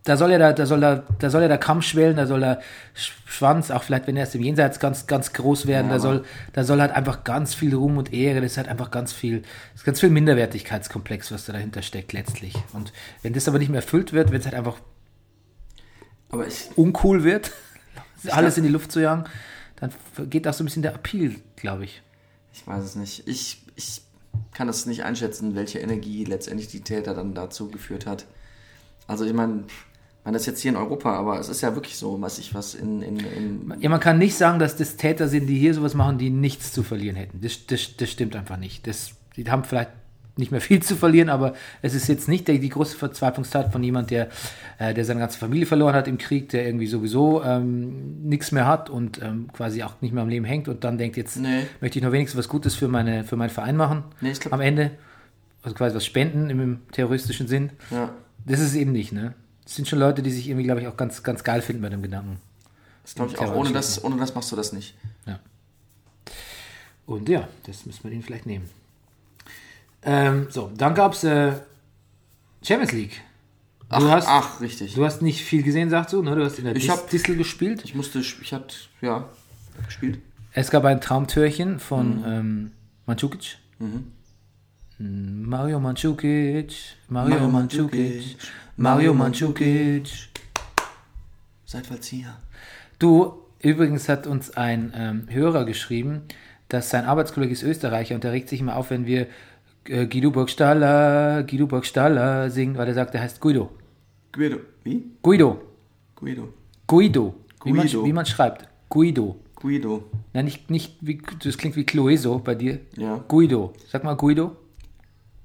da, 0.08 0.18
soll 0.18 0.32
ja 0.32 0.38
der, 0.38 0.54
da 0.54 0.66
soll 0.66 0.80
der, 0.80 1.04
da 1.20 1.30
soll 1.30 1.42
ja 1.42 1.48
der 1.48 1.58
Kamm 1.58 1.82
schwellen, 1.82 2.16
da 2.18 2.26
soll 2.28 2.40
der 2.40 2.62
Sch- 2.96 3.12
Schwanz, 3.26 3.72
auch 3.72 3.84
vielleicht 3.84 4.08
wenn 4.08 4.16
er 4.16 4.22
erst 4.22 4.36
im 4.36 4.42
Jenseits 4.42 4.80
ganz, 4.80 5.06
ganz 5.08 5.34
groß 5.34 5.68
werden, 5.68 5.90
da 5.90 6.00
soll, 6.00 6.24
da 6.54 6.64
soll 6.64 6.80
halt 6.82 6.92
einfach 6.92 7.24
ganz 7.24 7.54
viel 7.54 7.76
Ruhm 7.76 7.98
und 7.98 8.14
Ehre, 8.14 8.42
das 8.42 8.52
ist 8.54 8.58
halt 8.58 8.68
einfach 8.70 8.90
ganz 8.92 9.14
viel, 9.14 9.42
das 9.42 9.82
ist 9.82 9.86
ganz 9.86 10.00
viel 10.00 10.10
Minderwertigkeitskomplex, 10.10 11.32
was 11.32 11.46
da 11.46 11.54
dahinter 11.54 11.82
steckt 11.82 12.14
letztlich. 12.14 12.56
Und 12.74 12.94
wenn 13.22 13.34
das 13.34 13.48
aber 13.48 13.60
nicht 13.60 13.70
mehr 13.70 13.82
erfüllt 13.82 14.14
wird, 14.14 14.32
wenn 14.32 14.40
es 14.40 14.46
halt 14.46 14.56
einfach 14.56 14.80
Aber 16.30 16.48
ich, 16.48 16.70
uncool 16.76 17.24
wird, 17.24 17.52
alles 18.30 18.58
in 18.58 18.64
die 18.64 18.70
Luft 18.70 18.92
zu 18.92 19.02
jagen, 19.02 19.26
dann 19.78 19.92
geht 20.30 20.48
auch 20.48 20.54
so 20.54 20.64
ein 20.64 20.66
bisschen 20.66 20.82
der 20.84 20.96
Appeal, 20.96 21.36
glaube 21.56 21.86
ich. 21.86 22.02
ich 22.54 22.66
weiß 22.66 22.84
es 22.84 22.96
nicht. 22.96 23.28
Ich, 23.28 23.62
ich 23.76 24.02
kann 24.54 24.68
das 24.68 24.86
nicht 24.86 25.04
einschätzen, 25.04 25.56
welche 25.56 25.80
Energie 25.80 26.24
letztendlich 26.24 26.68
die 26.68 26.82
Täter 26.82 27.14
dann 27.14 27.34
dazu 27.34 27.70
geführt 27.70 28.06
hat. 28.06 28.26
Also 29.08 29.24
ich 29.26 29.34
meine, 29.34 29.64
meine, 30.28 30.36
das 30.36 30.42
ist 30.42 30.48
jetzt 30.48 30.62
hier 30.62 30.72
in 30.72 30.78
Europa, 30.78 31.14
aber 31.14 31.40
es 31.40 31.48
ist 31.48 31.62
ja 31.62 31.74
wirklich 31.74 31.96
so, 31.96 32.20
was 32.22 32.38
ich 32.38 32.54
was 32.54 32.76
in, 32.76 33.02
in, 33.02 33.18
in 33.20 33.74
Ja, 33.80 33.90
man 33.90 34.02
kann 34.02 34.18
nicht 34.18 34.36
sagen, 34.36 34.60
dass 34.60 34.76
das 34.76 34.98
Täter 34.98 35.30
sind, 35.30 35.48
die 35.48 35.58
hier 35.58 35.74
sowas 35.74 35.94
machen, 35.94 36.18
die 36.18 36.30
nichts 36.30 36.74
zu 36.74 36.84
verlieren 36.84 37.16
hätten. 37.16 37.40
Das, 37.40 37.66
das, 37.66 37.96
das 37.96 38.12
stimmt 38.12 38.36
einfach 38.36 38.58
nicht. 38.58 38.86
Das, 38.88 39.12
die 39.38 39.50
haben 39.50 39.64
vielleicht 39.64 39.92
nicht 40.36 40.52
mehr 40.52 40.60
viel 40.60 40.84
zu 40.84 40.98
verlieren, 40.98 41.30
aber 41.30 41.54
es 41.82 41.94
ist 41.94 42.10
jetzt 42.10 42.28
nicht 42.28 42.46
die 42.50 42.68
große 42.68 42.98
Verzweiflungstat 42.98 43.72
von 43.72 43.82
jemand, 43.82 44.12
der, 44.12 44.28
äh, 44.80 44.94
der 44.94 45.06
seine 45.06 45.22
ganze 45.22 45.40
Familie 45.40 45.66
verloren 45.66 45.96
hat 45.96 46.10
im 46.10 46.18
Krieg, 46.18 46.50
der 46.50 46.66
irgendwie 46.66 46.88
sowieso 46.88 47.42
ähm, 47.42 48.28
nichts 48.28 48.52
mehr 48.52 48.68
hat 48.68 48.90
und 48.90 49.22
ähm, 49.24 49.48
quasi 49.54 49.82
auch 49.82 49.94
nicht 50.02 50.14
mehr 50.14 50.24
am 50.24 50.30
Leben 50.30 50.44
hängt 50.46 50.68
und 50.68 50.84
dann 50.84 50.98
denkt, 50.98 51.16
jetzt 51.16 51.38
Nee. 51.38 51.68
möchte 51.80 52.00
ich 52.00 52.04
noch 52.04 52.12
wenigstens 52.12 52.38
was 52.38 52.50
Gutes 52.50 52.76
für, 52.76 52.90
meine, 52.90 53.24
für 53.24 53.38
meinen 53.38 53.50
Verein 53.50 53.78
machen 53.78 54.04
Nee, 54.20 54.34
am 54.52 54.60
Ende. 54.60 54.92
Also 55.64 55.74
quasi 55.74 55.96
was 55.96 56.06
spenden 56.06 56.50
im, 56.50 56.60
im 56.60 56.80
terroristischen 56.92 57.48
Sinn. 57.48 57.72
Ja. 57.92 58.10
Das 58.46 58.60
ist 58.60 58.68
es 58.68 58.76
eben 58.76 58.92
nicht, 58.92 59.14
ne? 59.14 59.34
Das 59.68 59.76
sind 59.76 59.86
schon 59.86 60.00
Leute, 60.00 60.24
die 60.24 60.32
sich 60.32 60.48
irgendwie, 60.48 60.64
glaube 60.64 60.80
ich, 60.80 60.88
auch 60.88 60.96
ganz, 60.96 61.22
ganz 61.24 61.44
geil 61.44 61.62
finden 61.62 61.82
bei 61.82 61.90
dem 61.90 62.02
Gedanken. 62.02 62.40
Das 63.04 63.16
glaube 63.16 63.34
ich 63.34 63.38
auch. 63.38 63.54
Ohne 63.54 63.74
das, 63.74 64.02
ohne 64.02 64.16
das 64.16 64.34
machst 64.34 64.50
du 64.50 64.56
das 64.56 64.72
nicht. 64.72 64.94
Und 67.06 67.28
ja, 67.30 67.48
das 67.66 67.86
müssen 67.86 68.02
wir 68.04 68.12
den 68.12 68.22
vielleicht 68.24 68.46
nehmen. 68.46 68.70
Ähm, 70.04 70.48
so, 70.50 70.72
dann 70.78 70.94
gab 70.96 71.14
es 71.14 71.24
äh, 71.26 71.54
Champions 72.62 72.92
League. 72.94 73.22
Du, 73.90 73.96
Ach, 73.96 74.10
hast, 74.12 74.28
ach, 74.28 74.62
richtig. 74.62 74.94
du 74.96 75.06
hast 75.06 75.22
nicht 75.22 75.42
viel 75.42 75.64
gesehen, 75.64 75.90
sagst 75.90 76.12
du, 76.14 76.22
ne? 76.22 76.36
Du 76.36 76.44
hast 76.44 76.60
in 76.60 76.66
der 76.66 76.76
Ich 76.76 76.84
Dis 76.84 76.92
hab- 76.92 77.10
Distel 77.10 77.38
gespielt. 77.38 77.82
Ich 77.86 77.96
musste, 77.96 78.20
ich 78.20 78.54
hatte, 78.54 78.76
ja, 79.02 79.28
gespielt. 79.86 80.20
Es 80.52 80.70
gab 80.72 80.84
ein 80.86 81.00
Traumtörchen 81.00 81.74
Mhm. 81.74 81.80
von 81.80 82.24
ähm, 82.26 82.72
Mandzukic. 83.06 83.58
Mm, 83.80 85.44
Mario 85.48 85.80
Mandzukic, 85.80 86.74
Mario, 87.08 87.36
Mario 87.36 87.48
Mandzukic, 87.50 88.36
Mario 88.80 89.16
Mandzukic. 89.16 90.30
Seid 91.66 91.88
Vollzieher. 91.88 92.38
Du, 93.00 93.34
übrigens 93.60 94.08
hat 94.08 94.28
uns 94.28 94.56
ein 94.56 94.94
ähm, 94.96 95.26
Hörer 95.30 95.66
geschrieben, 95.66 96.22
dass 96.70 96.92
sein 96.92 97.06
Arbeitskollege 97.06 97.54
ist 97.54 97.64
Österreicher 97.64 98.14
und 98.14 98.24
der 98.24 98.34
regt 98.34 98.50
sich 98.50 98.60
immer 98.60 98.76
auf, 98.76 98.92
wenn 98.92 99.08
wir 99.08 99.26
äh, 99.86 100.06
Guido 100.06 100.30
Burgstaller, 100.30 101.42
Guido 101.44 101.66
Burgstaller 101.66 102.52
singen, 102.52 102.78
weil 102.78 102.88
er 102.88 102.94
sagt, 102.94 103.16
er 103.16 103.22
heißt 103.22 103.42
Guido. 103.42 103.72
Guido. 104.32 104.60
Wie? 104.84 105.06
Guido. 105.24 105.60
Guido. 106.16 106.54
Guido. 106.86 107.34
Wie 107.64 107.74
man, 107.74 107.88
wie 107.88 108.14
man 108.14 108.28
schreibt. 108.28 108.70
Guido. 108.90 109.38
Guido. 109.56 110.04
Nein, 110.34 110.46
nicht, 110.46 110.70
nicht 110.70 110.98
wie, 111.02 111.20
das 111.44 111.58
klingt 111.58 111.76
wie 111.76 111.84
Clueso 111.84 112.38
bei 112.38 112.54
dir. 112.54 112.82
Ja. 112.96 113.24
Guido. 113.28 113.74
Sag 113.88 114.04
mal 114.04 114.14
Guido. 114.14 114.56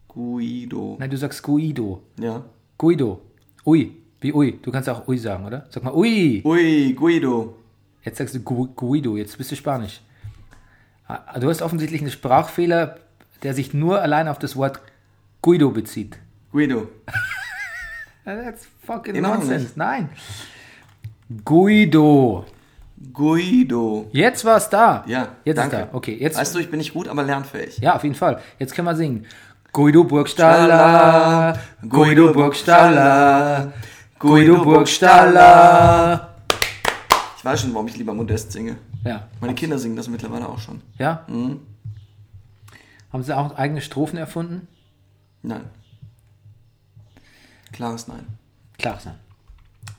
Guido. 0.07 0.97
Nein, 1.01 1.09
du 1.09 1.17
sagst 1.17 1.43
Guido. 1.43 2.03
Ja. 2.21 2.45
Guido. 2.83 3.23
Ui. 3.65 3.93
Wie 4.21 4.33
Ui. 4.35 4.59
Du 4.61 4.73
kannst 4.73 4.89
auch 4.89 5.07
Ui 5.07 5.17
sagen, 5.17 5.47
oder? 5.47 5.67
Sag 5.71 5.85
mal 5.85 5.95
Ui. 5.95 6.43
Ui, 6.45 6.93
Guido. 6.95 7.55
Jetzt 8.03 8.19
sagst 8.19 8.35
du 8.35 8.41
Gu 8.41 8.67
Guido. 8.75 9.17
Jetzt 9.17 9.39
bist 9.39 9.53
du 9.53 9.55
Spanisch. 9.57 10.01
Ah, 11.07 11.39
Du 11.39 11.49
hast 11.49 11.63
offensichtlich 11.63 12.01
einen 12.01 12.11
Sprachfehler, 12.11 12.97
der 13.45 13.55
sich 13.55 13.73
nur 13.73 14.03
allein 14.03 14.27
auf 14.27 14.41
das 14.41 14.57
Wort 14.57 14.81
Guido 15.43 15.71
bezieht. 15.71 16.19
Guido. 16.51 16.89
That's 18.25 18.67
fucking 18.85 19.21
noch 19.21 19.37
nonsense. 19.37 19.75
Nein. 19.77 20.09
Guido. 21.45 22.47
Guido. 23.13 24.09
Jetzt 24.11 24.45
war 24.45 24.57
es 24.57 24.69
da. 24.69 25.05
Ja. 25.07 25.37
Jetzt 25.45 25.57
danke. 25.59 25.77
ist 25.77 25.83
da. 25.83 25.97
Okay, 25.97 26.17
jetzt. 26.19 26.37
Weißt 26.37 26.53
du, 26.53 26.59
ich 26.59 26.69
bin 26.69 26.79
nicht 26.79 26.95
gut, 26.95 27.07
aber 27.07 27.23
lernfähig. 27.23 27.79
Ja, 27.79 27.95
auf 27.95 28.03
jeden 28.03 28.17
Fall. 28.17 28.41
Jetzt 28.59 28.75
können 28.75 28.87
wir 28.89 28.97
singen. 28.97 29.25
Guido 29.73 30.05
Burgstaller, 30.05 31.59
Guido 31.89 32.31
Burgstaller, 32.35 33.73
Guido 34.19 34.63
Burgstaller. 34.63 36.35
Ich 37.39 37.45
weiß 37.45 37.63
schon, 37.63 37.73
warum 37.73 37.89
ich 37.89 37.97
lieber 37.97 38.13
modest 38.13 38.53
singe. 38.53 38.77
Ja. 39.03 39.29
Meine 39.41 39.55
Kinder 39.55 39.79
singen 39.79 39.97
das 39.97 40.09
mittlerweile 40.09 40.47
auch 40.47 40.59
schon. 40.59 40.83
Ja? 40.99 41.25
Mhm. 41.27 41.61
Haben 43.13 43.23
sie 43.23 43.35
auch 43.35 43.57
eigene 43.57 43.81
Strophen 43.81 44.19
erfunden? 44.19 44.69
Nein. 45.43 45.65
Klares 47.73 48.07
Nein. 48.09 48.27
Klares 48.79 49.07
Nein. 49.07 49.19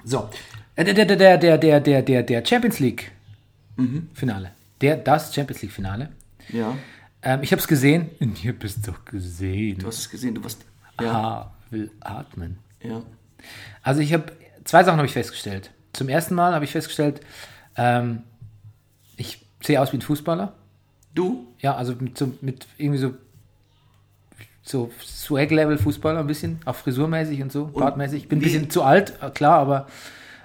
So. 0.04 0.30
Äh, 0.76 0.84
der, 0.86 0.94
der, 0.94 1.16
der, 1.16 1.58
der, 1.58 1.80
der, 1.80 2.02
der, 2.04 2.24
der 2.24 2.46
Champions 2.46 2.80
League 2.80 3.12
mhm. 3.78 4.10
Finale. 4.14 4.52
Der, 4.82 4.98
das 4.98 5.34
Champions 5.34 5.64
League 5.64 5.72
Finale. 5.72 6.10
Ja. 6.50 6.76
Ähm, 7.24 7.40
ich 7.42 7.52
habe 7.52 7.60
es 7.60 7.68
gesehen. 7.68 8.10
Und 8.20 8.44
ihr 8.44 8.54
bist 8.54 8.88
doch 8.88 9.06
gesehen. 9.06 9.80
Du 9.80 9.88
hast 9.88 10.00
es 10.00 10.10
gesehen, 10.10 10.36
du 10.36 10.44
warst. 10.44 10.66
Ja. 11.02 11.12
Ah, 11.12 11.52
will 11.70 11.90
atmen. 12.02 12.58
Ja. 12.82 13.02
Also 13.82 14.02
ich 14.02 14.14
habe 14.14 14.26
zwei 14.64 14.84
Sachen 14.84 14.98
habe 14.98 15.08
ich 15.08 15.14
festgestellt. 15.14 15.72
Zum 15.94 16.10
ersten 16.10 16.36
Mal 16.36 16.54
habe 16.54 16.66
ich 16.66 16.72
festgestellt, 16.72 17.22
ähm, 17.78 18.24
ich 19.18 19.46
sehe 19.62 19.82
aus 19.82 19.92
wie 19.94 19.98
ein 19.98 20.02
Fußballer. 20.02 20.54
Du? 21.14 21.48
Ja, 21.60 21.76
also 21.76 21.96
mit, 22.00 22.18
so, 22.18 22.34
mit 22.42 22.68
irgendwie 22.78 23.00
so 23.00 23.14
so 24.66 24.92
Swag-Level-Fußballer 25.04 26.22
ein 26.22 26.28
bisschen, 26.28 26.60
auch 26.64 26.76
frisurmäßig 26.76 27.42
und 27.42 27.52
so, 27.52 27.66
bartmäßig. 27.66 28.24
Ich 28.24 28.30
bin 28.30 28.40
ein 28.40 28.42
bisschen 28.42 28.70
zu 28.70 28.84
alt, 28.84 29.14
äh, 29.22 29.30
klar, 29.30 29.60
aber 29.60 29.88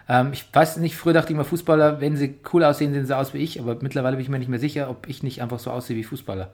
ähm, 0.08 0.32
ich 0.32 0.44
weiß 0.52 0.78
nicht, 0.78 0.96
früher 0.96 1.12
dachte 1.12 1.28
ich 1.28 1.34
immer, 1.34 1.44
Fußballer, 1.44 2.00
wenn 2.00 2.16
sie 2.16 2.34
cool 2.52 2.64
aussehen, 2.64 2.92
sehen 2.92 3.06
sie 3.06 3.16
aus 3.16 3.32
wie 3.32 3.38
ich, 3.38 3.60
aber 3.60 3.76
mittlerweile 3.80 4.16
bin 4.16 4.24
ich 4.24 4.28
mir 4.28 4.40
nicht 4.40 4.48
mehr 4.48 4.58
sicher, 4.58 4.90
ob 4.90 5.08
ich 5.08 5.22
nicht 5.22 5.40
einfach 5.40 5.60
so 5.60 5.70
aussehe 5.70 5.96
wie 5.96 6.02
Fußballer. 6.02 6.50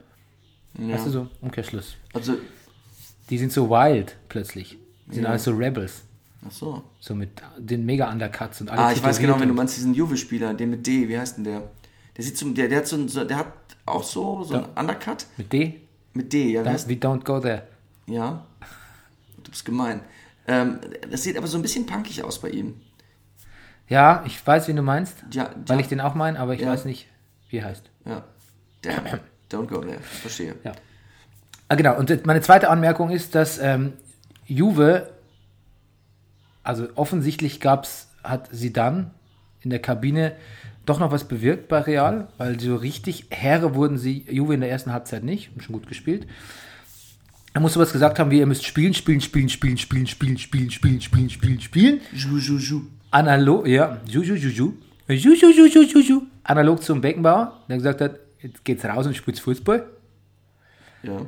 Ja. 0.78 0.94
Weißt 0.94 1.06
du 1.06 1.10
so, 1.10 1.28
Umkehrschluss. 1.40 1.94
Also. 2.12 2.34
Die 3.30 3.38
sind 3.38 3.52
so 3.52 3.70
wild 3.70 4.16
plötzlich. 4.28 4.78
Die 5.06 5.14
sind 5.14 5.24
Ja. 5.24 5.30
alles 5.30 5.44
so 5.44 5.52
Rebels. 5.52 6.02
Ach 6.46 6.50
so. 6.52 6.82
So 7.00 7.14
mit 7.14 7.30
den 7.58 7.86
Mega-Undercuts 7.86 8.60
und 8.60 8.70
alle 8.70 8.80
Ah, 8.82 8.92
ich 8.92 9.02
weiß 9.02 9.18
genau, 9.18 9.38
wenn 9.40 9.48
du 9.48 9.54
meinst, 9.54 9.76
diesen 9.76 9.94
Juve-Spieler, 9.94 10.52
den 10.54 10.70
mit 10.70 10.86
D, 10.86 11.08
wie 11.08 11.18
heißt 11.18 11.38
denn 11.38 11.44
der? 11.44 11.70
Der 12.16 12.24
sieht 12.24 12.36
so, 12.36 12.48
der, 12.50 12.68
der 12.68 12.78
hat 12.78 12.86
so, 12.86 13.24
der 13.24 13.36
hat 13.38 13.52
auch 13.86 14.02
so, 14.02 14.44
so 14.44 14.54
einen 14.54 14.66
Undercut 14.76 15.22
und 15.22 15.38
Mit 15.38 15.52
D, 15.52 15.80
mit 16.12 16.32
D, 16.32 16.52
ja, 16.52 16.64
wie 16.64 16.68
don't, 16.68 16.88
we 16.88 16.94
don't 16.94 17.24
go 17.24 17.40
there. 17.40 17.62
ja. 18.06 18.44
Du 19.42 19.50
bist 19.50 19.64
gemein. 19.64 20.00
Ähm, 20.46 20.80
das 21.10 21.22
sieht 21.22 21.36
aber 21.38 21.46
so 21.46 21.56
ein 21.58 21.62
bisschen 21.62 21.86
punkig 21.86 22.22
aus 22.24 22.38
bei 22.40 22.50
ihm. 22.50 22.80
Ja, 23.88 24.22
ich 24.26 24.44
weiß, 24.46 24.68
wen 24.68 24.76
du 24.76 24.82
meinst, 24.82 25.14
Ja, 25.32 25.50
weil 25.66 25.76
ja. 25.76 25.80
ich 25.82 25.88
den 25.88 26.00
auch 26.00 26.14
meine, 26.14 26.38
aber 26.38 26.54
ich 26.54 26.60
Ja. 26.62 26.68
weiß 26.68 26.84
nicht, 26.86 27.06
wie 27.50 27.58
er 27.58 27.64
heißt. 27.66 27.84
Ja. 28.06 28.24
Damn. 28.82 29.20
Don't 29.54 29.68
go 29.68 29.80
there. 29.80 30.00
Verstehe. 30.00 30.54
Ja. 30.64 30.72
Ah, 31.68 31.76
genau, 31.76 31.96
und 31.96 32.26
meine 32.26 32.40
zweite 32.40 32.68
Anmerkung 32.68 33.10
ist, 33.10 33.34
dass 33.34 33.58
ähm, 33.58 33.92
Juve, 34.46 35.10
also 36.62 36.88
offensichtlich 36.94 37.60
gab's, 37.60 38.08
hat 38.22 38.48
sie 38.52 38.72
dann 38.72 39.12
in 39.60 39.70
der 39.70 39.78
Kabine 39.78 40.32
doch 40.86 40.98
noch 40.98 41.12
was 41.12 41.24
bewirkt 41.24 41.68
bei 41.68 41.80
Real, 41.80 42.28
weil 42.36 42.60
so 42.60 42.76
richtig 42.76 43.26
Herre 43.30 43.74
wurden 43.74 43.96
sie, 43.96 44.26
Juve 44.28 44.54
in 44.54 44.60
der 44.60 44.70
ersten 44.70 44.92
Halbzeit 44.92 45.24
nicht, 45.24 45.50
haben 45.50 45.60
schon 45.60 45.72
gut 45.72 45.86
gespielt. 45.86 46.26
Er 47.54 47.60
muss 47.60 47.74
sowas 47.74 47.92
gesagt 47.92 48.18
haben 48.18 48.30
wie, 48.30 48.40
ihr 48.40 48.46
müsst 48.46 48.66
spielen, 48.66 48.92
spielen, 48.92 49.20
spielen, 49.20 49.48
spielen, 49.48 49.78
spielen, 49.78 50.06
spielen, 50.06 50.38
spielen, 50.38 50.70
spielen, 50.70 51.00
spielen, 51.00 51.30
spielen, 51.30 51.60
spielen. 51.60 52.00
Ju, 52.12 52.38
ju, 52.38 52.58
ju. 52.58 52.80
Analog, 53.10 53.68
ja, 53.68 53.98
ju, 54.06 54.22
ju, 54.22 54.34
ju, 54.34 54.50
ju. 54.50 54.72
Ju, 55.08 55.34
ju, 55.34 55.52
ju, 55.52 55.66
ju, 55.68 55.82
ju, 55.82 56.00
ju. 56.00 56.20
Analog 56.42 56.82
zum 56.82 57.00
Beckenbauer, 57.00 57.52
der 57.68 57.76
gesagt 57.76 58.00
hat, 58.00 58.23
jetzt 58.44 58.64
geht's 58.64 58.84
raus 58.84 59.06
und 59.06 59.16
spielt 59.16 59.38
Fußball. 59.40 59.88
Ja. 61.02 61.26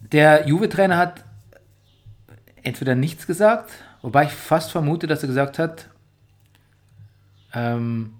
Der 0.00 0.46
Juve-Trainer 0.48 0.96
hat 0.96 1.24
entweder 2.62 2.94
nichts 2.94 3.26
gesagt, 3.26 3.70
wobei 4.02 4.24
ich 4.24 4.30
fast 4.30 4.70
vermute, 4.70 5.06
dass 5.06 5.22
er 5.22 5.28
gesagt 5.28 5.58
hat, 5.58 5.88
ähm, 7.52 8.14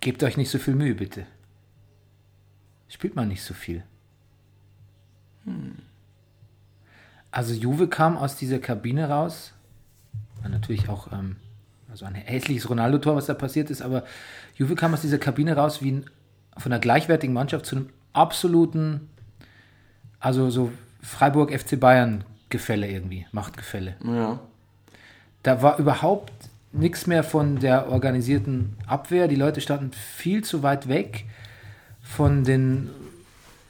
gebt 0.00 0.22
euch 0.22 0.36
nicht 0.36 0.50
so 0.50 0.58
viel 0.58 0.74
Mühe, 0.74 0.94
bitte. 0.94 1.26
Spielt 2.88 3.16
man 3.16 3.28
nicht 3.28 3.42
so 3.42 3.54
viel. 3.54 3.84
Also 7.30 7.54
Juve 7.54 7.88
kam 7.88 8.16
aus 8.16 8.36
dieser 8.36 8.58
Kabine 8.58 9.08
raus, 9.08 9.52
war 10.40 10.48
natürlich 10.48 10.88
auch 10.88 11.12
ähm, 11.12 11.36
also 11.96 12.04
ein 12.04 12.14
hässliches 12.14 12.68
Ronaldo-Tor, 12.68 13.16
was 13.16 13.26
da 13.26 13.34
passiert 13.34 13.70
ist, 13.70 13.80
aber 13.80 14.04
Juve 14.54 14.74
kam 14.74 14.92
aus 14.92 15.00
dieser 15.00 15.18
Kabine 15.18 15.56
raus 15.56 15.80
wie 15.80 15.92
ein, 15.92 16.04
von 16.58 16.72
einer 16.72 16.80
gleichwertigen 16.80 17.32
Mannschaft 17.32 17.64
zu 17.64 17.76
einem 17.76 17.88
absoluten, 18.12 19.08
also 20.20 20.50
so 20.50 20.72
Freiburg 21.02 21.52
FC 21.58 21.80
Bayern 21.80 22.24
Gefälle 22.50 22.88
irgendwie, 22.88 23.26
Machtgefälle. 23.32 23.96
Ja. 24.04 24.38
Da 25.42 25.62
war 25.62 25.78
überhaupt 25.78 26.32
nichts 26.72 27.06
mehr 27.06 27.24
von 27.24 27.60
der 27.60 27.90
organisierten 27.90 28.76
Abwehr. 28.86 29.26
Die 29.26 29.36
Leute 29.36 29.60
standen 29.60 29.92
viel 29.92 30.44
zu 30.44 30.62
weit 30.62 30.88
weg 30.88 31.24
von 32.02 32.44
den, 32.44 32.90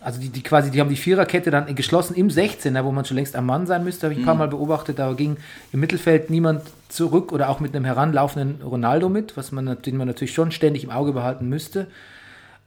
also 0.07 0.21
die, 0.21 0.29
die 0.29 0.45
quasi, 0.45 0.71
die 0.71 0.81
haben 0.81 0.89
die 0.89 0.95
Viererkette 0.95 1.51
dann 1.51 1.75
geschlossen 1.75 2.15
im 2.15 2.29
16er, 2.29 2.85
wo 2.85 2.93
man 2.93 3.05
schon 3.05 3.17
längst 3.17 3.35
am 3.35 3.45
Mann 3.45 3.67
sein 3.67 3.83
müsste, 3.83 4.07
habe 4.07 4.15
ich 4.15 4.21
ein 4.21 4.25
paar 4.25 4.37
Mal 4.37 4.47
beobachtet. 4.47 5.01
Da 5.01 5.13
ging 5.15 5.37
im 5.73 5.81
Mittelfeld 5.81 6.31
niemand 6.31 6.63
zurück 6.89 7.33
oder 7.33 7.49
auch 7.49 7.59
mit 7.59 7.75
einem 7.75 7.85
heranlaufenden 7.85 8.63
Ronaldo 8.63 9.09
mit, 9.09 9.37
was 9.37 9.51
man, 9.51 9.83
den 9.83 9.97
man 9.97 10.07
natürlich 10.07 10.33
schon 10.33 10.53
ständig 10.53 10.85
im 10.85 10.91
Auge 10.91 11.13
behalten 11.13 11.49
müsste. 11.49 11.89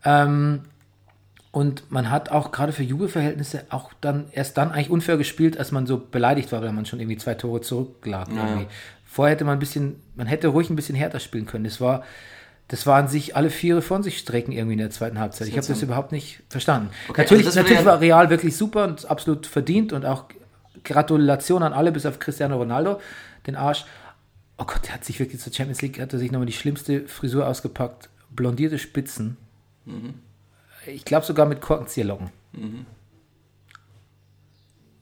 Ähm, 0.04 0.64
und 1.52 1.90
man 1.90 2.12
hat 2.12 2.30
auch 2.30 2.52
gerade 2.52 2.74
für 2.74 2.84
Juve-Verhältnisse 2.84 3.64
auch 3.70 3.94
dann 4.02 4.26
erst 4.34 4.58
dann 4.58 4.74
eigentlich 4.74 4.90
unfair 4.90 5.16
gespielt, 5.16 5.58
als 5.58 5.72
man 5.72 5.88
so 5.88 5.98
beleidigt 5.98 6.52
war, 6.52 6.62
weil 6.62 6.74
man 6.74 6.86
schon 6.86 7.00
irgendwie 7.00 7.20
zwei 7.20 7.36
Tore 7.36 7.62
zurücklag. 7.62 8.28
irgendwie. 8.50 8.68
Vorher 9.06 9.36
hätte 9.36 9.46
man 9.46 9.54
ein 9.54 9.60
bisschen, 9.60 9.96
man 10.18 10.28
hätte 10.28 10.50
ruhig 10.50 10.70
ein 10.70 10.76
bisschen 10.76 10.98
härter 10.98 11.22
spielen 11.22 11.46
können. 11.46 11.64
Es 11.64 11.80
war 11.80 12.04
das 12.70 12.86
waren 12.86 13.08
sich 13.08 13.36
alle 13.36 13.50
Viere 13.50 13.82
von 13.82 14.04
sich 14.04 14.20
strecken 14.20 14.52
irgendwie 14.52 14.74
in 14.74 14.80
der 14.80 14.92
zweiten 14.92 15.20
Halbzeit. 15.20 15.48
Ich 15.48 15.58
habe 15.58 15.68
das 15.68 15.82
überhaupt 15.82 16.12
nicht 16.12 16.44
verstanden. 16.50 16.92
Okay, 17.10 17.24
natürlich 17.24 17.46
also 17.48 17.60
natürlich 17.60 17.84
war 17.84 18.00
Real 18.00 18.30
wirklich 18.30 18.56
super 18.56 18.84
und 18.84 19.10
absolut 19.10 19.48
verdient 19.48 19.92
und 19.92 20.06
auch 20.06 20.26
Gratulation 20.84 21.64
an 21.64 21.74
alle, 21.74 21.92
bis 21.92 22.06
auf 22.06 22.20
Cristiano 22.20 22.58
Ronaldo, 22.58 23.02
den 23.48 23.56
Arsch. 23.56 23.86
Oh 24.60 24.66
Gott, 24.66 24.86
der 24.86 24.94
hat 24.94 25.04
sich 25.04 25.20
wirklich 25.20 25.42
zur 25.42 25.52
Champions 25.52 25.82
League, 25.82 26.00
hat 26.00 26.14
er 26.14 26.20
sich 26.20 26.32
nochmal 26.32 26.46
die 26.46 26.54
schlimmste 26.54 27.08
Frisur 27.08 27.48
ausgepackt. 27.48 28.10
Blondierte 28.30 28.78
Spitzen. 28.78 29.38
Mhm. 29.86 30.14
Ich 30.86 31.06
glaube 31.06 31.26
sogar 31.26 31.48
mit 31.48 31.62
Korkenzieherlocken. 31.62 32.30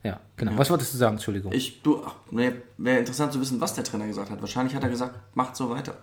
Ja, 0.02 0.20
genau. 0.36 0.52
Was 0.56 0.70
wolltest 0.70 0.94
du 0.94 0.98
sagen? 0.98 1.16
Entschuldigung. 1.16 1.52
Ich, 1.52 1.82
du, 1.82 2.02
wäre 2.30 2.98
interessant 2.98 3.34
zu 3.34 3.40
wissen, 3.40 3.60
was 3.60 3.74
der 3.74 3.84
Trainer 3.84 4.06
gesagt 4.06 4.30
hat. 4.30 4.40
Wahrscheinlich 4.40 4.74
hat 4.74 4.82
er 4.82 4.88
gesagt, 4.88 5.18
macht 5.34 5.54
so 5.54 5.68
weiter. 5.68 5.98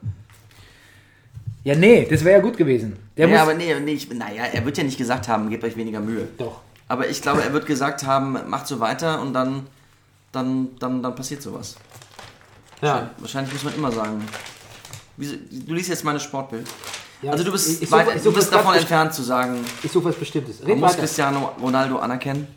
Ja, 1.66 1.76
nee, 1.76 2.08
das 2.10 2.24
wäre 2.24 2.38
ja 2.38 2.42
gut 2.42 2.56
gewesen. 2.56 2.96
Der 3.18 3.28
ja, 3.28 3.42
aber 3.42 3.54
nee, 3.54 3.78
nee 3.82 3.92
ich, 3.92 4.10
naja, 4.10 4.44
er 4.54 4.64
wird 4.66 4.78
ja 4.78 4.84
nicht 4.86 4.98
gesagt 4.98 5.28
haben, 5.28 5.50
gebt 5.50 5.64
euch 5.66 5.76
weniger 5.76 6.00
Mühe. 6.00 6.28
Doch. 6.38 6.62
Aber 6.88 7.10
ich 7.10 7.22
glaube, 7.22 7.42
er 7.44 7.52
wird 7.52 7.66
gesagt 7.66 8.06
haben, 8.06 8.38
macht 8.48 8.68
so 8.68 8.80
weiter 8.80 9.20
und 9.22 9.34
dann, 9.34 9.66
dann, 10.32 10.70
dann, 10.80 11.02
dann 11.04 11.16
passiert 11.16 11.42
sowas. 11.42 11.76
Ja. 12.82 13.10
Wahrscheinlich 13.18 13.52
muss 13.54 13.64
man 13.64 13.74
immer 13.76 13.92
sagen. 13.92 14.24
Du 15.18 15.74
liest 15.74 15.90
jetzt 15.90 16.04
meine 16.04 16.20
Sportbild. 16.20 16.68
Ja, 17.22 17.32
also 17.32 17.44
du 17.44 17.52
bist, 17.52 17.70
ich- 17.70 17.82
ich 17.84 17.92
weit, 17.92 18.06
suche- 18.08 18.18
ich 18.18 18.24
du 18.24 18.34
bist 18.34 18.54
davon 18.54 18.76
entfernt 18.76 19.14
zu 19.14 19.24
sagen, 19.24 19.66
Ich 19.82 19.92
suche 19.92 20.06
was 20.10 20.16
Bestimmtes. 20.16 20.62
man 20.62 20.80
muss. 20.80 20.96
Cristiano 20.98 21.52
Ronaldo 21.62 21.98
anerkennen. 21.98 22.48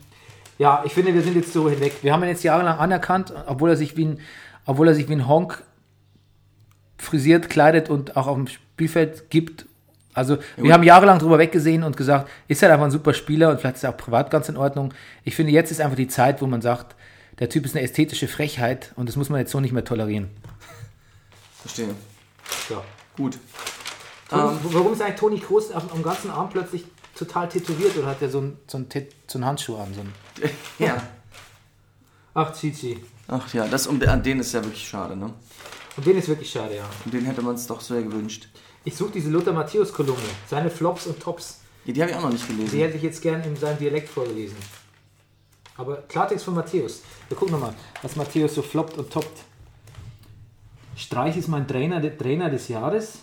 Ja, 0.59 0.83
ich 0.85 0.93
finde, 0.93 1.15
wir 1.15 1.23
sind 1.23 1.37
jetzt 1.37 1.53
so 1.53 1.71
hinweg. 1.71 1.95
Wir 2.03 2.13
haben 2.13 2.23
ihn 2.25 2.31
jetzt 2.31 2.43
jahrelang 2.43 2.79
anerkannt, 2.79 3.33
obwohl 3.47 3.71
er 3.71 3.77
sich 3.77 3.97
wie 3.97 4.07
ein, 4.07 4.21
obwohl 4.67 4.89
er 4.89 4.95
sich 4.95 5.09
wie 5.09 5.13
ein 5.13 5.29
Honk 5.29 5.63
frisiert, 6.99 7.49
kleidet 7.49 7.89
und 7.89 8.17
auch 8.17 8.27
auf 8.27 8.37
dem 8.37 8.47
Spielfeld 8.47 9.31
gibt. 9.31 9.67
Also 10.15 10.39
wir 10.57 10.75
haben 10.75 10.83
jahrelang 10.83 11.21
drüber 11.21 11.39
weggesehen 11.39 11.85
und 11.85 11.97
gesagt, 11.97 12.29
ist 12.49 12.61
halt 12.63 12.73
einfach 12.73 12.87
ein 12.87 12.91
super 12.91 13.15
Spieler 13.15 13.51
und 13.51 13.61
vielleicht 13.61 13.77
ist 13.77 13.85
er 13.85 13.91
auch 13.91 13.97
privat 13.97 14.31
ganz 14.31 14.49
in 14.49 14.57
Ordnung. 14.57 14.93
Ich 15.23 15.37
finde, 15.37 15.53
jetzt 15.53 15.71
ist 15.71 15.81
einfach 15.81 15.97
die 15.97 16.09
Zeit, 16.09 16.43
wo 16.43 16.47
man 16.47 16.61
sagt, 16.61 16.97
der 17.39 17.49
Typ 17.49 17.65
ist 17.65 17.77
eine 17.77 17.85
ästhetische 17.85 18.27
Frechheit 18.27 18.93
und 18.97 19.09
das 19.09 19.15
muss 19.15 19.29
man 19.29 19.39
jetzt 19.39 19.53
so 19.53 19.61
nicht 19.61 19.73
mehr 19.73 19.85
tolerieren. 19.85 20.29
Verstehe. 21.61 21.95
Ja. 22.69 22.83
Gut. 23.17 23.39
Toni, 24.29 24.59
warum 24.63 24.93
ist 24.93 25.03
eigentlich 25.03 25.21
Toni 25.21 25.39
Kroos 25.41 25.71
am, 25.71 25.89
am 25.91 26.03
ganzen 26.03 26.31
Arm 26.31 26.51
plötzlich 26.51 26.85
total 27.17 27.49
tätowiert 27.49 27.97
oder 27.97 28.09
hat 28.09 28.23
er 28.23 28.29
so 28.29 28.39
einen 28.39 28.59
so 28.67 28.79
ein, 28.79 28.87
so 29.27 29.39
einen 29.39 29.45
Handschuh 29.45 29.77
an? 29.77 29.95
So 29.95 30.01
einen 30.01 30.13
Ja. 30.79 31.03
Ach, 32.35 32.53
Chichi. 32.53 33.03
Ach 33.27 33.53
ja, 33.53 33.67
das 33.67 33.87
um 33.87 34.01
an 34.03 34.23
den 34.23 34.41
ist 34.41 34.53
ja 34.53 34.63
wirklich 34.63 34.87
schade, 34.87 35.17
ne? 35.17 35.33
Und 35.99 36.07
den 36.07 36.17
ist 36.17 36.29
wirklich 36.29 36.49
schade, 36.51 36.77
ja. 36.77 36.89
Und 37.05 37.13
den 37.13 37.25
hätte 37.25 37.43
man 37.43 37.57
es 37.57 37.67
doch 37.67 37.81
sehr 37.81 38.03
gewünscht. 38.03 38.47
Ich 38.85 38.95
suche 38.97 39.11
diese 39.11 39.31
Lothar 39.31 39.53
Matthäus-Kolumne, 39.53 40.23
seine 40.49 40.71
Flops 40.71 41.09
und 41.09 41.19
Tops. 41.21 41.61
Ja, 41.85 41.93
die 41.93 42.01
habe 42.01 42.13
ich 42.13 42.17
auch 42.17 42.23
noch 42.23 42.31
nicht 42.31 42.49
Die 42.49 42.55
gelesen. 42.55 42.79
hätte 42.79 42.97
ich 42.97 43.03
jetzt 43.03 43.21
gern 43.21 43.43
in 43.43 43.57
seinem 43.57 43.79
Dialekt 43.79 44.09
vorgelesen. 44.09 44.57
Aber 45.77 45.97
Klartext 46.03 46.45
von 46.45 46.55
Matthäus. 46.55 47.03
Wir 47.29 47.37
gucken 47.37 47.53
nochmal, 47.55 47.75
was 48.03 48.15
Matthäus 48.15 48.55
so 48.55 48.63
floppt 48.63 48.97
und 48.97 49.11
toppt. 49.13 49.43
Streich 50.95 51.37
ist 51.37 51.49
mein 51.49 51.67
Trainer, 51.67 52.01
Trainer 52.17 52.49
des 52.49 52.69
Jahres. 52.69 53.19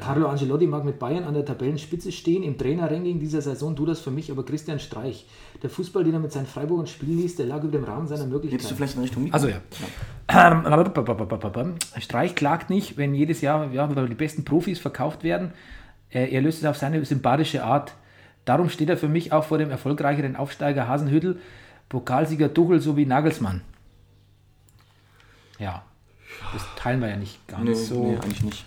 Carlo 0.00 0.28
Ancelotti 0.28 0.66
mag 0.66 0.84
mit 0.84 0.98
Bayern 0.98 1.24
an 1.24 1.34
der 1.34 1.44
Tabellenspitze 1.44 2.12
stehen. 2.12 2.42
Im 2.44 2.56
Trainerranking 2.56 3.18
dieser 3.18 3.42
Saison 3.42 3.74
tut 3.74 3.88
das 3.88 4.00
für 4.00 4.10
mich 4.12 4.30
aber 4.30 4.44
Christian 4.44 4.78
Streich. 4.78 5.26
Der 5.62 5.70
Fußball, 5.70 6.04
den 6.04 6.14
er 6.14 6.20
mit 6.20 6.30
seinen 6.32 6.46
Freiburgern 6.46 6.86
spielen 6.86 7.18
ließ, 7.18 7.36
der 7.36 7.46
lag 7.46 7.62
über 7.64 7.72
dem 7.72 7.84
Rahmen 7.84 8.06
seiner 8.06 8.26
Möglichkeiten. 8.26 8.58
Gehst 8.58 8.70
du 8.70 8.76
vielleicht 8.76 8.94
in 8.94 9.02
Richtung 9.02 9.24
Mikro? 9.24 9.34
Also 9.34 9.48
ja. 9.48 9.60
Ähm, 10.28 11.74
Streich 12.00 12.34
klagt 12.36 12.70
nicht, 12.70 12.96
wenn 12.96 13.14
jedes 13.14 13.40
Jahr 13.40 13.72
ja, 13.72 13.86
die 13.86 14.14
besten 14.14 14.44
Profis 14.44 14.78
verkauft 14.78 15.24
werden. 15.24 15.52
Äh, 16.10 16.32
Er 16.32 16.42
löst 16.42 16.60
es 16.60 16.64
auf 16.64 16.76
seine 16.76 17.04
sympathische 17.04 17.64
Art. 17.64 17.94
Darum 18.44 18.68
steht 18.70 18.88
er 18.88 18.96
für 18.96 19.08
mich 19.08 19.32
auch 19.32 19.44
vor 19.44 19.58
dem 19.58 19.70
erfolgreicheren 19.70 20.36
Aufsteiger 20.36 20.86
Hasenhüttel, 20.86 21.40
Pokalsieger 21.88 22.54
Tuchel 22.54 22.80
sowie 22.80 23.04
Nagelsmann. 23.04 23.62
Ja, 25.58 25.82
das 26.52 26.62
teilen 26.76 27.00
wir 27.00 27.08
ja 27.08 27.16
nicht 27.16 27.46
ganz 27.48 27.64
Nee, 27.64 27.74
so. 27.74 28.04
nee, 28.04 28.14
eigentlich 28.16 28.42
nicht. 28.44 28.64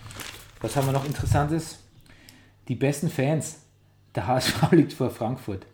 Was 0.62 0.76
haben 0.76 0.86
wir 0.86 0.92
noch 0.92 1.04
Interessantes? 1.04 1.80
Die 2.68 2.76
besten 2.76 3.10
Fans. 3.10 3.58
Der 4.14 4.28
HSV 4.28 4.62
liegt 4.72 4.92
vor 4.92 5.10
Frankfurt. 5.10 5.66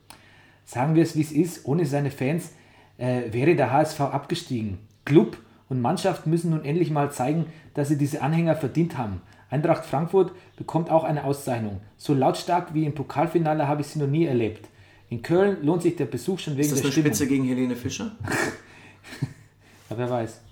Sagen 0.64 0.94
wir 0.94 1.02
es, 1.02 1.14
wie 1.14 1.20
es 1.20 1.30
ist. 1.30 1.66
Ohne 1.66 1.84
seine 1.84 2.10
Fans 2.10 2.52
äh, 2.96 3.32
wäre 3.32 3.54
der 3.54 3.70
HSV 3.70 4.00
abgestiegen. 4.00 4.78
Club 5.04 5.36
und 5.68 5.82
Mannschaft 5.82 6.26
müssen 6.26 6.50
nun 6.50 6.64
endlich 6.64 6.90
mal 6.90 7.12
zeigen, 7.12 7.46
dass 7.74 7.88
sie 7.88 7.98
diese 7.98 8.22
Anhänger 8.22 8.56
verdient 8.56 8.96
haben. 8.96 9.20
Eintracht 9.50 9.84
Frankfurt 9.84 10.32
bekommt 10.56 10.90
auch 10.90 11.04
eine 11.04 11.24
Auszeichnung. 11.24 11.80
So 11.98 12.14
lautstark 12.14 12.72
wie 12.74 12.84
im 12.84 12.94
Pokalfinale 12.94 13.68
habe 13.68 13.82
ich 13.82 13.88
sie 13.88 13.98
noch 13.98 14.06
nie 14.06 14.24
erlebt. 14.24 14.68
In 15.10 15.22
Köln 15.22 15.58
lohnt 15.62 15.82
sich 15.82 15.96
der 15.96 16.04
Besuch 16.06 16.38
schon 16.38 16.54
wegen 16.54 16.62
Ist 16.62 16.72
das 16.72 16.78
der 16.80 16.86
eine 16.86 16.92
Stimmung. 16.92 17.14
Spitze 17.14 17.26
gegen 17.26 17.44
Helene 17.44 17.76
Fischer? 17.76 18.12
Ja, 19.90 19.96
wer 19.96 20.10
weiß. 20.10 20.42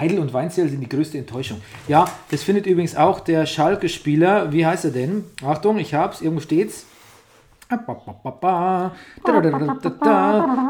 Heidel 0.00 0.18
und 0.18 0.32
Weinzierl 0.32 0.68
sind 0.68 0.80
die 0.80 0.88
größte 0.88 1.18
Enttäuschung. 1.18 1.60
Ja, 1.86 2.06
das 2.30 2.42
findet 2.42 2.66
übrigens 2.66 2.96
auch 2.96 3.20
der 3.20 3.44
Schalke-Spieler. 3.46 4.50
Wie 4.52 4.64
heißt 4.66 4.86
er 4.86 4.90
denn? 4.92 5.24
Achtung, 5.44 5.78
ich 5.78 5.92
hab's, 5.94 6.20
irgendwo 6.22 6.40
steht's. 6.40 6.86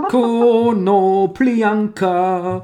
Kono 0.08 1.28
Plianka 1.28 2.62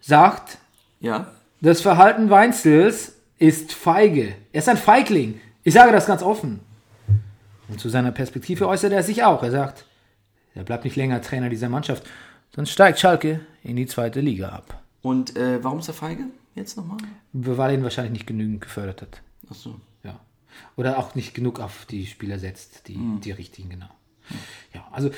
sagt, 0.00 0.58
Ja. 1.00 1.26
das 1.60 1.80
Verhalten 1.80 2.30
Weinzels 2.30 3.16
ist 3.38 3.72
feige. 3.72 4.34
Er 4.52 4.58
ist 4.60 4.68
ein 4.68 4.76
Feigling. 4.76 5.40
Ich 5.62 5.74
sage 5.74 5.92
das 5.92 6.06
ganz 6.06 6.22
offen. 6.22 6.60
Und 7.68 7.80
zu 7.80 7.88
seiner 7.88 8.12
Perspektive 8.12 8.66
äußert 8.68 8.92
er 8.92 9.02
sich 9.02 9.24
auch. 9.24 9.42
Er 9.42 9.50
sagt, 9.50 9.84
er 10.54 10.64
bleibt 10.64 10.84
nicht 10.84 10.96
länger 10.96 11.20
Trainer 11.20 11.48
dieser 11.48 11.68
Mannschaft, 11.68 12.04
sonst 12.54 12.70
steigt 12.70 12.98
Schalke 13.00 13.40
in 13.62 13.76
die 13.76 13.86
zweite 13.86 14.20
Liga 14.20 14.48
ab. 14.50 14.80
Und 15.06 15.36
äh, 15.36 15.62
warum 15.62 15.78
ist 15.78 15.86
er 15.88 15.94
feige? 15.94 16.24
Jetzt 16.56 16.76
nochmal? 16.76 16.96
Weil 17.32 17.70
er 17.70 17.74
ihn 17.76 17.82
wahrscheinlich 17.84 18.12
nicht 18.12 18.26
genügend 18.26 18.60
gefördert 18.60 19.02
hat. 19.02 19.22
Achso. 19.48 19.80
Ja. 20.02 20.18
Oder 20.74 20.98
auch 20.98 21.14
nicht 21.14 21.32
genug 21.32 21.60
auf 21.60 21.84
die 21.86 22.06
Spieler 22.06 22.40
setzt, 22.40 22.88
die, 22.88 22.98
die 23.22 23.30
richtigen, 23.30 23.68
genau. 23.70 23.88
Ja, 24.74 24.84
also 24.90 25.10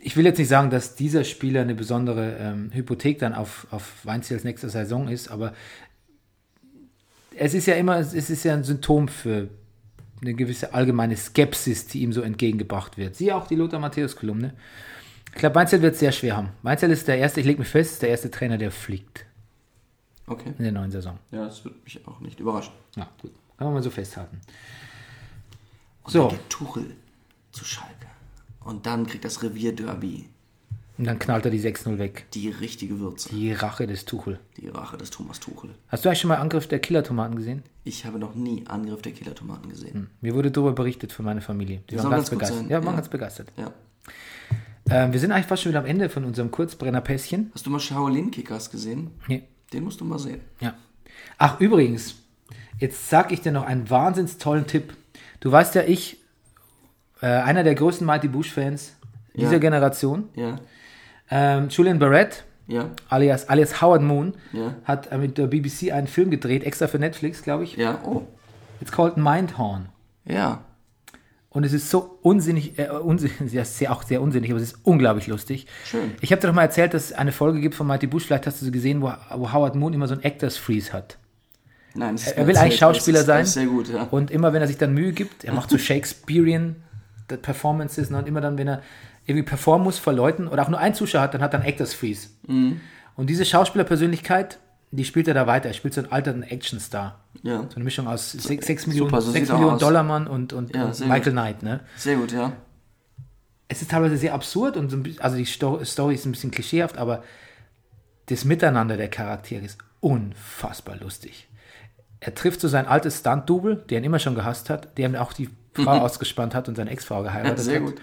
ich- 0.00 0.14
will 0.16 0.24
jetzt 0.26 0.38
nicht 0.38 0.46
sagen, 0.48 0.70
dass 0.70 0.94
dieser 0.94 1.24
Spieler 1.24 1.62
eine 1.62 1.74
besondere 1.74 2.36
ähm, 2.38 2.70
Hypothek 2.72 3.18
dann 3.18 3.34
auf, 3.34 3.66
auf 3.72 4.04
Weinziels 4.04 4.44
nächste 4.44 4.70
Saison 4.70 5.08
ist, 5.08 5.28
aber 5.28 5.54
es 7.36 7.54
ist 7.54 7.66
ja 7.66 7.74
immer, 7.74 7.98
es 7.98 8.12
ist 8.14 8.44
ja 8.44 8.54
ein 8.54 8.62
Symptom 8.64 9.08
für 9.08 9.48
eine 10.20 10.34
gewisse 10.34 10.72
allgemeine 10.74 11.16
Skepsis, 11.16 11.86
die 11.88 12.02
ihm 12.02 12.12
so 12.12 12.20
entgegengebracht 12.22 12.96
wird. 12.96 13.16
Siehe 13.16 13.34
auch 13.34 13.46
die 13.48 13.56
Lothar 13.56 13.80
Matthäus-Kolumne. 13.80 14.52
Ich 15.32 15.38
glaube, 15.38 15.54
Weinzel 15.54 15.80
wird 15.82 15.94
es 15.94 16.00
sehr 16.00 16.12
schwer 16.12 16.36
haben. 16.36 16.48
Weinzel 16.62 16.90
ist 16.90 17.06
der 17.08 17.18
erste, 17.18 17.40
ich 17.40 17.46
lege 17.46 17.60
mich 17.60 17.68
fest, 17.68 18.02
der 18.02 18.08
erste 18.10 18.30
Trainer, 18.30 18.58
der 18.58 18.70
fliegt 18.70 19.24
Okay. 20.26 20.52
in 20.58 20.64
der 20.64 20.72
neuen 20.72 20.90
Saison. 20.90 21.18
Ja, 21.30 21.44
das 21.44 21.64
würde 21.64 21.78
mich 21.84 22.06
auch 22.06 22.20
nicht 22.20 22.38
überraschen. 22.40 22.72
Ja, 22.96 23.08
gut. 23.20 23.32
Kann 23.56 23.66
man 23.66 23.74
mal 23.74 23.82
so 23.82 23.90
festhalten. 23.90 24.40
So, 26.06 26.28
Der 26.28 26.48
Tuchel 26.48 26.86
zu 27.52 27.64
Schalke. 27.64 28.06
Und 28.64 28.86
dann 28.86 29.06
kriegt 29.06 29.24
das 29.24 29.42
Revierderby 29.42 30.26
und 30.98 31.06
dann 31.06 31.18
knallt 31.18 31.46
er 31.46 31.50
die 31.50 31.60
6-0 31.60 31.96
weg. 31.98 32.26
die 32.34 32.50
richtige 32.50 33.00
Würze. 33.00 33.30
Die 33.30 33.52
Rache 33.54 33.86
des 33.86 34.04
Tuchel. 34.04 34.38
Die 34.58 34.68
Rache 34.68 34.98
des 34.98 35.08
Thomas 35.10 35.40
Tuchel. 35.40 35.70
Hast 35.88 36.04
du 36.04 36.10
eigentlich 36.10 36.20
schon 36.20 36.28
mal 36.28 36.36
Angriff 36.36 36.66
der 36.68 36.78
Killer-Tomaten 36.78 37.36
gesehen? 37.36 37.62
Ich 37.84 38.04
habe 38.04 38.18
noch 38.18 38.34
nie 38.34 38.66
Angriff 38.66 39.00
der 39.00 39.12
Killertomaten 39.12 39.70
gesehen. 39.70 40.10
Mir 40.20 40.34
wurde 40.34 40.50
darüber 40.50 40.72
berichtet 40.72 41.12
von 41.12 41.24
meiner 41.24 41.40
Familie. 41.40 41.80
Die 41.88 41.94
soll 41.94 42.04
waren 42.04 42.10
ganz 42.10 42.28
ganz 42.28 42.38
begeistert. 42.50 42.70
Ja, 42.70 42.78
waren 42.84 42.92
ja. 42.92 42.92
ganz 42.96 43.08
begeistert. 43.08 43.48
Ja. 43.56 43.72
Ähm, 44.88 45.12
wir 45.12 45.20
sind 45.20 45.32
eigentlich 45.32 45.46
fast 45.46 45.62
schon 45.62 45.70
wieder 45.70 45.80
am 45.80 45.86
Ende 45.86 46.08
von 46.08 46.24
unserem 46.24 46.50
Kurzbrennerpässchen. 46.50 47.50
Hast 47.54 47.66
du 47.66 47.70
mal 47.70 47.80
Shaolin 47.80 48.30
Kickers 48.30 48.70
gesehen? 48.70 49.10
Nee. 49.28 49.42
Den 49.72 49.84
musst 49.84 50.00
du 50.00 50.04
mal 50.04 50.18
sehen. 50.18 50.40
Ja. 50.60 50.74
Ach, 51.38 51.60
übrigens, 51.60 52.16
jetzt 52.78 53.08
sag 53.08 53.30
ich 53.30 53.40
dir 53.40 53.52
noch 53.52 53.64
einen 53.66 53.88
wahnsinns 53.90 54.38
tollen 54.38 54.66
Tipp. 54.66 54.94
Du 55.40 55.52
weißt 55.52 55.74
ja, 55.76 55.82
ich, 55.82 56.18
äh, 57.20 57.26
einer 57.26 57.62
der 57.62 57.74
größten 57.74 58.06
Mighty 58.06 58.28
Bush-Fans 58.28 58.94
dieser 59.36 59.52
Ja. 59.52 59.58
Generation, 59.58 60.28
Ja. 60.34 60.58
ähm, 61.30 61.68
Julian 61.68 61.98
Barrett, 62.00 62.44
Ja. 62.66 62.90
alias, 63.08 63.48
alias 63.48 63.80
Howard 63.80 64.02
Moon, 64.02 64.34
Ja. 64.52 64.74
hat 64.84 65.12
äh, 65.12 65.18
mit 65.18 65.38
der 65.38 65.46
BBC 65.46 65.92
einen 65.92 66.08
Film 66.08 66.30
gedreht, 66.30 66.64
extra 66.64 66.88
für 66.88 66.98
Netflix, 66.98 67.42
glaube 67.42 67.62
ich. 67.64 67.76
Ja. 67.76 68.00
Oh. 68.04 68.22
It's 68.80 68.90
called 68.90 69.16
Mindhorn. 69.18 69.88
Ja. 70.24 70.64
Und 71.52 71.64
es 71.64 71.72
ist 71.72 71.90
so 71.90 72.18
unsinnig, 72.22 72.78
äh, 72.78 72.88
unsinnig, 72.88 73.34
ja, 73.52 73.64
sehr, 73.64 73.92
auch 73.92 74.04
sehr 74.04 74.22
unsinnig, 74.22 74.50
aber 74.50 74.60
es 74.60 74.72
ist 74.72 74.78
unglaublich 74.84 75.26
lustig. 75.26 75.66
Schön. 75.84 76.12
Ich 76.20 76.30
habe 76.30 76.40
dir 76.40 76.46
doch 76.46 76.54
mal 76.54 76.62
erzählt, 76.62 76.94
dass 76.94 77.06
es 77.06 77.12
eine 77.12 77.32
Folge 77.32 77.60
gibt 77.60 77.74
von 77.74 77.86
Mighty 77.86 78.06
Bush, 78.06 78.24
vielleicht 78.24 78.46
hast 78.46 78.60
du 78.60 78.66
sie 78.66 78.70
gesehen, 78.70 79.02
wo, 79.02 79.12
wo 79.34 79.52
Howard 79.52 79.74
Moon 79.74 79.92
immer 79.92 80.06
so 80.06 80.14
ein 80.14 80.22
Actors 80.22 80.56
Freeze 80.56 80.92
hat. 80.92 81.18
Nein, 81.94 82.14
das 82.14 82.26
ist 82.26 82.32
Er 82.36 82.44
mir 82.44 82.48
will 82.48 82.56
eigentlich 82.56 82.78
Schauspieler 82.78 83.24
sein. 83.24 83.46
Sehr 83.46 83.66
gut, 83.66 83.88
ja. 83.88 84.04
Und 84.04 84.30
immer, 84.30 84.52
wenn 84.52 84.62
er 84.62 84.68
sich 84.68 84.78
dann 84.78 84.94
Mühe 84.94 85.12
gibt, 85.12 85.42
er 85.42 85.52
macht 85.52 85.70
so 85.70 85.76
Shakespearean 85.78 86.76
Performances 87.42 88.10
ne, 88.10 88.18
und 88.18 88.28
immer 88.28 88.40
dann, 88.40 88.58
wenn 88.58 88.68
er 88.68 88.82
irgendwie 89.26 89.44
performen 89.44 89.84
muss 89.84 89.98
vor 89.98 90.12
Leuten 90.12 90.48
oder 90.48 90.62
auch 90.62 90.68
nur 90.68 90.78
einen 90.78 90.94
Zuschauer 90.94 91.22
hat, 91.22 91.34
dann 91.34 91.42
hat 91.42 91.52
er 91.52 91.60
einen 91.60 91.68
Actors 91.68 91.94
Freeze. 91.94 92.28
Mhm. 92.46 92.80
Und 93.16 93.28
diese 93.28 93.44
Schauspielerpersönlichkeit, 93.44 94.58
die 94.92 95.04
spielt 95.04 95.28
er 95.28 95.34
da 95.34 95.46
weiter. 95.46 95.68
Er 95.68 95.74
spielt 95.74 95.94
so 95.94 96.00
einen 96.02 96.12
alternden 96.12 96.42
Actionstar. 96.42 97.20
Ja. 97.42 97.62
So 97.68 97.76
eine 97.76 97.84
Mischung 97.84 98.08
aus 98.08 98.32
6, 98.32 98.86
Millionen, 98.88 99.10
super, 99.10 99.22
so 99.22 99.30
sechs 99.30 99.46
sieht 99.46 99.54
er 99.54 99.58
Millionen 99.58 99.76
aus. 99.76 99.80
Dollar 99.80 100.02
Mann 100.02 100.26
und, 100.26 100.52
und, 100.52 100.74
Ja, 100.74 100.86
und 100.86 101.00
Michael 101.00 101.22
gut. 101.22 101.32
Knight, 101.32 101.62
ne? 101.62 101.80
Sehr 101.96 102.16
gut, 102.16 102.32
ja. 102.32 102.52
Es 103.68 103.82
ist 103.82 103.90
teilweise 103.92 104.16
sehr 104.16 104.34
absurd 104.34 104.76
und 104.76 104.90
so 104.90 104.96
ein 104.96 105.04
bisschen, 105.04 105.22
also 105.22 105.36
die 105.36 105.46
Sto 105.46 105.84
Story 105.84 106.14
ist 106.14 106.26
ein 106.26 106.32
bisschen 106.32 106.50
klischeehaft, 106.50 106.98
aber 106.98 107.22
das 108.26 108.44
Miteinander 108.44 108.96
der 108.96 109.08
Charaktere 109.08 109.64
ist 109.64 109.78
unfassbar 110.00 110.96
lustig. 110.96 111.48
Er 112.18 112.34
trifft 112.34 112.60
so 112.60 112.66
sein 112.68 112.86
altes 112.86 113.20
Stunt-Double, 113.20 113.76
der 113.88 113.98
ihn 113.98 114.04
immer 114.04 114.18
schon 114.18 114.34
gehasst 114.34 114.70
hat, 114.70 114.98
der 114.98 115.08
ihm 115.08 115.14
auch 115.14 115.32
die 115.32 115.48
Frau 115.74 115.98
ausgespannt 116.00 116.54
hat 116.54 116.68
und 116.68 116.74
seine 116.74 116.90
Ex-Frau 116.90 117.22
geheiratet 117.22 117.60
Sehr 117.60 117.76
hat. 117.76 117.86
gut. 117.86 118.00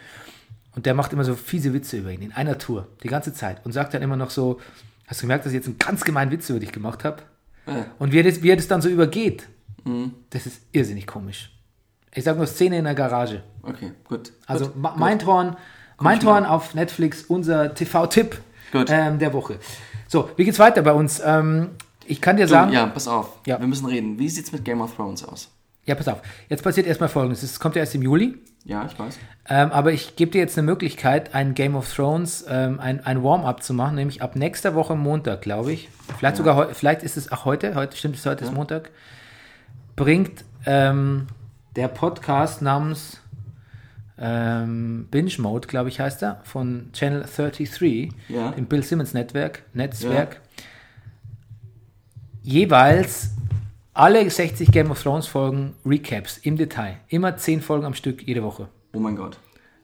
Und 0.73 0.85
der 0.85 0.93
macht 0.93 1.11
immer 1.11 1.23
so 1.25 1.35
fiese 1.35 1.73
Witze 1.73 1.97
über 1.97 2.11
ihn 2.11 2.21
in 2.21 2.31
einer 2.31 2.57
Tour, 2.57 2.87
die 3.03 3.07
ganze 3.09 3.33
Zeit. 3.33 3.65
Und 3.65 3.73
sagt 3.73 3.93
dann 3.93 4.01
immer 4.01 4.15
noch 4.15 4.29
so, 4.29 4.59
hast 5.07 5.21
du 5.21 5.23
gemerkt, 5.23 5.45
dass 5.45 5.51
ich 5.53 5.57
jetzt 5.57 5.65
einen 5.67 5.77
ganz 5.79 6.03
gemeinen 6.03 6.29
Witz 6.31 6.49
über 6.49 6.59
dich 6.59 6.71
gemacht 6.71 7.03
habe? 7.03 7.23
Und 7.99 8.11
wie 8.13 8.19
er, 8.19 8.23
das, 8.23 8.41
wie 8.43 8.49
er 8.49 8.55
das 8.55 8.67
dann 8.67 8.81
so 8.81 8.87
übergeht, 8.89 9.47
Mhm. 9.83 10.13
das 10.29 10.45
ist 10.45 10.61
irrsinnig 10.71 11.07
komisch. 11.07 11.51
Ich 12.13 12.23
sage 12.23 12.37
nur 12.37 12.47
Szene 12.47 12.77
in 12.77 12.83
der 12.85 12.93
Garage. 12.95 13.43
Okay, 13.63 13.91
gut. 14.07 14.31
Also 14.45 14.67
gut, 14.67 14.75
Ma- 14.77 14.91
gut. 14.91 14.99
Mindhorn, 14.99 15.55
Mindhorn 15.99 16.45
auf 16.45 16.73
Netflix, 16.75 17.23
unser 17.23 17.73
TV-Tipp 17.73 18.39
ähm, 18.73 19.19
der 19.19 19.33
Woche. 19.33 19.59
So, 20.07 20.29
wie 20.35 20.43
geht's 20.45 20.59
weiter 20.59 20.81
bei 20.81 20.93
uns? 20.93 21.21
Ähm, 21.23 21.69
ich 22.05 22.21
kann 22.21 22.37
dir 22.37 22.43
Du, 22.45 22.49
sagen, 22.49 22.71
ja, 22.71 22.85
pass 22.87 23.07
auf. 23.07 23.39
Ja. 23.45 23.59
Wir 23.59 23.67
müssen 23.67 23.85
reden. 23.85 24.17
Wie 24.19 24.29
sieht's 24.29 24.51
mit 24.51 24.63
Game 24.65 24.81
of 24.81 24.95
Thrones 24.95 25.23
aus? 25.23 25.49
Ja, 25.87 25.95
pass 25.95 26.07
auf. 26.07 26.21
Jetzt 26.49 26.63
passiert 26.63 26.85
erstmal 26.85 27.09
Folgendes. 27.09 27.41
Es 27.43 27.59
kommt 27.59 27.75
ja 27.75 27.79
erst 27.79 27.95
im 27.95 28.01
Juli. 28.03 28.37
Ja, 28.65 28.85
ich 28.85 28.99
weiß. 28.99 29.17
Ähm, 29.49 29.71
aber 29.71 29.93
ich 29.93 30.15
gebe 30.17 30.31
dir 30.31 30.39
jetzt 30.41 30.57
eine 30.57 30.65
Möglichkeit, 30.65 31.33
ein 31.33 31.53
Game 31.55 31.75
of 31.75 31.91
Thrones, 31.93 32.45
ähm, 32.49 32.79
ein, 32.81 33.03
ein 33.05 33.23
Warm-up 33.23 33.63
zu 33.63 33.73
machen, 33.73 33.95
nämlich 33.95 34.21
ab 34.21 34.35
nächster 34.35 34.75
Woche 34.75 34.95
Montag, 34.95 35.41
glaube 35.41 35.71
ich. 35.71 35.87
Vielleicht 36.17 36.35
sogar 36.35 36.55
heu- 36.57 36.73
vielleicht 36.73 37.01
ist 37.03 37.15
es 37.15 37.31
auch 37.31 37.45
heute, 37.45 37.73
heute 37.75 37.95
stimmt 37.95 38.15
es, 38.17 38.25
heute 38.25 38.43
ist 38.43 38.53
Montag. 38.53 38.91
Bringt 39.95 40.43
ähm, 40.65 41.27
der 41.77 41.87
Podcast 41.87 42.61
namens 42.61 43.21
ähm, 44.19 45.07
Binge 45.09 45.31
Mode, 45.37 45.67
glaube 45.67 45.87
ich, 45.89 45.99
heißt 46.01 46.21
er, 46.23 46.41
von 46.43 46.89
Channel 46.91 47.21
33, 47.23 48.11
Ja. 48.27 48.51
dem 48.51 48.65
Bill 48.65 48.83
Simmons 48.83 49.13
Netzwerk, 49.13 49.63
Netzwerk, 49.73 50.41
jeweils 52.43 53.31
alle 53.97 54.29
60 54.29 54.71
Game 54.71 54.91
of 54.91 55.01
Thrones 55.01 55.27
Folgen 55.27 55.75
Recaps 55.85 56.37
im 56.37 56.55
Detail. 56.55 56.97
Immer 57.07 57.35
10 57.35 57.61
Folgen 57.61 57.85
am 57.85 57.93
Stück 57.93 58.21
jede 58.27 58.43
Woche. 58.43 58.67
Oh 58.93 58.99
mein 58.99 59.15
Gott. 59.15 59.39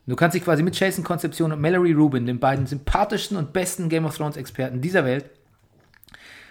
Du 0.05 0.15
kannst 0.15 0.35
dich 0.35 0.43
quasi 0.43 0.61
mit 0.63 0.77
Jason 0.77 1.03
Konzeption 1.03 1.51
und 1.51 1.61
Mallory 1.61 1.93
Rubin, 1.93 2.25
den 2.25 2.39
beiden 2.39 2.67
sympathischsten 2.67 3.37
und 3.37 3.53
besten 3.53 3.89
Game 3.89 4.05
of 4.05 4.15
Thrones 4.15 4.37
Experten 4.37 4.81
dieser 4.81 5.05
Welt, 5.05 5.25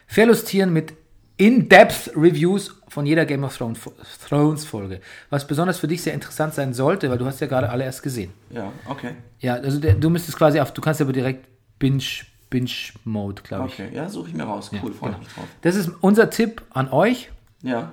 verlustieren 0.06 0.72
mit 0.72 0.94
In-Depth 1.36 2.12
Reviews 2.16 2.74
von 2.88 3.06
jeder 3.06 3.26
Game 3.26 3.44
of 3.44 3.56
Thrones, 3.56 4.64
Folge. 4.64 5.00
Was 5.30 5.46
besonders 5.46 5.78
für 5.78 5.88
dich 5.88 6.02
sehr 6.02 6.14
interessant 6.14 6.54
sein 6.54 6.72
sollte, 6.72 7.10
weil 7.10 7.18
du 7.18 7.26
hast 7.26 7.40
ja 7.40 7.46
gerade 7.46 7.68
alle 7.68 7.84
erst 7.84 8.02
gesehen. 8.02 8.32
Ja, 8.50 8.72
okay. 8.88 9.12
Ja, 9.40 9.54
also 9.54 9.78
der, 9.78 9.94
du 9.94 10.10
müsstest 10.10 10.36
quasi 10.36 10.58
auf, 10.58 10.72
du 10.72 10.80
kannst 10.80 11.00
aber 11.00 11.12
direkt 11.12 11.46
Binge, 11.78 12.02
Binge 12.50 12.70
Mode, 13.04 13.42
glaube 13.42 13.68
ich. 13.68 13.74
Okay, 13.74 13.90
ja, 13.94 14.08
suche 14.08 14.30
ich 14.30 14.34
mir 14.34 14.44
raus. 14.44 14.70
Cool, 14.82 14.92
freue 14.92 15.12
ich 15.12 15.18
mich 15.18 15.28
drauf. 15.28 15.44
Das 15.60 15.76
ist 15.76 15.90
unser 16.00 16.30
Tipp 16.30 16.62
an 16.70 16.90
euch, 16.90 17.30
Ja. 17.62 17.92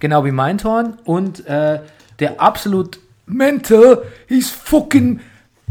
genau 0.00 0.24
wie 0.24 0.32
Mindhorn 0.32 0.98
und 1.04 1.46
äh, 1.46 1.80
der 2.18 2.40
absolut 2.40 2.98
mental, 3.26 4.02
he's 4.26 4.50
fucking, 4.50 5.20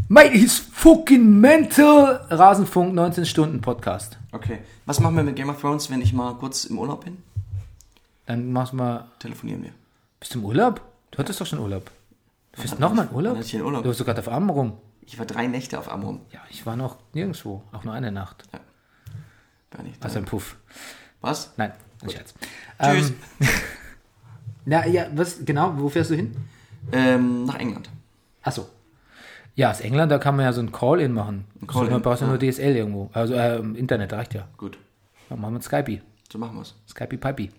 mate, 0.08 0.32
he's 0.32 0.58
fucking 0.60 1.40
mental 1.40 2.26
Rasenfunk 2.30 2.94
19 2.94 3.26
Stunden 3.26 3.62
Podcast. 3.62 4.18
Okay. 4.32 4.60
Was 4.86 5.00
machen 5.00 5.16
wir 5.18 5.24
mit 5.24 5.36
Game 5.36 5.50
of 5.50 5.60
Thrones, 5.60 5.90
wenn 5.90 6.02
ich 6.02 6.14
mal 6.14 6.34
kurz 6.36 6.66
im 6.66 6.80
Urlaub 6.80 7.04
bin? 7.06 7.18
Dann 8.26 8.52
machst 8.52 8.74
du 8.74 8.78
mal, 8.78 9.06
Telefonieren 9.20 9.64
wir. 9.64 9.72
bist 10.20 10.34
du 10.36 10.40
im 10.40 10.46
Urlaub? 10.46 10.82
Du 11.12 11.20
hattest 11.20 11.40
doch 11.42 11.46
schon 11.46 11.60
Urlaub. 11.60 11.90
Du 12.54 12.62
bist 12.62 12.80
noch 12.80 12.94
mal 12.94 13.08
in 13.08 13.14
Urlaub? 13.16 13.40
ich 13.40 13.52
denn 13.52 13.62
Urlaub? 13.62 13.84
Du 13.84 13.90
warst 13.90 14.00
sogar 14.00 14.18
auf 14.18 14.28
Amrum. 14.30 14.74
Ich 15.02 15.18
war 15.18 15.26
drei 15.26 15.48
Nächte 15.48 15.80
auf 15.80 15.92
Amrum. 15.92 16.22
Ja, 16.32 16.40
ich 16.50 16.66
war 16.66 16.76
noch 16.76 16.98
nirgendwo, 17.14 17.64
auch 17.72 17.84
nur 17.84 17.94
eine 17.94 18.12
Nacht. 18.12 18.44
War 19.72 19.84
nicht 19.84 20.02
da. 20.02 20.06
Also 20.08 20.20
ein 20.20 20.26
Puff. 20.26 20.58
Was? 21.22 21.54
Nein, 21.58 21.72
ein 22.02 22.10
Scherz. 22.10 22.34
Tschüss. 22.82 23.10
Ähm, 23.10 23.16
na 24.66 24.88
ja, 24.88 25.08
was, 25.14 25.44
genau, 25.46 25.74
wo 25.78 25.90
fährst 25.90 26.12
du 26.12 26.16
hin? 26.16 26.36
Ähm, 26.92 27.46
nach 27.46 27.56
England. 27.60 27.90
Achso. 28.44 28.68
Ja, 29.56 29.72
aus 29.72 29.82
England, 29.82 30.12
da 30.12 30.20
kann 30.20 30.36
man 30.36 30.46
ja 30.46 30.54
so 30.54 30.62
ein 30.62 30.72
Call-In 30.72 31.14
machen. 31.14 31.46
Ein 31.62 31.68
Call-in, 31.68 31.92
Man 31.92 32.02
braucht 32.02 32.22
ja 32.22 32.28
nur 32.28 32.38
DSL 32.38 32.76
irgendwo. 32.76 33.10
Also 33.14 33.34
äh, 33.34 33.58
Internet 33.58 34.14
reicht 34.14 34.36
ja. 34.36 34.48
Gut. 34.56 34.78
Dann 35.30 35.42
machen 35.42 35.56
wir 35.56 35.62
Skype. 35.62 36.02
So 36.32 36.38
machen 36.38 36.58
wir's. 36.58 36.76
Skype 36.88 37.18
Pipey. 37.18 37.50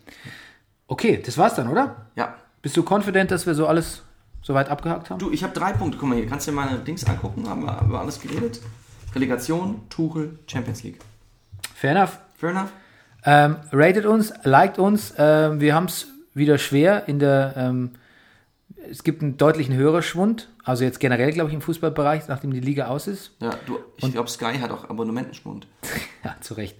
Okay, 0.87 1.21
das 1.25 1.37
war's 1.37 1.55
dann, 1.55 1.69
oder? 1.69 2.07
Ja. 2.15 2.35
Bist 2.63 2.77
du 2.77 2.85
confident, 2.89 3.31
dass 3.31 3.47
wir 3.47 3.55
so 3.55 3.67
alles 3.67 4.03
soweit 4.43 4.69
abgehakt 4.69 5.11
haben? 5.11 5.19
Du, 5.19 5.31
ich 5.31 5.43
habe 5.43 5.53
drei 5.53 5.73
Punkte. 5.73 5.99
Guck 5.99 6.09
mal 6.09 6.17
hier. 6.17 6.27
Kannst 6.27 6.47
du 6.47 6.53
dir 6.53 6.57
meine 6.57 6.79
Dings 6.79 7.05
angucken? 7.05 7.49
Haben 7.49 7.65
wir 7.65 7.83
über 7.83 8.01
alles 8.01 8.21
geredet? 8.21 8.61
Relegation, 9.15 9.89
Tuchel, 9.89 10.39
Champions 10.47 10.83
League. 10.83 10.99
Fair 11.75 11.93
enough. 11.93 12.19
Fair 12.37 12.51
enough? 12.51 12.71
Ähm, 13.25 13.57
ratet 13.73 14.07
uns, 14.07 14.33
liked 14.45 14.79
uns. 14.79 15.15
Ähm, 15.19 15.61
wir 15.61 15.75
haben 15.75 15.87
es 15.87 16.09
wieder 16.35 16.59
schwer 16.59 17.09
in 17.09 17.19
der. 17.19 17.55
Ähm, 17.57 17.91
es 18.91 19.03
gibt 19.03 19.23
einen 19.23 19.37
deutlichen 19.37 19.75
Hörerschwund. 19.75 20.49
Also 20.65 20.85
jetzt 20.85 21.01
generell, 21.01 21.33
glaube 21.33 21.51
ich, 21.51 21.55
im 21.55 21.61
Fußballbereich, 21.61 22.29
nachdem 22.29 22.53
die 22.53 22.61
Liga 22.61 22.89
aus 22.89 23.07
ist. 23.07 23.33
Ja, 23.41 23.51
du, 23.67 23.79
ich 23.97 24.13
glaube, 24.13 24.31
Sky 24.31 24.59
hat 24.59 24.71
auch 24.71 24.89
Abonnementenschwund. 24.89 25.67
Ja, 26.25 26.35
zu 26.41 26.55
Recht. 26.55 26.77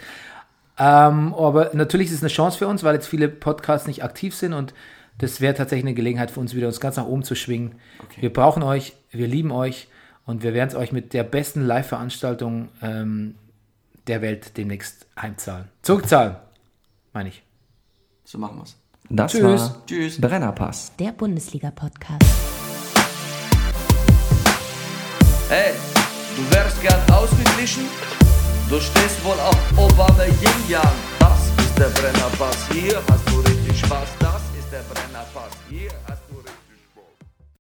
Ähm, 0.79 1.33
aber 1.35 1.71
natürlich 1.75 2.09
ist 2.09 2.15
es 2.15 2.23
eine 2.23 2.29
Chance 2.29 2.59
für 2.59 2.67
uns, 2.67 2.83
weil 2.83 2.95
jetzt 2.95 3.07
viele 3.07 3.29
Podcasts 3.29 3.87
nicht 3.87 4.03
aktiv 4.03 4.35
sind 4.35 4.53
und 4.53 4.75
das 5.19 5.41
wäre 5.41 5.55
tatsächlich 5.55 5.85
eine 5.85 5.95
Gelegenheit 5.95 6.31
für 6.31 6.41
uns, 6.41 6.55
wieder 6.55 6.67
uns 6.69 6.81
ganz 6.81 6.97
nach 6.97 7.07
oben 7.07 7.23
zu 7.23 7.35
schwingen. 7.35 7.77
Okay. 8.03 8.23
Wir 8.23 8.33
brauchen 8.33 8.63
euch, 8.63 8.95
wir 9.11 9.27
lieben 9.27 9.51
euch 9.51 9.89
und 10.27 10.43
wir 10.43 10.55
werden 10.55 10.69
es 10.69 10.75
euch 10.75 10.93
mit 10.93 11.13
der 11.15 11.25
besten 11.25 11.65
Live-Veranstaltung 11.67 12.69
ähm, 12.83 13.35
der 14.09 14.23
Welt 14.23 14.57
demnächst 14.57 15.07
heimzahlen. 15.21 15.69
Zurückzahlen, 15.83 16.37
meine 17.13 17.29
ich. 17.29 17.43
So 18.25 18.39
machen 18.39 18.59
wir's. 18.59 18.77
Das 19.11 19.33
Tschüss. 19.33 19.43
war 19.43 19.87
Tschüss. 19.87 20.21
Brennerpass. 20.21 20.93
Der 20.99 21.13
Bundesliga-Podcast. 21.13 22.25
Hey, 25.49 25.73
du 26.37 26.55
wärst 26.55 26.81
gern 26.83 27.01
ausgeglichen? 27.11 27.85
Du 28.69 28.79
stehst 28.81 29.25
wohl 29.25 29.39
auf 29.41 29.57
Obama 29.79 30.25
Yin 30.25 30.69
Yang. 30.69 30.83
Das 31.19 31.49
ist 31.59 31.79
der 31.79 31.89
Brennerpass. 31.89 32.69
Hier 32.71 33.01
hast 33.09 33.29
du 33.31 33.41
richtig 33.41 33.81
Spaß. 33.81 34.09
Das 34.21 34.43
ist 34.59 34.71
der 34.71 34.83
Brennerpass. 34.93 35.53
Hier 35.71 35.91